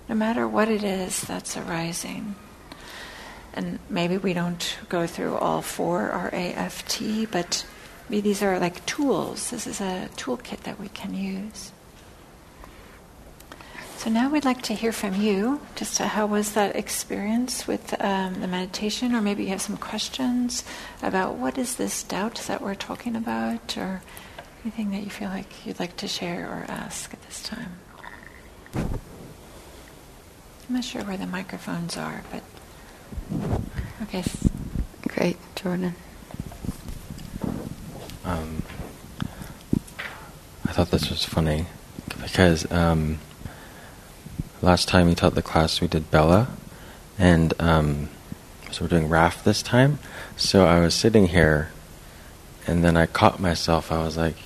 no 0.08 0.14
matter 0.14 0.48
what 0.48 0.70
it 0.70 0.82
is 0.82 1.20
that's 1.20 1.54
arising. 1.54 2.34
And 3.52 3.78
maybe 3.90 4.16
we 4.16 4.32
don't 4.32 4.78
go 4.88 5.06
through 5.06 5.34
all 5.34 5.60
four 5.60 6.10
R 6.10 6.30
A 6.32 6.54
F 6.54 6.88
T, 6.88 7.26
but 7.26 7.66
maybe 8.08 8.22
these 8.22 8.42
are 8.42 8.58
like 8.58 8.86
tools. 8.86 9.50
This 9.50 9.66
is 9.66 9.82
a 9.82 10.08
toolkit 10.16 10.62
that 10.62 10.80
we 10.80 10.88
can 10.88 11.12
use. 11.12 11.72
So 13.98 14.10
now 14.10 14.30
we'd 14.30 14.44
like 14.44 14.62
to 14.62 14.74
hear 14.74 14.92
from 14.92 15.20
you. 15.20 15.60
Just 15.74 15.98
how 15.98 16.24
was 16.26 16.52
that 16.52 16.76
experience 16.76 17.66
with 17.66 18.00
um, 18.00 18.40
the 18.40 18.46
meditation, 18.46 19.12
or 19.12 19.20
maybe 19.20 19.42
you 19.42 19.48
have 19.48 19.60
some 19.60 19.76
questions 19.76 20.62
about 21.02 21.34
what 21.34 21.58
is 21.58 21.74
this 21.74 22.04
doubt 22.04 22.36
that 22.46 22.62
we're 22.62 22.76
talking 22.76 23.16
about, 23.16 23.76
or 23.76 24.00
anything 24.62 24.92
that 24.92 25.02
you 25.02 25.10
feel 25.10 25.30
like 25.30 25.66
you'd 25.66 25.80
like 25.80 25.96
to 25.96 26.06
share 26.06 26.46
or 26.46 26.64
ask 26.68 27.12
at 27.12 27.20
this 27.22 27.42
time. 27.42 27.72
I'm 28.76 29.00
not 30.68 30.84
sure 30.84 31.02
where 31.02 31.16
the 31.16 31.26
microphones 31.26 31.96
are, 31.96 32.22
but 32.30 32.44
okay. 34.02 34.22
Great, 35.08 35.38
Jordan. 35.56 35.96
Um, 38.24 38.62
I 40.66 40.72
thought 40.72 40.92
this 40.92 41.10
was 41.10 41.24
funny 41.24 41.66
because. 42.22 42.70
Um, 42.70 43.18
last 44.62 44.88
time 44.88 45.08
you 45.08 45.14
taught 45.14 45.34
the 45.34 45.42
class, 45.42 45.80
we 45.80 45.88
did 45.88 46.10
Bella, 46.10 46.48
and 47.18 47.52
um, 47.60 48.08
so 48.70 48.84
we're 48.84 48.88
doing 48.88 49.08
Raft 49.08 49.44
this 49.44 49.62
time. 49.62 49.98
So 50.36 50.66
I 50.66 50.80
was 50.80 50.94
sitting 50.94 51.28
here, 51.28 51.70
and 52.66 52.84
then 52.84 52.96
I 52.96 53.06
caught 53.06 53.40
myself. 53.40 53.90
I 53.92 54.02
was 54.02 54.16
like, 54.16 54.36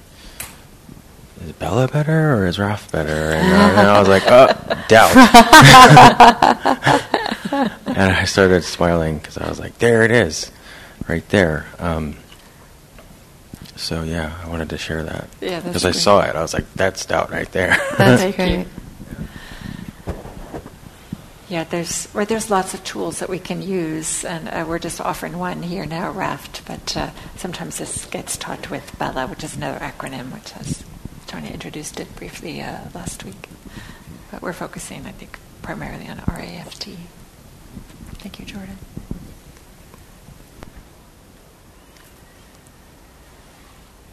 "Is 1.44 1.52
Bella 1.52 1.88
better 1.88 2.34
or 2.34 2.46
is 2.46 2.58
Raft 2.58 2.90
better?" 2.92 3.10
And, 3.10 3.52
uh, 3.52 3.80
and 3.80 3.88
I 3.88 3.98
was 3.98 4.08
like, 4.08 4.24
"Oh, 4.26 4.48
doubt." 4.88 5.16
and 7.86 8.12
I 8.12 8.24
started 8.24 8.64
smiling 8.64 9.18
because 9.18 9.38
I 9.38 9.48
was 9.48 9.58
like, 9.60 9.78
"There 9.78 10.02
it 10.02 10.10
is, 10.10 10.50
right 11.08 11.26
there." 11.30 11.66
Um, 11.78 12.16
so 13.76 14.02
yeah, 14.04 14.32
I 14.44 14.48
wanted 14.48 14.70
to 14.70 14.78
share 14.78 15.02
that 15.02 15.28
Yeah, 15.40 15.60
because 15.60 15.84
I 15.84 15.90
saw 15.90 16.20
it. 16.22 16.36
I 16.36 16.42
was 16.42 16.54
like, 16.54 16.72
"That's 16.74 17.04
doubt 17.04 17.30
right 17.30 17.50
there." 17.52 17.76
That's 17.98 18.36
great. 18.36 18.66
Yeah, 21.52 21.64
there's 21.64 22.06
there's 22.06 22.48
lots 22.48 22.72
of 22.72 22.82
tools 22.82 23.18
that 23.18 23.28
we 23.28 23.38
can 23.38 23.60
use, 23.60 24.24
and 24.24 24.48
uh, 24.48 24.64
we're 24.66 24.78
just 24.78 25.02
offering 25.02 25.38
one 25.38 25.62
here 25.62 25.84
now, 25.84 26.10
Raft. 26.10 26.62
But 26.64 26.96
uh, 26.96 27.10
sometimes 27.36 27.76
this 27.76 28.06
gets 28.06 28.38
taught 28.38 28.70
with 28.70 28.98
Bella, 28.98 29.26
which 29.26 29.44
is 29.44 29.54
another 29.54 29.78
acronym, 29.78 30.32
which 30.32 30.52
has 30.52 30.82
Tanya 31.26 31.50
introduced 31.50 32.00
it 32.00 32.16
briefly 32.16 32.62
uh, 32.62 32.78
last 32.94 33.22
week. 33.22 33.50
But 34.30 34.40
we're 34.40 34.54
focusing, 34.54 35.04
I 35.04 35.12
think, 35.12 35.38
primarily 35.60 36.08
on 36.08 36.22
RAFT. 36.26 36.96
Thank 38.14 38.38
you, 38.38 38.46
Jordan. 38.46 38.78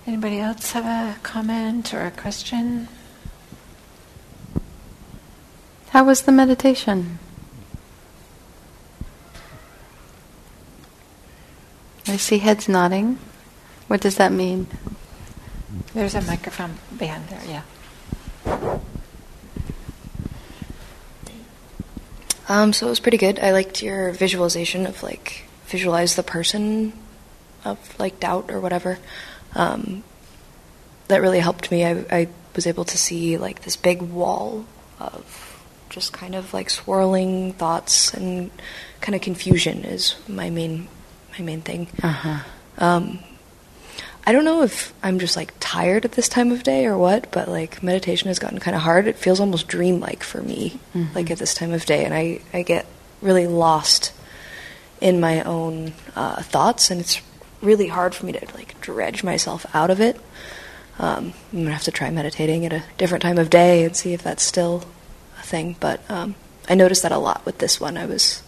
Anybody 0.06 0.40
else 0.40 0.74
have 0.74 0.84
a 0.84 1.18
comment 1.22 1.94
or 1.94 2.02
a 2.02 2.12
question? 2.12 2.90
How 5.92 6.04
was 6.04 6.24
the 6.24 6.34
meditation? 6.34 7.20
See 12.20 12.40
heads 12.40 12.68
nodding. 12.70 13.20
What 13.88 14.02
does 14.02 14.16
that 14.18 14.32
mean? 14.32 14.68
There's 15.94 16.16
a 16.16 16.22
microphone 16.22 16.76
behind 16.98 17.28
there, 17.30 17.42
yeah. 17.48 18.80
Um, 22.48 22.74
so 22.74 22.88
it 22.88 22.90
was 22.90 23.00
pretty 23.00 23.18
good. 23.18 23.40
I 23.40 23.52
liked 23.52 23.84
your 23.84 24.12
visualization 24.12 24.88
of 24.88 25.04
like 25.04 25.46
visualize 25.68 26.16
the 26.16 26.24
person 26.24 26.94
of 27.64 27.78
like 28.00 28.20
doubt 28.20 28.50
or 28.50 28.60
whatever. 28.60 28.98
Um, 29.56 30.04
that 31.08 31.22
really 31.22 31.40
helped 31.40 31.72
me. 31.72 31.86
I, 31.86 32.06
I 32.12 32.28
was 32.56 32.66
able 32.66 32.86
to 32.86 32.98
see 32.98 33.38
like 33.38 33.62
this 33.62 33.76
big 33.76 34.02
wall 34.02 34.66
of 35.00 35.64
just 35.90 36.14
kind 36.14 36.36
of 36.36 36.54
like 36.54 36.70
swirling 36.70 37.54
thoughts 37.54 38.14
and 38.14 38.52
kind 39.02 39.16
of 39.16 39.22
confusion 39.22 39.86
is 39.86 40.16
my 40.28 40.50
main 40.50 40.88
my 41.38 41.44
main 41.44 41.62
thing. 41.62 41.88
Uh-huh. 42.02 42.40
Um, 42.78 43.20
I 44.26 44.32
don't 44.32 44.46
know 44.46 44.62
if 44.62 44.94
I'm 45.02 45.18
just 45.20 45.36
like 45.36 45.54
tired 45.60 46.06
at 46.06 46.12
this 46.12 46.30
time 46.30 46.52
of 46.52 46.64
day 46.64 46.86
or 46.86 46.98
what, 46.98 47.32
but 47.32 47.48
like 47.48 47.82
meditation 47.82 48.28
has 48.28 48.38
gotten 48.40 48.60
kind 48.60 48.76
of 48.76 48.82
hard. 48.84 49.08
It 49.08 49.16
feels 49.18 49.40
almost 49.40 49.68
dreamlike 49.68 50.24
for 50.24 50.42
me, 50.42 50.80
Mhm. 50.96 51.16
like 51.16 51.32
at 51.32 51.40
this 51.40 51.54
time 51.54 51.74
of 51.74 51.86
day, 51.86 52.06
and 52.06 52.14
I 52.14 52.40
I 52.54 52.62
get 52.62 52.86
really 53.22 53.48
lost 53.48 54.12
in 55.02 55.20
my 55.20 55.42
own 55.44 55.94
uh, 56.16 56.42
thoughts, 56.44 56.92
and 56.92 57.00
it's 57.02 57.22
really 57.62 57.88
hard 57.88 58.14
for 58.14 58.26
me 58.26 58.32
to 58.34 58.46
like 58.54 58.80
dredge 58.82 59.24
myself 59.24 59.66
out 59.74 59.90
of 59.90 60.00
it. 60.00 60.20
Um, 61.00 61.34
I'm 61.54 61.60
gonna 61.64 61.72
have 61.72 61.84
to 61.84 61.92
try 61.92 62.10
meditating 62.10 62.66
at 62.66 62.74
a 62.74 62.84
different 62.98 63.22
time 63.24 63.38
of 63.38 63.50
day 63.50 63.84
and 63.86 63.96
see 63.96 64.14
if 64.14 64.22
that's 64.22 64.44
still 64.44 64.84
a 65.40 65.44
thing. 65.44 65.76
But 65.80 66.02
um, 66.10 66.36
I 66.70 66.76
noticed 66.76 67.04
that 67.04 67.12
a 67.14 67.18
lot 67.18 67.46
with 67.46 67.58
this 67.60 67.80
one. 67.80 67.98
I 67.98 68.06
was 68.06 68.44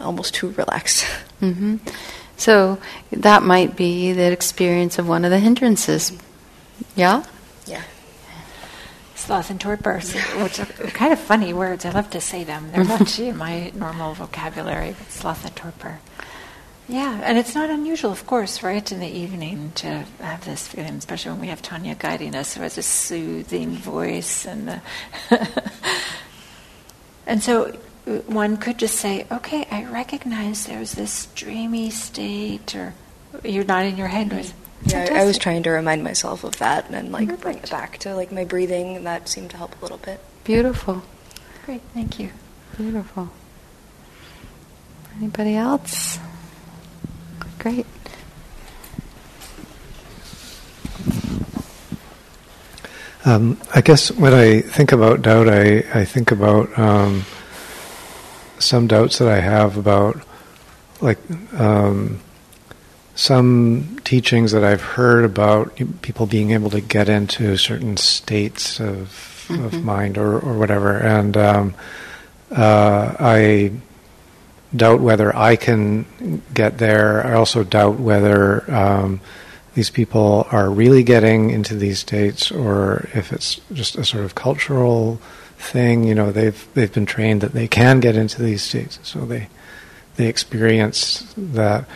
almost 0.00 0.34
too 0.34 0.50
relaxed. 0.50 1.04
hmm 1.40 1.76
So 2.36 2.78
that 3.10 3.42
might 3.42 3.76
be 3.76 4.12
the 4.12 4.30
experience 4.30 4.98
of 4.98 5.08
one 5.08 5.24
of 5.24 5.30
the 5.30 5.38
hindrances. 5.38 6.12
Yeah? 6.94 7.24
Yeah. 7.66 7.82
Sloth 9.14 9.50
and 9.50 9.60
torpor, 9.60 10.00
which 10.42 10.60
are 10.60 10.66
kind 10.66 11.12
of 11.12 11.18
funny 11.18 11.52
words. 11.52 11.84
I 11.84 11.90
love 11.90 12.10
to 12.10 12.20
say 12.20 12.44
them. 12.44 12.70
They're 12.72 12.84
not 12.96 13.18
in 13.18 13.36
my 13.36 13.70
normal 13.74 14.14
vocabulary, 14.14 14.94
but 14.98 15.10
sloth 15.10 15.44
and 15.44 15.54
torpor. 15.54 15.98
Yeah, 16.88 17.20
and 17.22 17.36
it's 17.36 17.54
not 17.54 17.68
unusual, 17.68 18.10
of 18.10 18.26
course, 18.26 18.62
right, 18.62 18.90
in 18.90 18.98
the 18.98 19.06
evening 19.06 19.72
to 19.74 20.06
have 20.20 20.46
this 20.46 20.66
feeling, 20.66 20.94
especially 20.94 21.32
when 21.32 21.40
we 21.42 21.48
have 21.48 21.60
Tanya 21.60 21.94
guiding 21.94 22.34
us 22.34 22.54
who 22.54 22.62
has 22.62 22.78
a 22.78 22.82
soothing 22.82 23.72
voice. 23.72 24.46
And, 24.46 24.68
the 24.68 24.80
and 27.26 27.42
so 27.42 27.76
one 28.26 28.56
could 28.56 28.78
just 28.78 28.96
say, 28.96 29.26
okay, 29.30 29.66
I 29.70 29.84
recognize 29.84 30.66
there's 30.66 30.92
this 30.92 31.26
dreamy 31.34 31.90
state, 31.90 32.74
or 32.74 32.94
you're 33.44 33.64
nodding 33.64 33.98
your 33.98 34.08
head. 34.08 34.32
with 34.32 34.54
Yeah, 34.86 35.08
I, 35.10 35.22
I 35.22 35.24
was 35.24 35.38
trying 35.38 35.62
to 35.64 35.70
remind 35.70 36.02
myself 36.02 36.44
of 36.44 36.56
that 36.58 36.90
and 36.90 37.12
like 37.12 37.40
bring 37.40 37.58
it 37.58 37.70
back 37.70 37.98
to 37.98 38.14
like 38.14 38.32
my 38.32 38.44
breathing, 38.44 38.96
and 38.96 39.06
that 39.06 39.28
seemed 39.28 39.50
to 39.50 39.56
help 39.56 39.78
a 39.78 39.82
little 39.82 39.98
bit. 39.98 40.20
Beautiful. 40.44 41.02
Great, 41.66 41.82
thank 41.94 42.18
you. 42.18 42.30
Beautiful. 42.76 43.28
Anybody 45.16 45.56
else? 45.56 46.18
Great. 47.58 47.86
Um, 53.24 53.60
I 53.74 53.80
guess 53.80 54.10
when 54.12 54.32
I 54.32 54.60
think 54.60 54.92
about 54.92 55.22
doubt, 55.22 55.48
I, 55.48 55.78
I 55.92 56.04
think 56.04 56.30
about 56.30 56.78
um, 56.78 57.24
some 58.58 58.86
doubts 58.86 59.18
that 59.18 59.28
I 59.28 59.40
have 59.40 59.76
about, 59.76 60.20
like, 61.00 61.18
um, 61.58 62.20
some 63.14 63.98
teachings 64.04 64.52
that 64.52 64.62
I've 64.64 64.80
heard 64.82 65.24
about 65.24 65.76
people 66.02 66.26
being 66.26 66.52
able 66.52 66.70
to 66.70 66.80
get 66.80 67.08
into 67.08 67.56
certain 67.56 67.96
states 67.96 68.80
of, 68.80 69.46
of 69.50 69.72
Mhm. 69.72 69.82
mind 69.82 70.18
or, 70.18 70.38
or 70.38 70.54
whatever. 70.58 70.96
And 70.96 71.36
um, 71.36 71.74
uh, 72.54 73.14
I 73.18 73.72
doubt 74.74 75.00
whether 75.00 75.34
I 75.34 75.56
can 75.56 76.04
get 76.54 76.78
there. 76.78 77.26
I 77.26 77.32
also 77.34 77.64
doubt 77.64 77.98
whether 77.98 78.70
um, 78.72 79.20
these 79.74 79.90
people 79.90 80.46
are 80.52 80.70
really 80.70 81.02
getting 81.02 81.50
into 81.50 81.74
these 81.74 81.98
states 81.98 82.50
or 82.52 83.08
if 83.14 83.32
it's 83.32 83.60
just 83.72 83.96
a 83.96 84.04
sort 84.04 84.24
of 84.24 84.34
cultural 84.34 85.20
thing. 85.58 86.04
You 86.04 86.14
know, 86.14 86.32
they've 86.32 86.66
they've 86.74 86.92
been 86.92 87.06
trained 87.06 87.40
that 87.42 87.52
they 87.52 87.68
can 87.68 88.00
get 88.00 88.16
into 88.16 88.42
these 88.42 88.62
states, 88.62 88.98
so 89.02 89.20
they 89.26 89.48
they 90.16 90.26
experience 90.26 91.32
that. 91.36 91.88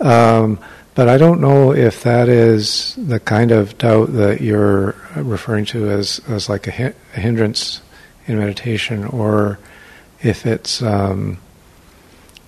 Um, 0.00 0.58
but 0.94 1.08
I 1.08 1.18
don't 1.18 1.40
know 1.40 1.72
if 1.72 2.02
that 2.04 2.28
is 2.28 2.94
the 2.96 3.18
kind 3.18 3.50
of 3.50 3.76
doubt 3.78 4.12
that 4.12 4.40
you're 4.40 4.94
referring 5.16 5.64
to 5.66 5.90
as 5.90 6.20
as 6.28 6.48
like 6.48 6.66
a, 6.66 6.72
hi- 6.72 6.94
a 7.14 7.20
hindrance 7.20 7.80
in 8.26 8.38
meditation, 8.38 9.04
or 9.04 9.58
if 10.22 10.46
it's 10.46 10.82
um, 10.82 11.38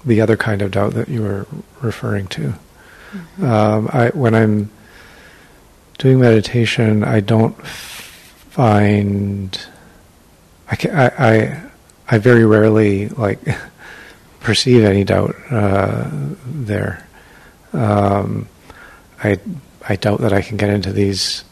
the 0.05 0.21
other 0.21 0.37
kind 0.37 0.63
of 0.63 0.71
doubt 0.71 0.95
that 0.95 1.09
you 1.09 1.23
were 1.23 1.47
referring 1.83 2.29
to. 2.29 2.55
Um, 3.43 3.89
I, 3.93 4.11
when 4.15 4.35
I'm 4.35 4.71
doing 5.99 6.21
meditation, 6.21 7.03
I 7.05 7.21
don't 7.21 7.57
find 7.67 9.59
I, 10.71 10.77
ca 10.77 10.89
I, 10.91 11.33
I 11.33 11.63
I 12.09 12.19
very 12.19 12.45
rarely 12.45 13.09
like 13.11 13.39
perceive 14.41 14.85
any 14.85 15.05
doubt 15.05 15.35
uh, 15.51 16.09
there. 16.47 17.07
Um, 17.73 18.49
I 19.23 19.39
I 19.89 19.97
doubt 19.97 20.21
that 20.21 20.33
I 20.33 20.43
can 20.43 20.57
get 20.57 20.71
into 20.71 20.93
these 20.93 21.45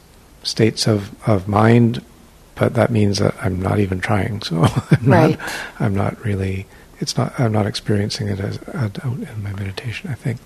states 0.42 0.86
of, 0.86 1.10
of 1.28 1.48
mind, 1.48 2.02
but 2.54 2.74
that 2.74 2.90
means 2.90 3.18
that 3.18 3.34
I'm 3.40 3.60
not 3.62 3.78
even 3.78 4.00
trying. 4.00 4.42
So 4.42 4.62
I'm 4.90 5.06
Right. 5.06 5.38
not 5.38 5.52
I'm 5.80 5.94
not 5.94 6.24
really 6.24 6.66
it's 7.00 7.16
not 7.16 7.38
I'm 7.38 7.52
not 7.52 7.66
experiencing 7.66 8.28
it 8.28 8.40
as 8.40 8.58
a 8.68 8.88
doubt 8.88 9.04
in 9.18 9.42
my 9.42 9.52
meditation. 9.52 10.10
I 10.10 10.14
think. 10.14 10.38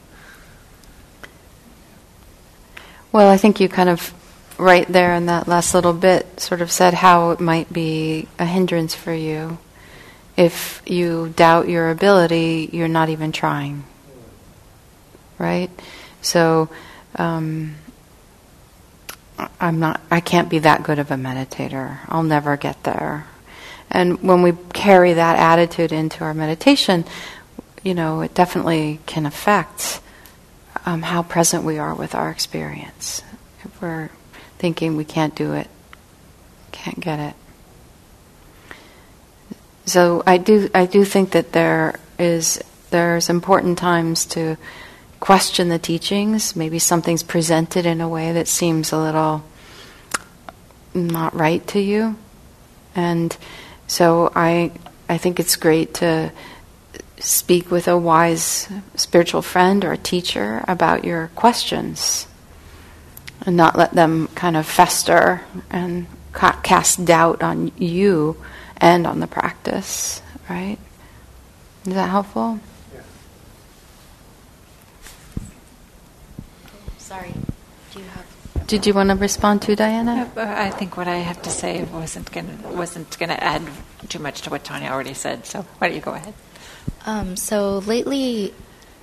Well, 3.12 3.30
I 3.30 3.38
think 3.38 3.58
you 3.58 3.68
kind 3.70 3.88
of, 3.88 4.12
right 4.58 4.86
there 4.88 5.14
in 5.14 5.26
that 5.26 5.48
last 5.48 5.74
little 5.74 5.92
bit, 5.92 6.40
sort 6.40 6.60
of 6.60 6.70
said 6.70 6.94
how 6.94 7.30
it 7.30 7.40
might 7.40 7.72
be 7.72 8.28
a 8.38 8.44
hindrance 8.44 8.94
for 8.94 9.14
you. 9.14 9.58
If 10.36 10.82
you 10.86 11.32
doubt 11.34 11.68
your 11.68 11.90
ability, 11.90 12.70
you're 12.72 12.88
not 12.88 13.08
even 13.08 13.32
trying. 13.32 13.84
Right? 15.38 15.70
So, 16.20 16.68
um, 17.16 17.76
I'm 19.60 19.78
not, 19.78 20.00
I 20.10 20.20
can't 20.20 20.48
be 20.48 20.58
that 20.60 20.82
good 20.82 20.98
of 20.98 21.10
a 21.10 21.14
meditator. 21.14 21.98
I'll 22.08 22.24
never 22.24 22.56
get 22.56 22.82
there. 22.82 23.26
And 23.90 24.20
when 24.22 24.42
we 24.42 24.52
carry 24.72 25.14
that 25.14 25.38
attitude 25.38 25.92
into 25.92 26.24
our 26.24 26.34
meditation, 26.34 27.04
you 27.82 27.94
know, 27.94 28.20
it 28.20 28.34
definitely 28.34 29.00
can 29.06 29.26
affect 29.26 30.00
um, 30.84 31.02
how 31.02 31.22
present 31.22 31.64
we 31.64 31.78
are 31.78 31.94
with 31.94 32.14
our 32.14 32.30
experience. 32.30 33.22
If 33.64 33.80
we're 33.80 34.10
thinking 34.58 34.96
we 34.96 35.04
can't 35.04 35.34
do 35.34 35.54
it, 35.54 35.68
can't 36.72 37.00
get 37.00 37.18
it. 37.20 37.34
So 39.86 40.22
I 40.26 40.36
do, 40.36 40.68
I 40.74 40.86
do 40.86 41.04
think 41.04 41.30
that 41.30 41.52
there 41.52 41.98
is 42.18 42.62
there's 42.90 43.30
important 43.30 43.78
times 43.78 44.26
to 44.26 44.56
question 45.20 45.68
the 45.68 45.78
teachings. 45.78 46.54
Maybe 46.54 46.78
something's 46.78 47.22
presented 47.22 47.86
in 47.86 48.00
a 48.00 48.08
way 48.08 48.32
that 48.32 48.48
seems 48.48 48.92
a 48.92 48.98
little 48.98 49.44
not 50.94 51.34
right 51.34 51.66
to 51.68 51.80
you, 51.80 52.16
and 52.94 53.36
so 53.86 54.30
I 54.34 54.72
I 55.08 55.18
think 55.18 55.40
it's 55.40 55.56
great 55.56 55.94
to 55.94 56.32
speak 57.18 57.70
with 57.70 57.88
a 57.88 57.96
wise 57.96 58.68
spiritual 58.94 59.42
friend 59.42 59.84
or 59.84 59.96
teacher 59.96 60.64
about 60.68 61.04
your 61.04 61.28
questions 61.34 62.27
and 63.46 63.56
not 63.56 63.76
let 63.76 63.92
them 63.92 64.28
kind 64.34 64.56
of 64.56 64.66
fester 64.66 65.42
and 65.70 66.06
ca- 66.32 66.60
cast 66.62 67.04
doubt 67.04 67.42
on 67.42 67.72
you 67.76 68.36
and 68.76 69.06
on 69.06 69.20
the 69.20 69.26
practice, 69.26 70.22
right? 70.48 70.78
Is 71.86 71.94
that 71.94 72.10
helpful? 72.10 72.60
Sorry. 76.98 77.32
Do 77.92 78.00
you 78.00 78.04
have? 78.04 78.66
Did 78.66 78.86
you 78.86 78.92
want 78.92 79.08
to 79.08 79.16
respond 79.16 79.62
to 79.62 79.74
Diana? 79.74 80.30
I 80.36 80.68
think 80.70 80.96
what 80.98 81.08
I 81.08 81.16
have 81.16 81.40
to 81.42 81.50
say 81.50 81.82
wasn't 81.84 82.30
going 82.30 82.46
to 82.46 82.68
wasn't 82.68 83.18
going 83.18 83.30
to 83.30 83.42
add 83.42 83.62
too 84.08 84.18
much 84.18 84.42
to 84.42 84.50
what 84.50 84.64
Tanya 84.64 84.90
already 84.90 85.14
said. 85.14 85.46
So 85.46 85.62
why 85.78 85.88
don't 85.88 85.96
you 85.96 86.02
go 86.02 86.12
ahead? 86.12 86.34
Um, 87.06 87.36
so 87.36 87.78
lately, 87.78 88.52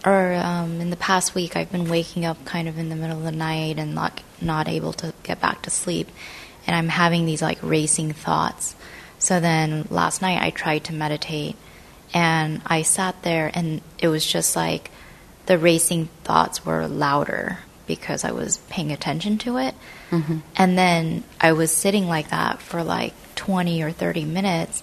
or 0.06 0.34
um, 0.36 0.80
in 0.82 0.89
the 0.91 0.95
past 0.95 1.34
week, 1.34 1.56
I've 1.56 1.72
been 1.72 1.89
waking 1.89 2.26
up 2.26 2.43
kind 2.45 2.68
of 2.68 2.78
in 2.78 2.89
the 2.89 2.95
middle 2.95 3.18
of 3.18 3.24
the 3.24 3.32
night 3.32 3.80
and 3.80 3.95
not 3.95 4.22
not 4.41 4.68
able 4.68 4.93
to 4.93 5.14
get 5.24 5.41
back 5.41 5.62
to 5.64 5.70
sleep, 5.70 6.10
and 6.68 6.76
I'm 6.76 6.89
having 6.89 7.26
these 7.26 7.41
like 7.41 7.58
racing 7.62 8.14
thoughts. 8.14 8.76
So 9.20 9.39
then 9.39 9.88
last 9.89 10.22
night 10.22 10.41
I 10.41 10.49
tried 10.51 10.84
to 10.86 10.93
meditate, 10.93 11.56
and 12.14 12.62
I 12.66 12.84
sat 12.84 13.24
there, 13.24 13.49
and 13.53 13.82
it 13.97 14.08
was 14.10 14.26
just 14.26 14.56
like 14.56 14.91
the 15.47 15.58
racing 15.58 16.10
thoughts 16.24 16.66
were 16.66 16.88
louder 16.88 17.60
because 17.88 18.24
I 18.24 18.32
was 18.32 18.58
paying 18.70 18.91
attention 18.91 19.38
to 19.39 19.58
it. 19.58 19.76
Mhm. 20.12 20.41
And 20.56 20.78
then 20.78 21.24
I 21.39 21.51
was 21.53 21.72
sitting 21.72 22.08
like 22.08 22.30
that 22.30 22.60
for 22.62 22.84
like 22.84 23.14
20 23.36 23.82
or 23.84 23.91
30 23.91 24.26
minutes, 24.26 24.82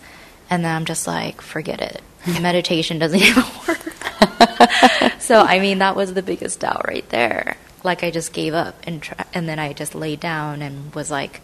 and 0.51 0.65
then 0.65 0.75
I'm 0.75 0.85
just 0.85 1.07
like, 1.07 1.41
forget 1.41 1.81
it. 1.81 2.01
Meditation 2.41 2.99
doesn't 2.99 3.21
even 3.23 3.45
work. 3.69 3.79
so, 5.23 5.41
I 5.41 5.59
mean, 5.61 5.79
that 5.79 5.97
was 5.97 6.13
the 6.15 6.23
biggest 6.23 6.61
doubt 6.61 6.87
right 6.87 7.09
there. 7.11 7.57
Like, 7.85 8.05
I 8.05 8.11
just 8.11 8.33
gave 8.33 8.55
up, 8.55 8.77
and, 8.87 9.09
and 9.33 9.49
then 9.49 9.59
I 9.59 9.73
just 9.73 9.95
laid 9.95 10.21
down 10.21 10.63
and 10.63 10.95
was 10.95 11.11
like, 11.11 11.41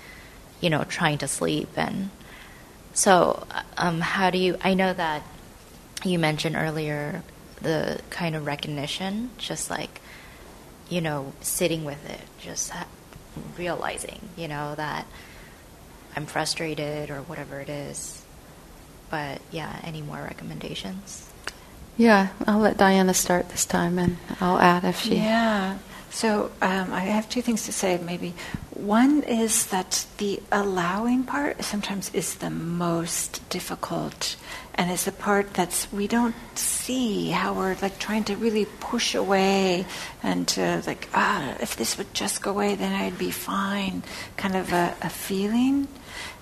you 0.61 0.71
know, 0.71 0.85
trying 0.85 1.19
to 1.19 1.29
sleep. 1.29 1.69
And 1.77 2.11
so, 2.93 3.47
um, 3.77 4.01
how 4.01 4.31
do 4.31 4.39
you, 4.39 4.57
I 4.63 4.75
know 4.75 4.93
that 4.93 5.23
you 6.05 6.19
mentioned 6.19 6.57
earlier 6.57 7.23
the 7.61 8.01
kind 8.11 8.37
of 8.37 8.47
recognition, 8.47 9.31
just 9.39 9.71
like, 9.71 10.01
you 10.89 11.01
know, 11.01 11.33
sitting 11.41 11.85
with 11.85 12.09
it, 12.09 12.21
just 12.41 12.71
ha- 12.71 12.87
realizing, 13.57 14.29
you 14.37 14.49
know, 14.49 14.75
that 14.77 15.07
I'm 16.17 16.27
frustrated 16.27 17.11
or 17.11 17.19
whatever 17.23 17.61
it 17.61 17.69
is. 17.69 18.23
But 19.11 19.41
yeah, 19.51 19.81
any 19.85 20.03
more 20.03 20.19
recommendations? 20.19 21.28
Yeah, 21.99 22.29
I'll 22.47 22.61
let 22.61 22.79
Diana 22.79 23.13
start 23.13 23.51
this 23.51 23.67
time 23.67 23.99
and 23.99 24.17
I'll 24.41 24.61
add 24.61 24.85
if 24.85 25.01
she. 25.01 25.17
Yeah. 25.17 25.79
So 26.11 26.51
um, 26.63 26.93
I 26.93 27.01
have 27.01 27.29
two 27.29 27.43
things 27.43 27.67
to 27.67 27.73
say, 27.73 27.99
maybe. 27.99 28.35
One 28.71 29.25
is 29.25 29.67
that 29.67 30.07
the 30.19 30.41
allowing 30.53 31.25
part 31.25 31.65
sometimes 31.65 32.15
is 32.15 32.37
the 32.37 32.51
most 32.51 33.47
difficult, 33.51 34.37
and 34.77 34.91
is 34.91 35.05
the 35.05 35.13
part 35.13 35.55
that's 35.55 35.93
we 35.93 36.07
don't 36.07 36.37
see 36.57 37.31
how 37.31 37.53
we're 37.55 37.77
like 37.83 37.99
trying 37.99 38.23
to 38.25 38.37
really 38.37 38.67
push 38.79 39.17
away 39.17 39.85
and 40.23 40.47
to 40.49 40.83
like 40.87 41.09
ah 41.13 41.57
if 41.61 41.75
this 41.75 41.99
would 41.99 42.15
just 42.15 42.41
go 42.41 42.53
away 42.53 42.77
then 42.77 42.93
I'd 42.93 43.19
be 43.19 43.33
fine, 43.33 44.05
kind 44.37 44.55
of 44.55 44.73
a, 44.73 44.95
a 45.03 45.11
feeling, 45.11 45.89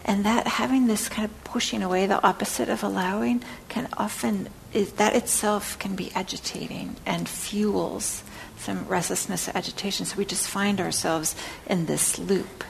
and 0.04 0.26
that 0.26 0.46
having 0.46 0.86
this 0.86 1.08
kind 1.08 1.24
of 1.24 1.44
pushing 1.44 1.82
away, 1.82 2.06
the 2.06 2.22
opposite 2.22 2.68
of 2.68 2.84
allowing, 2.84 3.42
can 3.70 3.88
often 3.96 4.50
is 4.76 4.92
that 4.92 5.16
itself 5.16 5.78
can 5.78 5.96
be 5.96 6.12
agitating 6.14 6.94
and 7.06 7.26
fuels 7.26 8.22
some 8.58 8.86
restlessness, 8.86 9.48
agitation. 9.48 10.04
So 10.04 10.18
we 10.18 10.26
just 10.26 10.46
find 10.46 10.82
ourselves 10.82 11.34
in 11.66 11.86
this 11.86 12.18
loop. 12.18 12.62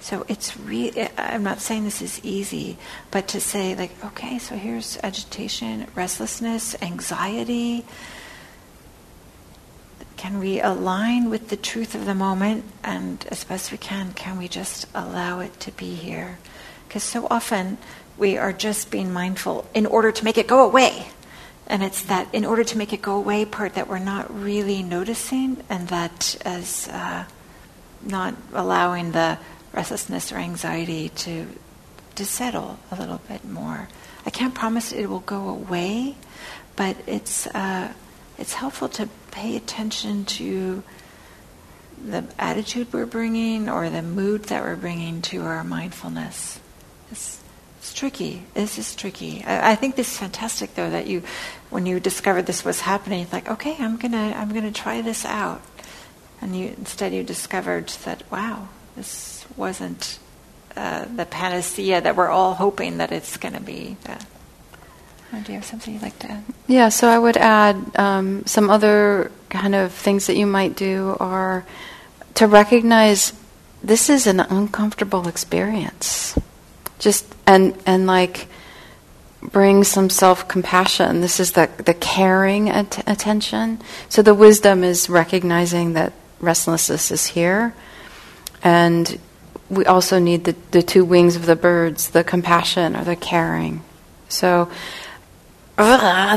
So 0.00 0.24
it's 0.28 0.56
really, 0.56 1.08
I'm 1.18 1.42
not 1.42 1.60
saying 1.60 1.84
this 1.84 2.00
is 2.00 2.24
easy, 2.24 2.78
but 3.10 3.28
to 3.28 3.40
say, 3.40 3.74
like, 3.74 3.92
okay, 4.02 4.38
so 4.38 4.56
here's 4.56 4.98
agitation, 5.02 5.86
restlessness, 5.94 6.74
anxiety. 6.80 7.84
Can 10.16 10.38
we 10.38 10.58
align 10.58 11.28
with 11.28 11.50
the 11.50 11.56
truth 11.58 11.94
of 11.94 12.06
the 12.06 12.14
moment? 12.14 12.64
And 12.82 13.26
as 13.30 13.44
best 13.44 13.70
we 13.70 13.78
can, 13.78 14.14
can 14.14 14.38
we 14.38 14.48
just 14.48 14.86
allow 14.94 15.40
it 15.40 15.60
to 15.60 15.70
be 15.72 15.96
here? 15.96 16.38
Because 16.88 17.02
so 17.02 17.26
often 17.30 17.76
we 18.16 18.38
are 18.38 18.54
just 18.54 18.90
being 18.90 19.12
mindful 19.12 19.66
in 19.74 19.84
order 19.84 20.10
to 20.12 20.24
make 20.24 20.38
it 20.38 20.46
go 20.46 20.64
away. 20.64 21.08
And 21.66 21.82
it's 21.82 22.02
that 22.02 22.28
in 22.34 22.44
order 22.44 22.64
to 22.64 22.78
make 22.78 22.92
it 22.92 23.00
go 23.02 23.16
away 23.16 23.44
part 23.44 23.74
that 23.74 23.88
we're 23.88 23.98
not 23.98 24.32
really 24.34 24.82
noticing, 24.82 25.62
and 25.70 25.88
that 25.88 26.36
as 26.44 26.88
uh, 26.88 27.24
not 28.02 28.34
allowing 28.52 29.12
the 29.12 29.38
restlessness 29.72 30.32
or 30.32 30.36
anxiety 30.36 31.08
to 31.08 31.46
to 32.14 32.24
settle 32.26 32.78
a 32.90 32.96
little 32.96 33.20
bit 33.28 33.44
more. 33.44 33.88
I 34.26 34.30
can't 34.30 34.54
promise 34.54 34.92
it 34.92 35.06
will 35.06 35.20
go 35.20 35.48
away, 35.48 36.16
but 36.76 36.96
it's 37.06 37.46
uh, 37.46 37.92
it's 38.38 38.54
helpful 38.54 38.88
to 38.90 39.08
pay 39.30 39.56
attention 39.56 40.24
to 40.24 40.82
the 42.04 42.24
attitude 42.38 42.92
we're 42.92 43.06
bringing 43.06 43.68
or 43.68 43.88
the 43.88 44.02
mood 44.02 44.44
that 44.44 44.62
we're 44.62 44.76
bringing 44.76 45.22
to 45.22 45.42
our 45.42 45.62
mindfulness. 45.62 46.58
It's, 47.10 47.40
it's 47.82 47.92
tricky. 47.92 48.44
This 48.54 48.78
is 48.78 48.94
tricky. 48.94 49.42
I, 49.44 49.72
I, 49.72 49.74
think 49.74 49.96
this 49.96 50.12
is 50.12 50.16
fantastic, 50.16 50.76
though, 50.76 50.88
that 50.88 51.08
you, 51.08 51.24
when 51.68 51.84
you 51.84 51.98
discovered 51.98 52.46
this 52.46 52.64
was 52.64 52.80
happening, 52.80 53.26
like, 53.32 53.50
okay, 53.50 53.74
I'm 53.76 53.96
gonna, 53.96 54.32
I'm 54.36 54.54
gonna 54.54 54.70
try 54.70 55.02
this 55.02 55.24
out, 55.24 55.60
and 56.40 56.56
you 56.56 56.68
instead 56.78 57.12
you 57.12 57.24
discovered 57.24 57.88
that, 58.04 58.22
wow, 58.30 58.68
this 58.94 59.44
wasn't 59.56 60.20
uh, 60.76 61.06
the 61.06 61.26
panacea 61.26 62.00
that 62.00 62.14
we're 62.14 62.28
all 62.28 62.54
hoping 62.54 62.98
that 62.98 63.10
it's 63.10 63.36
going 63.36 63.54
to 63.54 63.60
be. 63.60 63.96
Uh, 64.06 65.40
do 65.42 65.50
you 65.50 65.58
have 65.58 65.64
something 65.64 65.94
you'd 65.94 66.02
like 66.02 66.18
to 66.20 66.30
add? 66.30 66.44
Yeah, 66.68 66.88
so 66.88 67.08
I 67.08 67.18
would 67.18 67.36
add 67.36 67.98
um, 67.98 68.46
some 68.46 68.70
other 68.70 69.32
kind 69.48 69.74
of 69.74 69.90
things 69.90 70.28
that 70.28 70.36
you 70.36 70.46
might 70.46 70.76
do 70.76 71.16
are 71.18 71.66
to 72.34 72.46
recognize 72.46 73.32
this 73.82 74.08
is 74.08 74.28
an 74.28 74.38
uncomfortable 74.38 75.26
experience 75.26 76.38
just 77.02 77.26
and 77.46 77.76
and 77.84 78.06
like 78.06 78.46
bring 79.42 79.82
some 79.84 80.08
self 80.08 80.46
compassion. 80.46 81.20
This 81.20 81.40
is 81.40 81.52
the 81.52 81.68
the 81.84 81.94
caring 81.94 82.70
at- 82.70 83.02
attention. 83.08 83.82
So 84.08 84.22
the 84.22 84.34
wisdom 84.34 84.84
is 84.84 85.10
recognizing 85.10 85.94
that 85.94 86.12
restlessness 86.40 87.10
is 87.10 87.26
here, 87.26 87.74
and 88.62 89.18
we 89.68 89.84
also 89.84 90.18
need 90.20 90.44
the 90.44 90.54
the 90.70 90.82
two 90.82 91.04
wings 91.04 91.34
of 91.34 91.44
the 91.44 91.56
birds, 91.56 92.10
the 92.10 92.24
compassion 92.24 92.96
or 92.96 93.04
the 93.04 93.16
caring. 93.16 93.82
So. 94.28 94.70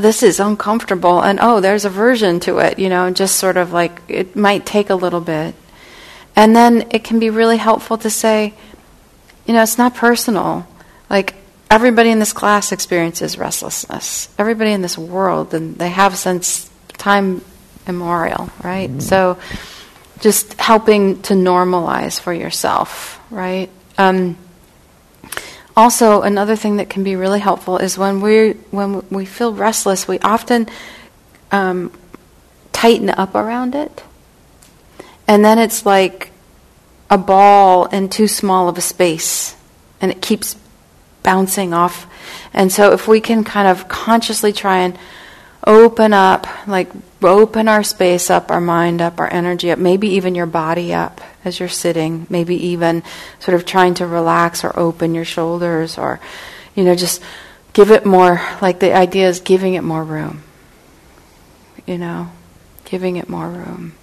this 0.02 0.24
is 0.24 0.40
uncomfortable, 0.40 1.22
and 1.22 1.38
oh, 1.42 1.60
there's 1.60 1.86
aversion 1.86 2.40
to 2.40 2.58
it, 2.60 2.80
you 2.80 2.90
know, 2.90 3.12
just 3.12 3.36
sort 3.36 3.58
of 3.58 3.72
like 3.72 4.02
it 4.08 4.36
might 4.36 4.66
take 4.66 4.90
a 4.90 4.96
little 4.96 5.22
bit. 5.22 5.54
And 6.36 6.56
then 6.56 6.88
it 6.90 7.04
can 7.04 7.20
be 7.20 7.30
really 7.30 7.58
helpful 7.58 7.98
to 8.00 8.10
say, 8.10 8.54
you 9.46 9.54
know, 9.54 9.62
it's 9.62 9.78
not 9.78 9.96
personal. 9.96 10.68
Like, 11.10 11.36
everybody 11.70 12.10
in 12.10 12.20
this 12.20 12.34
class 12.34 12.72
experiences 12.72 13.38
restlessness. 13.38 14.30
Everybody 14.38 14.72
in 14.72 14.82
this 14.82 14.98
world, 14.98 15.54
and 15.54 15.76
they 15.76 15.90
have 15.90 16.18
since 16.18 16.70
time 16.90 17.44
immemorial, 17.88 18.50
right? 18.64 18.90
Mm-hmm. 18.90 19.00
So, 19.00 19.38
just 20.20 20.60
helping 20.60 21.22
to 21.24 21.34
normalize 21.34 22.20
for 22.20 22.34
yourself, 22.34 23.20
right? 23.30 23.70
Um, 23.98 24.38
also, 25.78 26.22
another 26.22 26.56
thing 26.56 26.78
that 26.78 26.90
can 26.90 27.04
be 27.04 27.16
really 27.16 27.40
helpful 27.40 27.78
is 27.78 27.98
when 27.98 28.22
we 28.22 28.54
when 28.72 29.04
we 29.10 29.26
feel 29.26 29.54
restless, 29.54 30.08
we 30.08 30.20
often 30.20 30.70
um, 31.52 31.92
tighten 32.72 33.10
up 33.10 33.36
around 33.36 33.76
it, 33.76 34.04
and 35.28 35.44
then 35.44 35.60
it's 35.60 35.86
like 35.86 36.32
a 37.10 37.18
ball 37.18 37.86
in 37.86 38.10
too 38.10 38.28
small 38.28 38.68
of 38.68 38.78
a 38.78 38.82
space 38.82 39.56
and 40.02 40.12
it 40.12 40.22
keeps 40.22 40.56
bouncing 41.24 41.74
off. 41.74 42.08
And 42.54 42.72
so 42.72 42.94
if 42.94 43.08
we 43.08 43.22
can 43.22 43.44
kind 43.44 43.68
of 43.68 43.88
consciously 43.88 44.54
try 44.54 44.80
and 44.80 44.98
open 45.66 46.14
up, 46.14 46.48
like 46.68 46.90
open 47.24 47.68
our 47.68 47.84
space 47.84 48.30
up, 48.30 48.52
our 48.52 48.62
mind 48.62 49.02
up, 49.02 49.20
our 49.20 49.32
energy 49.32 49.72
up, 49.72 49.80
maybe 49.80 50.10
even 50.10 50.36
your 50.36 50.46
body 50.46 50.94
up 50.94 51.22
as 51.44 51.60
you're 51.60 51.70
sitting, 51.70 52.28
maybe 52.30 52.56
even 52.68 53.04
sort 53.40 53.56
of 53.56 53.66
trying 53.66 53.96
to 53.96 54.06
relax 54.06 54.64
or 54.64 54.78
open 54.78 55.16
your 55.16 55.26
shoulders 55.26 55.98
or, 55.98 56.20
you 56.76 56.84
know, 56.84 56.96
just 56.96 57.22
give 57.74 57.92
it 57.92 58.06
more, 58.06 58.42
like 58.62 58.80
the 58.80 58.94
idea 58.94 59.28
is 59.28 59.40
giving 59.40 59.74
it 59.74 59.82
more 59.82 60.04
room. 60.04 60.44
You 61.86 61.98
know, 61.98 62.32
giving 62.86 63.18
it 63.18 63.30
more 63.30 63.48
room. 63.48 63.94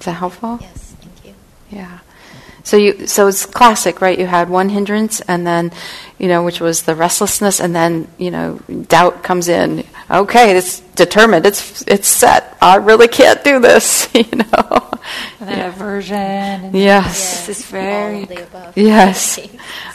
Is 0.00 0.06
that 0.06 0.12
helpful? 0.12 0.58
Yes, 0.60 0.94
thank 1.00 1.24
you. 1.26 1.34
Yeah. 1.70 1.98
So 2.64 2.76
you 2.76 3.06
so 3.06 3.26
it's 3.26 3.46
classic, 3.46 4.00
right? 4.00 4.18
You 4.18 4.26
had 4.26 4.48
one 4.48 4.68
hindrance 4.68 5.20
and 5.22 5.46
then, 5.46 5.72
you 6.18 6.28
know, 6.28 6.42
which 6.42 6.60
was 6.60 6.82
the 6.82 6.94
restlessness 6.94 7.60
and 7.60 7.74
then, 7.74 8.08
you 8.18 8.30
know, 8.30 8.60
doubt 8.88 9.22
comes 9.22 9.48
in. 9.48 9.84
Okay, 10.10 10.56
it's 10.56 10.80
determined. 10.94 11.46
It's 11.46 11.82
it's 11.82 12.08
set. 12.08 12.56
I 12.60 12.76
really 12.76 13.08
can't 13.08 13.42
do 13.44 13.60
this, 13.60 14.08
you 14.14 14.24
know. 14.24 14.88
And 15.40 15.48
then 15.48 15.58
yeah. 15.58 15.68
aversion. 15.68 16.16
And 16.16 16.74
yes. 16.74 17.46
This 17.46 17.60
is 17.60 17.66
very 17.66 18.28
Yes. 18.76 19.38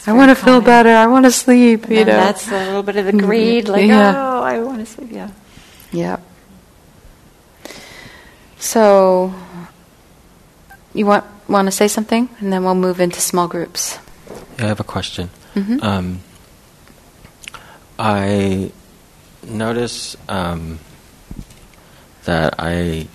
I 0.06 0.12
want 0.12 0.30
to 0.30 0.34
feel 0.34 0.60
better. 0.60 0.90
I 0.90 1.06
want 1.06 1.24
to 1.24 1.32
sleep, 1.32 1.88
you 1.88 2.04
know. 2.04 2.12
That's 2.12 2.48
a 2.48 2.66
little 2.66 2.82
bit 2.82 2.96
of 2.96 3.06
the 3.06 3.12
mm-hmm. 3.12 3.26
greed 3.26 3.68
like, 3.68 3.86
yeah. 3.86 4.14
oh, 4.16 4.42
I 4.42 4.58
want 4.60 4.80
to 4.80 4.86
sleep, 4.86 5.10
yeah. 5.12 5.30
Yeah. 5.92 6.18
So 8.58 9.32
you 10.96 11.06
want 11.06 11.24
want 11.48 11.66
to 11.66 11.72
say 11.72 11.88
something, 11.88 12.28
and 12.40 12.52
then 12.52 12.64
we'll 12.64 12.74
move 12.74 13.00
into 13.00 13.20
small 13.20 13.48
groups. 13.48 13.98
Yeah, 14.58 14.64
I 14.64 14.68
have 14.68 14.80
a 14.80 14.84
question. 14.84 15.30
Mm-hmm. 15.54 15.82
Um, 15.82 16.20
I 17.98 18.72
notice 19.44 20.16
um, 20.28 20.78
that 22.24 22.54
I 22.58 23.08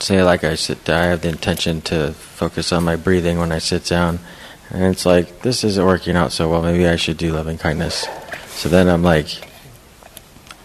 say 0.00 0.22
like 0.22 0.42
I 0.42 0.56
sit 0.56 0.88
I 0.88 1.06
have 1.06 1.22
the 1.22 1.28
intention 1.28 1.80
to 1.82 2.12
focus 2.12 2.72
on 2.72 2.82
my 2.82 2.96
breathing 2.96 3.38
when 3.38 3.52
I 3.52 3.58
sit 3.58 3.84
down, 3.84 4.18
and 4.70 4.82
it's 4.84 5.06
like 5.06 5.42
this 5.42 5.64
isn't 5.64 5.84
working 5.84 6.16
out 6.16 6.32
so 6.32 6.50
well. 6.50 6.62
Maybe 6.62 6.86
I 6.86 6.96
should 6.96 7.18
do 7.18 7.32
loving 7.32 7.58
kindness. 7.58 8.06
So 8.48 8.68
then 8.68 8.88
I'm 8.88 9.02
like, 9.02 9.28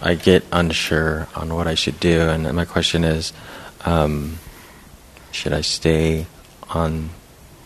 I 0.02 0.16
get 0.16 0.44
unsure 0.52 1.28
on 1.36 1.54
what 1.54 1.68
I 1.68 1.76
should 1.76 2.00
do, 2.00 2.22
and 2.22 2.52
my 2.56 2.66
question 2.66 3.04
is. 3.04 3.34
Um, 3.86 4.40
should 5.38 5.54
I 5.54 5.62
stay 5.62 6.26
on, 6.72 7.12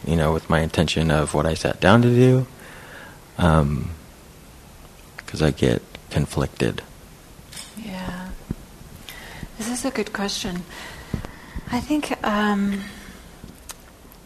you 0.05 0.17
know, 0.17 0.34
with 0.34 0.49
my 0.49 0.59
intention 0.59 1.09
of 1.09 1.34
what 1.34 1.45
I 1.45 1.53
sat 1.53 1.80
down 1.80 2.01
to 2.01 2.09
do? 2.09 2.45
Because 3.38 3.61
um, 3.61 3.95
I 5.41 5.51
get 5.51 5.82
conflicted. 6.09 6.84
Yeah. 7.82 8.30
This 9.57 9.69
is 9.69 9.86
a 9.86 9.91
good 9.91 10.11
question. 10.11 10.63
I 11.72 11.80
think 11.80 12.11
um, 12.28 12.82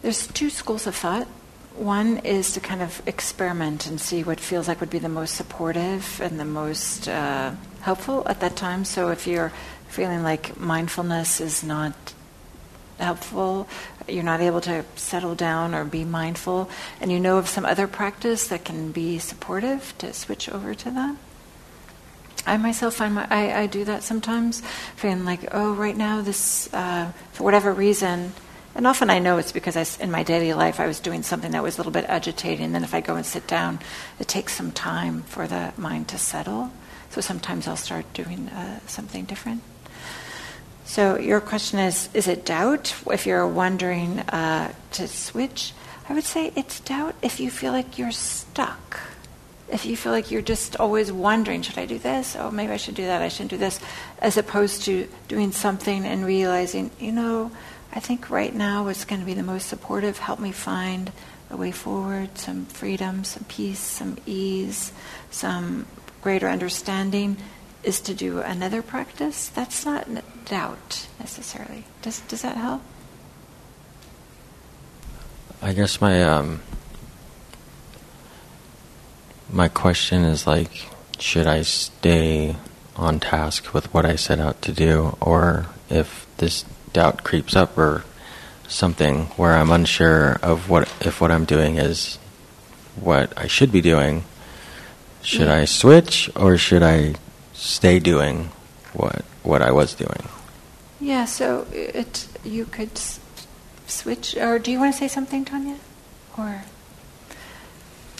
there's 0.02 0.26
two 0.26 0.50
schools 0.50 0.88
of 0.88 0.96
thought. 0.96 1.28
one 1.76 2.18
is 2.24 2.52
to 2.54 2.60
kind 2.60 2.82
of 2.82 3.00
experiment 3.06 3.86
and 3.86 4.00
see 4.00 4.24
what 4.24 4.40
feels 4.40 4.66
like 4.66 4.80
would 4.80 4.90
be 4.90 4.98
the 4.98 5.08
most 5.08 5.36
supportive 5.36 6.20
and 6.20 6.40
the 6.40 6.44
most 6.44 7.06
uh, 7.06 7.52
helpful 7.82 8.26
at 8.26 8.40
that 8.40 8.56
time. 8.56 8.84
So 8.84 9.10
if 9.10 9.26
you're 9.28 9.52
feeling 9.86 10.24
like 10.24 10.58
mindfulness 10.58 11.40
is 11.40 11.62
not 11.62 11.94
helpful, 12.98 13.68
you're 14.08 14.22
not 14.22 14.40
able 14.40 14.60
to 14.62 14.84
settle 14.96 15.34
down 15.34 15.74
or 15.74 15.84
be 15.84 16.04
mindful, 16.04 16.70
and 17.00 17.12
you 17.12 17.20
know 17.20 17.38
of 17.38 17.48
some 17.48 17.64
other 17.64 17.86
practice 17.86 18.48
that 18.48 18.64
can 18.64 18.92
be 18.92 19.18
supportive, 19.18 19.94
to 19.98 20.12
switch 20.12 20.48
over 20.48 20.74
to 20.74 20.90
that. 20.90 21.16
I 22.46 22.56
myself 22.56 22.94
find 22.94 23.14
my, 23.14 23.26
I, 23.28 23.62
I 23.62 23.66
do 23.66 23.84
that 23.84 24.02
sometimes, 24.02 24.62
feeling 24.94 25.24
like, 25.24 25.48
oh, 25.52 25.74
right 25.74 25.96
now, 25.96 26.22
this, 26.22 26.72
uh, 26.72 27.12
for 27.32 27.44
whatever 27.44 27.72
reason, 27.72 28.32
and 28.76 28.86
often 28.86 29.08
I 29.08 29.20
know 29.20 29.38
it's 29.38 29.52
because 29.52 29.74
I, 29.74 30.04
in 30.04 30.10
my 30.10 30.22
daily 30.22 30.52
life 30.52 30.80
I 30.80 30.86
was 30.86 31.00
doing 31.00 31.22
something 31.22 31.52
that 31.52 31.62
was 31.62 31.76
a 31.76 31.78
little 31.78 31.92
bit 31.92 32.04
agitating. 32.04 32.66
And 32.66 32.74
then 32.74 32.84
if 32.84 32.92
I 32.92 33.00
go 33.00 33.16
and 33.16 33.24
sit 33.24 33.46
down, 33.46 33.78
it 34.20 34.28
takes 34.28 34.52
some 34.52 34.70
time 34.70 35.22
for 35.22 35.46
the 35.46 35.72
mind 35.78 36.08
to 36.08 36.18
settle. 36.18 36.70
So 37.08 37.22
sometimes 37.22 37.66
I'll 37.66 37.76
start 37.76 38.12
doing 38.12 38.50
uh, 38.50 38.80
something 38.86 39.24
different. 39.24 39.62
So 40.86 41.18
your 41.18 41.40
question 41.40 41.78
is: 41.78 42.08
Is 42.14 42.28
it 42.28 42.46
doubt? 42.46 42.94
If 43.10 43.26
you're 43.26 43.46
wondering 43.46 44.20
uh, 44.20 44.72
to 44.92 45.06
switch, 45.06 45.74
I 46.08 46.14
would 46.14 46.24
say 46.24 46.52
it's 46.56 46.80
doubt 46.80 47.14
if 47.20 47.38
you 47.38 47.50
feel 47.50 47.72
like 47.72 47.98
you're 47.98 48.12
stuck. 48.12 49.00
If 49.70 49.84
you 49.84 49.96
feel 49.96 50.12
like 50.12 50.30
you're 50.30 50.42
just 50.42 50.76
always 50.76 51.10
wondering, 51.10 51.62
should 51.62 51.76
I 51.76 51.86
do 51.86 51.98
this? 51.98 52.36
Oh, 52.38 52.52
maybe 52.52 52.72
I 52.72 52.76
should 52.76 52.94
do 52.94 53.06
that. 53.06 53.20
I 53.20 53.26
shouldn't 53.26 53.50
do 53.50 53.56
this, 53.56 53.80
as 54.20 54.36
opposed 54.36 54.84
to 54.84 55.08
doing 55.26 55.50
something 55.50 56.04
and 56.04 56.24
realizing, 56.24 56.92
you 57.00 57.10
know 57.10 57.50
I 57.96 58.00
think 58.00 58.28
right 58.28 58.54
now 58.54 58.84
what's 58.84 59.06
going 59.06 59.20
to 59.20 59.26
be 59.26 59.32
the 59.32 59.42
most 59.42 59.68
supportive, 59.68 60.18
help 60.18 60.38
me 60.38 60.52
find 60.52 61.10
a 61.48 61.56
way 61.56 61.70
forward, 61.70 62.36
some 62.36 62.66
freedom, 62.66 63.24
some 63.24 63.44
peace, 63.44 63.78
some 63.78 64.18
ease, 64.26 64.92
some 65.30 65.86
greater 66.20 66.46
understanding, 66.46 67.38
is 67.86 68.00
to 68.00 68.12
do 68.12 68.40
another 68.40 68.82
practice. 68.82 69.48
That's 69.48 69.86
not 69.86 70.08
doubt 70.44 71.06
necessarily. 71.20 71.84
Does, 72.02 72.20
does 72.22 72.42
that 72.42 72.56
help? 72.56 72.82
I 75.62 75.72
guess 75.72 76.00
my 76.00 76.22
um, 76.22 76.60
my 79.50 79.68
question 79.68 80.22
is 80.24 80.46
like, 80.46 80.88
should 81.18 81.46
I 81.46 81.62
stay 81.62 82.56
on 82.96 83.20
task 83.20 83.72
with 83.72 83.92
what 83.94 84.04
I 84.04 84.16
set 84.16 84.38
out 84.38 84.60
to 84.62 84.72
do, 84.72 85.16
or 85.20 85.66
if 85.88 86.26
this 86.36 86.64
doubt 86.92 87.24
creeps 87.24 87.56
up 87.56 87.78
or 87.78 88.04
something 88.68 89.26
where 89.36 89.54
I'm 89.54 89.70
unsure 89.70 90.38
of 90.42 90.68
what 90.68 90.82
if 91.00 91.20
what 91.20 91.30
I'm 91.30 91.44
doing 91.44 91.76
is 91.76 92.18
what 93.00 93.32
I 93.36 93.46
should 93.46 93.72
be 93.72 93.80
doing, 93.80 94.24
should 95.22 95.46
yeah. 95.46 95.56
I 95.56 95.64
switch 95.64 96.30
or 96.36 96.56
should 96.56 96.82
I 96.82 97.14
stay 97.56 97.98
doing 97.98 98.50
what 98.92 99.24
what 99.42 99.62
I 99.62 99.72
was 99.72 99.94
doing? 99.94 100.28
Yeah, 101.00 101.24
so 101.24 101.66
it 101.72 102.28
you 102.44 102.64
could 102.64 102.92
s- 102.92 103.20
switch 103.86 104.36
or 104.36 104.58
do 104.58 104.70
you 104.70 104.78
want 104.78 104.92
to 104.94 104.98
say 104.98 105.08
something, 105.08 105.44
Tanya? 105.44 105.76
Or 106.38 106.62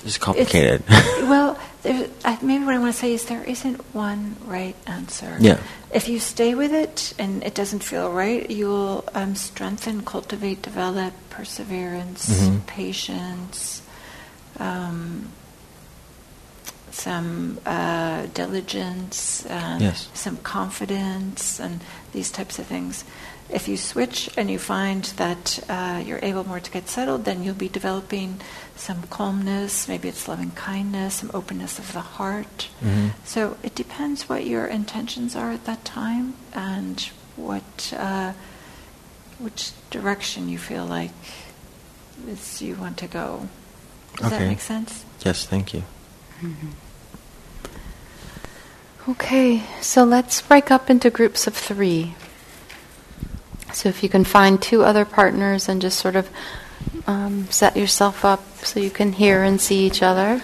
it's 0.04 0.18
complicated. 0.18 0.82
It's, 0.88 1.22
well, 1.28 1.58
there, 1.82 2.08
maybe 2.40 2.64
what 2.64 2.74
I 2.74 2.78
want 2.78 2.94
to 2.94 2.98
say 2.98 3.12
is 3.12 3.24
there 3.24 3.42
isn't 3.42 3.78
one 3.94 4.36
right 4.44 4.76
answer. 4.86 5.36
Yeah. 5.40 5.58
If 5.92 6.08
you 6.08 6.20
stay 6.20 6.54
with 6.54 6.72
it 6.72 7.12
and 7.18 7.42
it 7.42 7.54
doesn't 7.54 7.82
feel 7.82 8.12
right, 8.12 8.48
you'll 8.48 9.04
um, 9.14 9.34
strengthen, 9.34 10.04
cultivate, 10.04 10.62
develop 10.62 11.12
perseverance, 11.30 12.28
mm-hmm. 12.28 12.58
patience, 12.66 13.82
um, 14.58 15.32
some 16.96 17.58
uh, 17.66 18.26
diligence, 18.32 19.44
and 19.46 19.82
yes. 19.82 20.08
some 20.14 20.38
confidence, 20.38 21.60
and 21.60 21.80
these 22.12 22.30
types 22.30 22.58
of 22.58 22.66
things 22.66 23.04
if 23.48 23.68
you 23.68 23.76
switch 23.76 24.30
and 24.36 24.50
you 24.50 24.58
find 24.58 25.04
that 25.16 25.60
uh, 25.68 26.02
you're 26.04 26.18
able 26.22 26.44
more 26.44 26.60
to 26.60 26.70
get 26.70 26.88
settled, 26.88 27.24
then 27.24 27.42
you'll 27.42 27.54
be 27.54 27.68
developing 27.68 28.40
some 28.74 29.02
calmness, 29.04 29.88
maybe 29.88 30.08
it's 30.08 30.26
loving 30.26 30.50
kindness, 30.52 31.14
some 31.14 31.30
openness 31.32 31.78
of 31.78 31.92
the 31.92 32.00
heart. 32.00 32.68
Mm-hmm. 32.80 33.08
So 33.24 33.56
it 33.62 33.74
depends 33.74 34.28
what 34.28 34.46
your 34.46 34.66
intentions 34.66 35.36
are 35.36 35.52
at 35.52 35.64
that 35.64 35.84
time 35.84 36.34
and 36.52 37.00
what 37.36 37.92
uh, 37.96 38.32
which 39.38 39.72
direction 39.90 40.48
you 40.48 40.58
feel 40.58 40.86
like 40.86 41.12
is 42.26 42.60
you 42.62 42.74
want 42.74 42.96
to 42.98 43.06
go. 43.06 43.48
Does 44.16 44.26
okay. 44.26 44.38
that 44.38 44.48
make 44.48 44.60
sense? 44.60 45.04
Yes, 45.24 45.46
thank 45.46 45.72
you. 45.74 45.84
Mm-hmm. 46.40 46.68
Okay, 49.08 49.62
so 49.80 50.02
let's 50.02 50.42
break 50.42 50.72
up 50.72 50.90
into 50.90 51.10
groups 51.10 51.46
of 51.46 51.54
three. 51.54 52.16
So 53.72 53.88
if 53.88 54.02
you 54.02 54.08
can 54.08 54.24
find 54.24 54.60
two 54.60 54.82
other 54.82 55.04
partners 55.04 55.68
and 55.68 55.80
just 55.80 56.00
sort 56.00 56.16
of 56.16 56.28
um, 57.06 57.46
set 57.48 57.76
yourself 57.76 58.24
up 58.24 58.42
so 58.64 58.80
you 58.80 58.90
can 58.90 59.12
hear 59.12 59.44
and 59.44 59.60
see 59.60 59.86
each 59.86 60.02
other. 60.02 60.42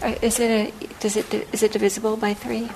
Uh, 0.00 0.14
is 0.22 0.38
it 0.38 0.50
a, 0.50 0.72
does 1.00 1.16
it 1.16 1.34
is 1.52 1.64
it 1.64 1.72
divisible 1.72 2.16
by 2.16 2.32
three? 2.32 2.70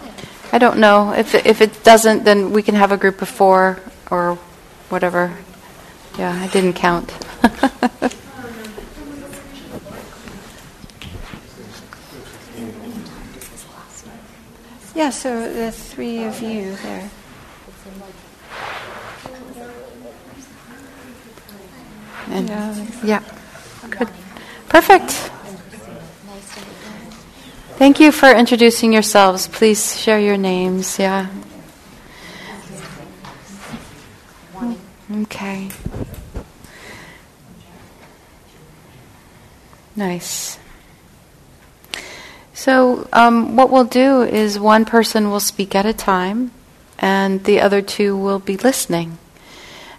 I 0.50 0.58
don't 0.58 0.78
know. 0.78 1.12
If 1.12 1.36
if 1.36 1.60
it 1.60 1.84
doesn't, 1.84 2.24
then 2.24 2.50
we 2.50 2.64
can 2.64 2.74
have 2.74 2.90
a 2.90 2.96
group 2.96 3.22
of 3.22 3.28
four 3.28 3.78
or 4.10 4.34
whatever. 4.88 5.38
Yeah, 6.18 6.32
I 6.32 6.48
didn't 6.48 6.74
count. 6.74 7.14
Yeah, 14.94 15.10
so 15.10 15.52
the 15.52 15.72
three 15.72 16.22
of 16.24 16.40
you 16.40 16.76
there. 16.76 17.10
And, 22.28 22.48
yeah. 22.48 22.86
yeah. 23.04 23.22
Good. 23.90 24.08
Perfect. 24.68 25.10
Thank 27.76 27.98
you 27.98 28.12
for 28.12 28.30
introducing 28.30 28.92
yourselves. 28.92 29.48
Please 29.48 30.00
share 30.00 30.20
your 30.20 30.36
names. 30.36 30.98
Yeah. 30.98 31.26
Okay. 35.10 35.68
Nice. 39.96 40.58
So, 42.64 43.06
um, 43.12 43.56
what 43.56 43.68
we'll 43.68 43.84
do 43.84 44.22
is 44.22 44.58
one 44.58 44.86
person 44.86 45.30
will 45.30 45.38
speak 45.38 45.74
at 45.74 45.84
a 45.84 45.92
time, 45.92 46.50
and 46.98 47.44
the 47.44 47.60
other 47.60 47.82
two 47.82 48.16
will 48.16 48.38
be 48.38 48.56
listening. 48.56 49.18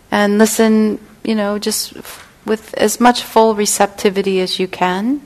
And 0.09 0.39
listen, 0.39 0.97
you 1.23 1.35
know, 1.35 1.59
just 1.59 1.95
f- 1.95 2.27
with 2.43 2.73
as 2.73 2.99
much 2.99 3.21
full 3.21 3.53
receptivity 3.53 4.39
as 4.39 4.57
you 4.57 4.67
can. 4.67 5.21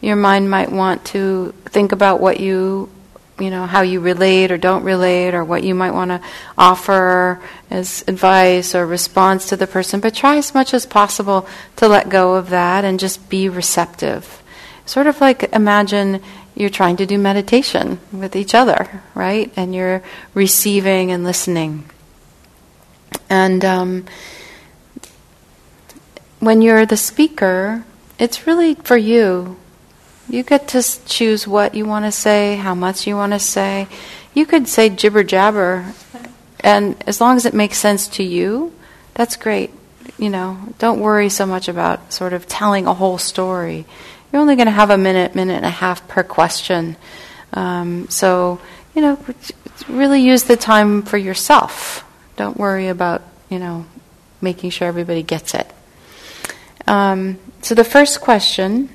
Your 0.00 0.16
mind 0.16 0.50
might 0.50 0.72
want 0.72 1.04
to 1.14 1.54
think 1.66 1.92
about 1.92 2.18
what 2.18 2.40
you, 2.40 2.90
you 3.38 3.50
know, 3.50 3.66
how 3.66 3.82
you 3.82 4.00
relate 4.00 4.50
or 4.50 4.58
don't 4.58 4.82
relate, 4.82 5.34
or 5.34 5.44
what 5.44 5.62
you 5.62 5.72
might 5.72 5.92
want 5.92 6.10
to 6.10 6.20
offer 6.58 7.40
as 7.70 8.02
advice 8.08 8.74
or 8.74 8.84
response 8.84 9.50
to 9.50 9.56
the 9.56 9.68
person, 9.68 10.00
but 10.00 10.16
try 10.16 10.36
as 10.36 10.52
much 10.52 10.74
as 10.74 10.84
possible 10.84 11.46
to 11.76 11.86
let 11.86 12.08
go 12.08 12.34
of 12.34 12.50
that 12.50 12.84
and 12.84 12.98
just 12.98 13.28
be 13.28 13.48
receptive. 13.48 14.42
Sort 14.84 15.06
of 15.06 15.20
like 15.20 15.44
imagine 15.52 16.22
you're 16.56 16.70
trying 16.70 16.96
to 16.96 17.06
do 17.06 17.18
meditation 17.18 18.00
with 18.10 18.34
each 18.34 18.54
other, 18.54 19.02
right? 19.14 19.52
And 19.56 19.74
you're 19.74 20.02
receiving 20.32 21.12
and 21.12 21.22
listening. 21.22 21.84
And 23.28 23.62
um, 23.64 24.06
when 26.40 26.62
you're 26.62 26.86
the 26.86 26.96
speaker, 26.96 27.84
it's 28.18 28.46
really 28.46 28.74
for 28.74 28.96
you. 28.96 29.56
You 30.28 30.42
get 30.42 30.68
to 30.68 30.82
choose 31.04 31.46
what 31.46 31.74
you 31.74 31.84
want 31.84 32.06
to 32.06 32.12
say, 32.12 32.56
how 32.56 32.74
much 32.74 33.06
you 33.06 33.16
want 33.16 33.34
to 33.34 33.38
say. 33.38 33.86
You 34.34 34.46
could 34.46 34.66
say 34.66 34.88
jibber 34.88 35.22
jabber, 35.22 35.92
and 36.60 36.96
as 37.06 37.20
long 37.20 37.36
as 37.36 37.46
it 37.46 37.54
makes 37.54 37.78
sense 37.78 38.08
to 38.08 38.22
you, 38.22 38.72
that's 39.14 39.36
great. 39.36 39.70
You 40.18 40.30
know, 40.30 40.58
don't 40.78 41.00
worry 41.00 41.28
so 41.28 41.44
much 41.44 41.68
about 41.68 42.12
sort 42.12 42.32
of 42.32 42.48
telling 42.48 42.86
a 42.86 42.94
whole 42.94 43.18
story 43.18 43.84
you're 44.32 44.40
only 44.40 44.56
going 44.56 44.66
to 44.66 44.72
have 44.72 44.90
a 44.90 44.98
minute, 44.98 45.34
minute 45.34 45.56
and 45.56 45.66
a 45.66 45.70
half 45.70 46.06
per 46.08 46.22
question. 46.22 46.96
Um, 47.52 48.08
so, 48.08 48.60
you 48.94 49.02
know, 49.02 49.18
really 49.88 50.20
use 50.20 50.44
the 50.44 50.56
time 50.56 51.02
for 51.02 51.16
yourself. 51.16 52.04
Don't 52.36 52.56
worry 52.56 52.88
about, 52.88 53.22
you 53.48 53.58
know, 53.58 53.86
making 54.40 54.70
sure 54.70 54.88
everybody 54.88 55.22
gets 55.22 55.54
it. 55.54 55.70
Um, 56.86 57.38
so 57.62 57.74
the 57.74 57.84
first 57.84 58.20
question. 58.20 58.90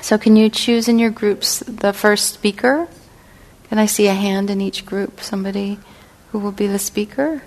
So 0.00 0.18
can 0.18 0.36
you 0.36 0.48
choose 0.48 0.88
in 0.88 0.98
your 0.98 1.10
groups 1.10 1.60
the 1.60 1.92
first 1.92 2.34
speaker? 2.34 2.88
Can 3.68 3.78
I 3.78 3.86
see 3.86 4.06
a 4.06 4.14
hand 4.14 4.50
in 4.50 4.60
each 4.60 4.86
group? 4.86 5.20
Somebody 5.20 5.78
who 6.30 6.38
will 6.38 6.52
be 6.52 6.66
the 6.66 6.78
speaker? 6.78 7.42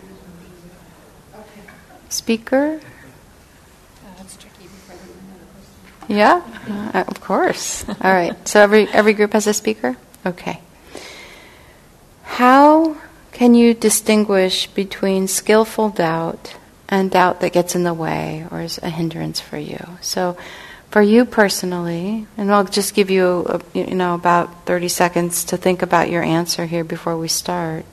Speaker? 2.10 2.82
Yeah, 6.10 6.42
uh, 6.94 7.04
of 7.08 7.22
course. 7.22 7.88
All 7.88 8.12
right. 8.12 8.36
So 8.48 8.60
every 8.60 8.88
every 8.90 9.14
group 9.14 9.34
has 9.34 9.46
a 9.46 9.54
speaker. 9.54 9.96
Okay. 10.26 10.60
How 12.24 12.98
can 13.32 13.54
you 13.54 13.74
distinguish 13.74 14.68
between 14.68 15.28
skillful 15.28 15.90
doubt 15.90 16.56
and 16.90 17.12
doubt 17.12 17.42
that 17.42 17.54
gets 17.54 17.76
in 17.76 17.84
the 17.84 17.94
way 17.94 18.46
or 18.50 18.62
is 18.62 18.80
a 18.82 18.90
hindrance 18.90 19.40
for 19.40 19.58
you? 19.58 19.80
So, 20.02 20.36
for 20.90 21.04
you 21.04 21.26
personally, 21.26 22.26
and 22.36 22.52
I'll 22.52 22.66
just 22.66 22.96
give 22.96 23.12
you 23.12 23.46
a, 23.48 23.62
you 23.78 23.94
know 23.94 24.16
about 24.16 24.66
thirty 24.66 24.88
seconds 24.88 25.46
to 25.46 25.58
think 25.58 25.84
about 25.84 26.10
your 26.10 26.24
answer 26.24 26.66
here 26.66 26.84
before 26.84 27.16
we 27.16 27.28
start. 27.28 27.86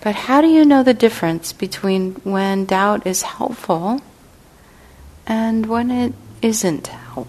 But 0.00 0.16
how 0.16 0.40
do 0.40 0.48
you 0.48 0.64
know 0.64 0.82
the 0.82 0.94
difference 0.94 1.52
between 1.52 2.14
when 2.24 2.64
doubt 2.64 3.06
is 3.06 3.22
helpful 3.22 4.00
and 5.26 5.66
when 5.66 5.90
it 5.90 6.12
isn't 6.42 6.86
helpful? 6.86 7.26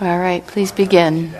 All 0.00 0.18
right, 0.18 0.46
please 0.46 0.72
begin. 0.72 1.34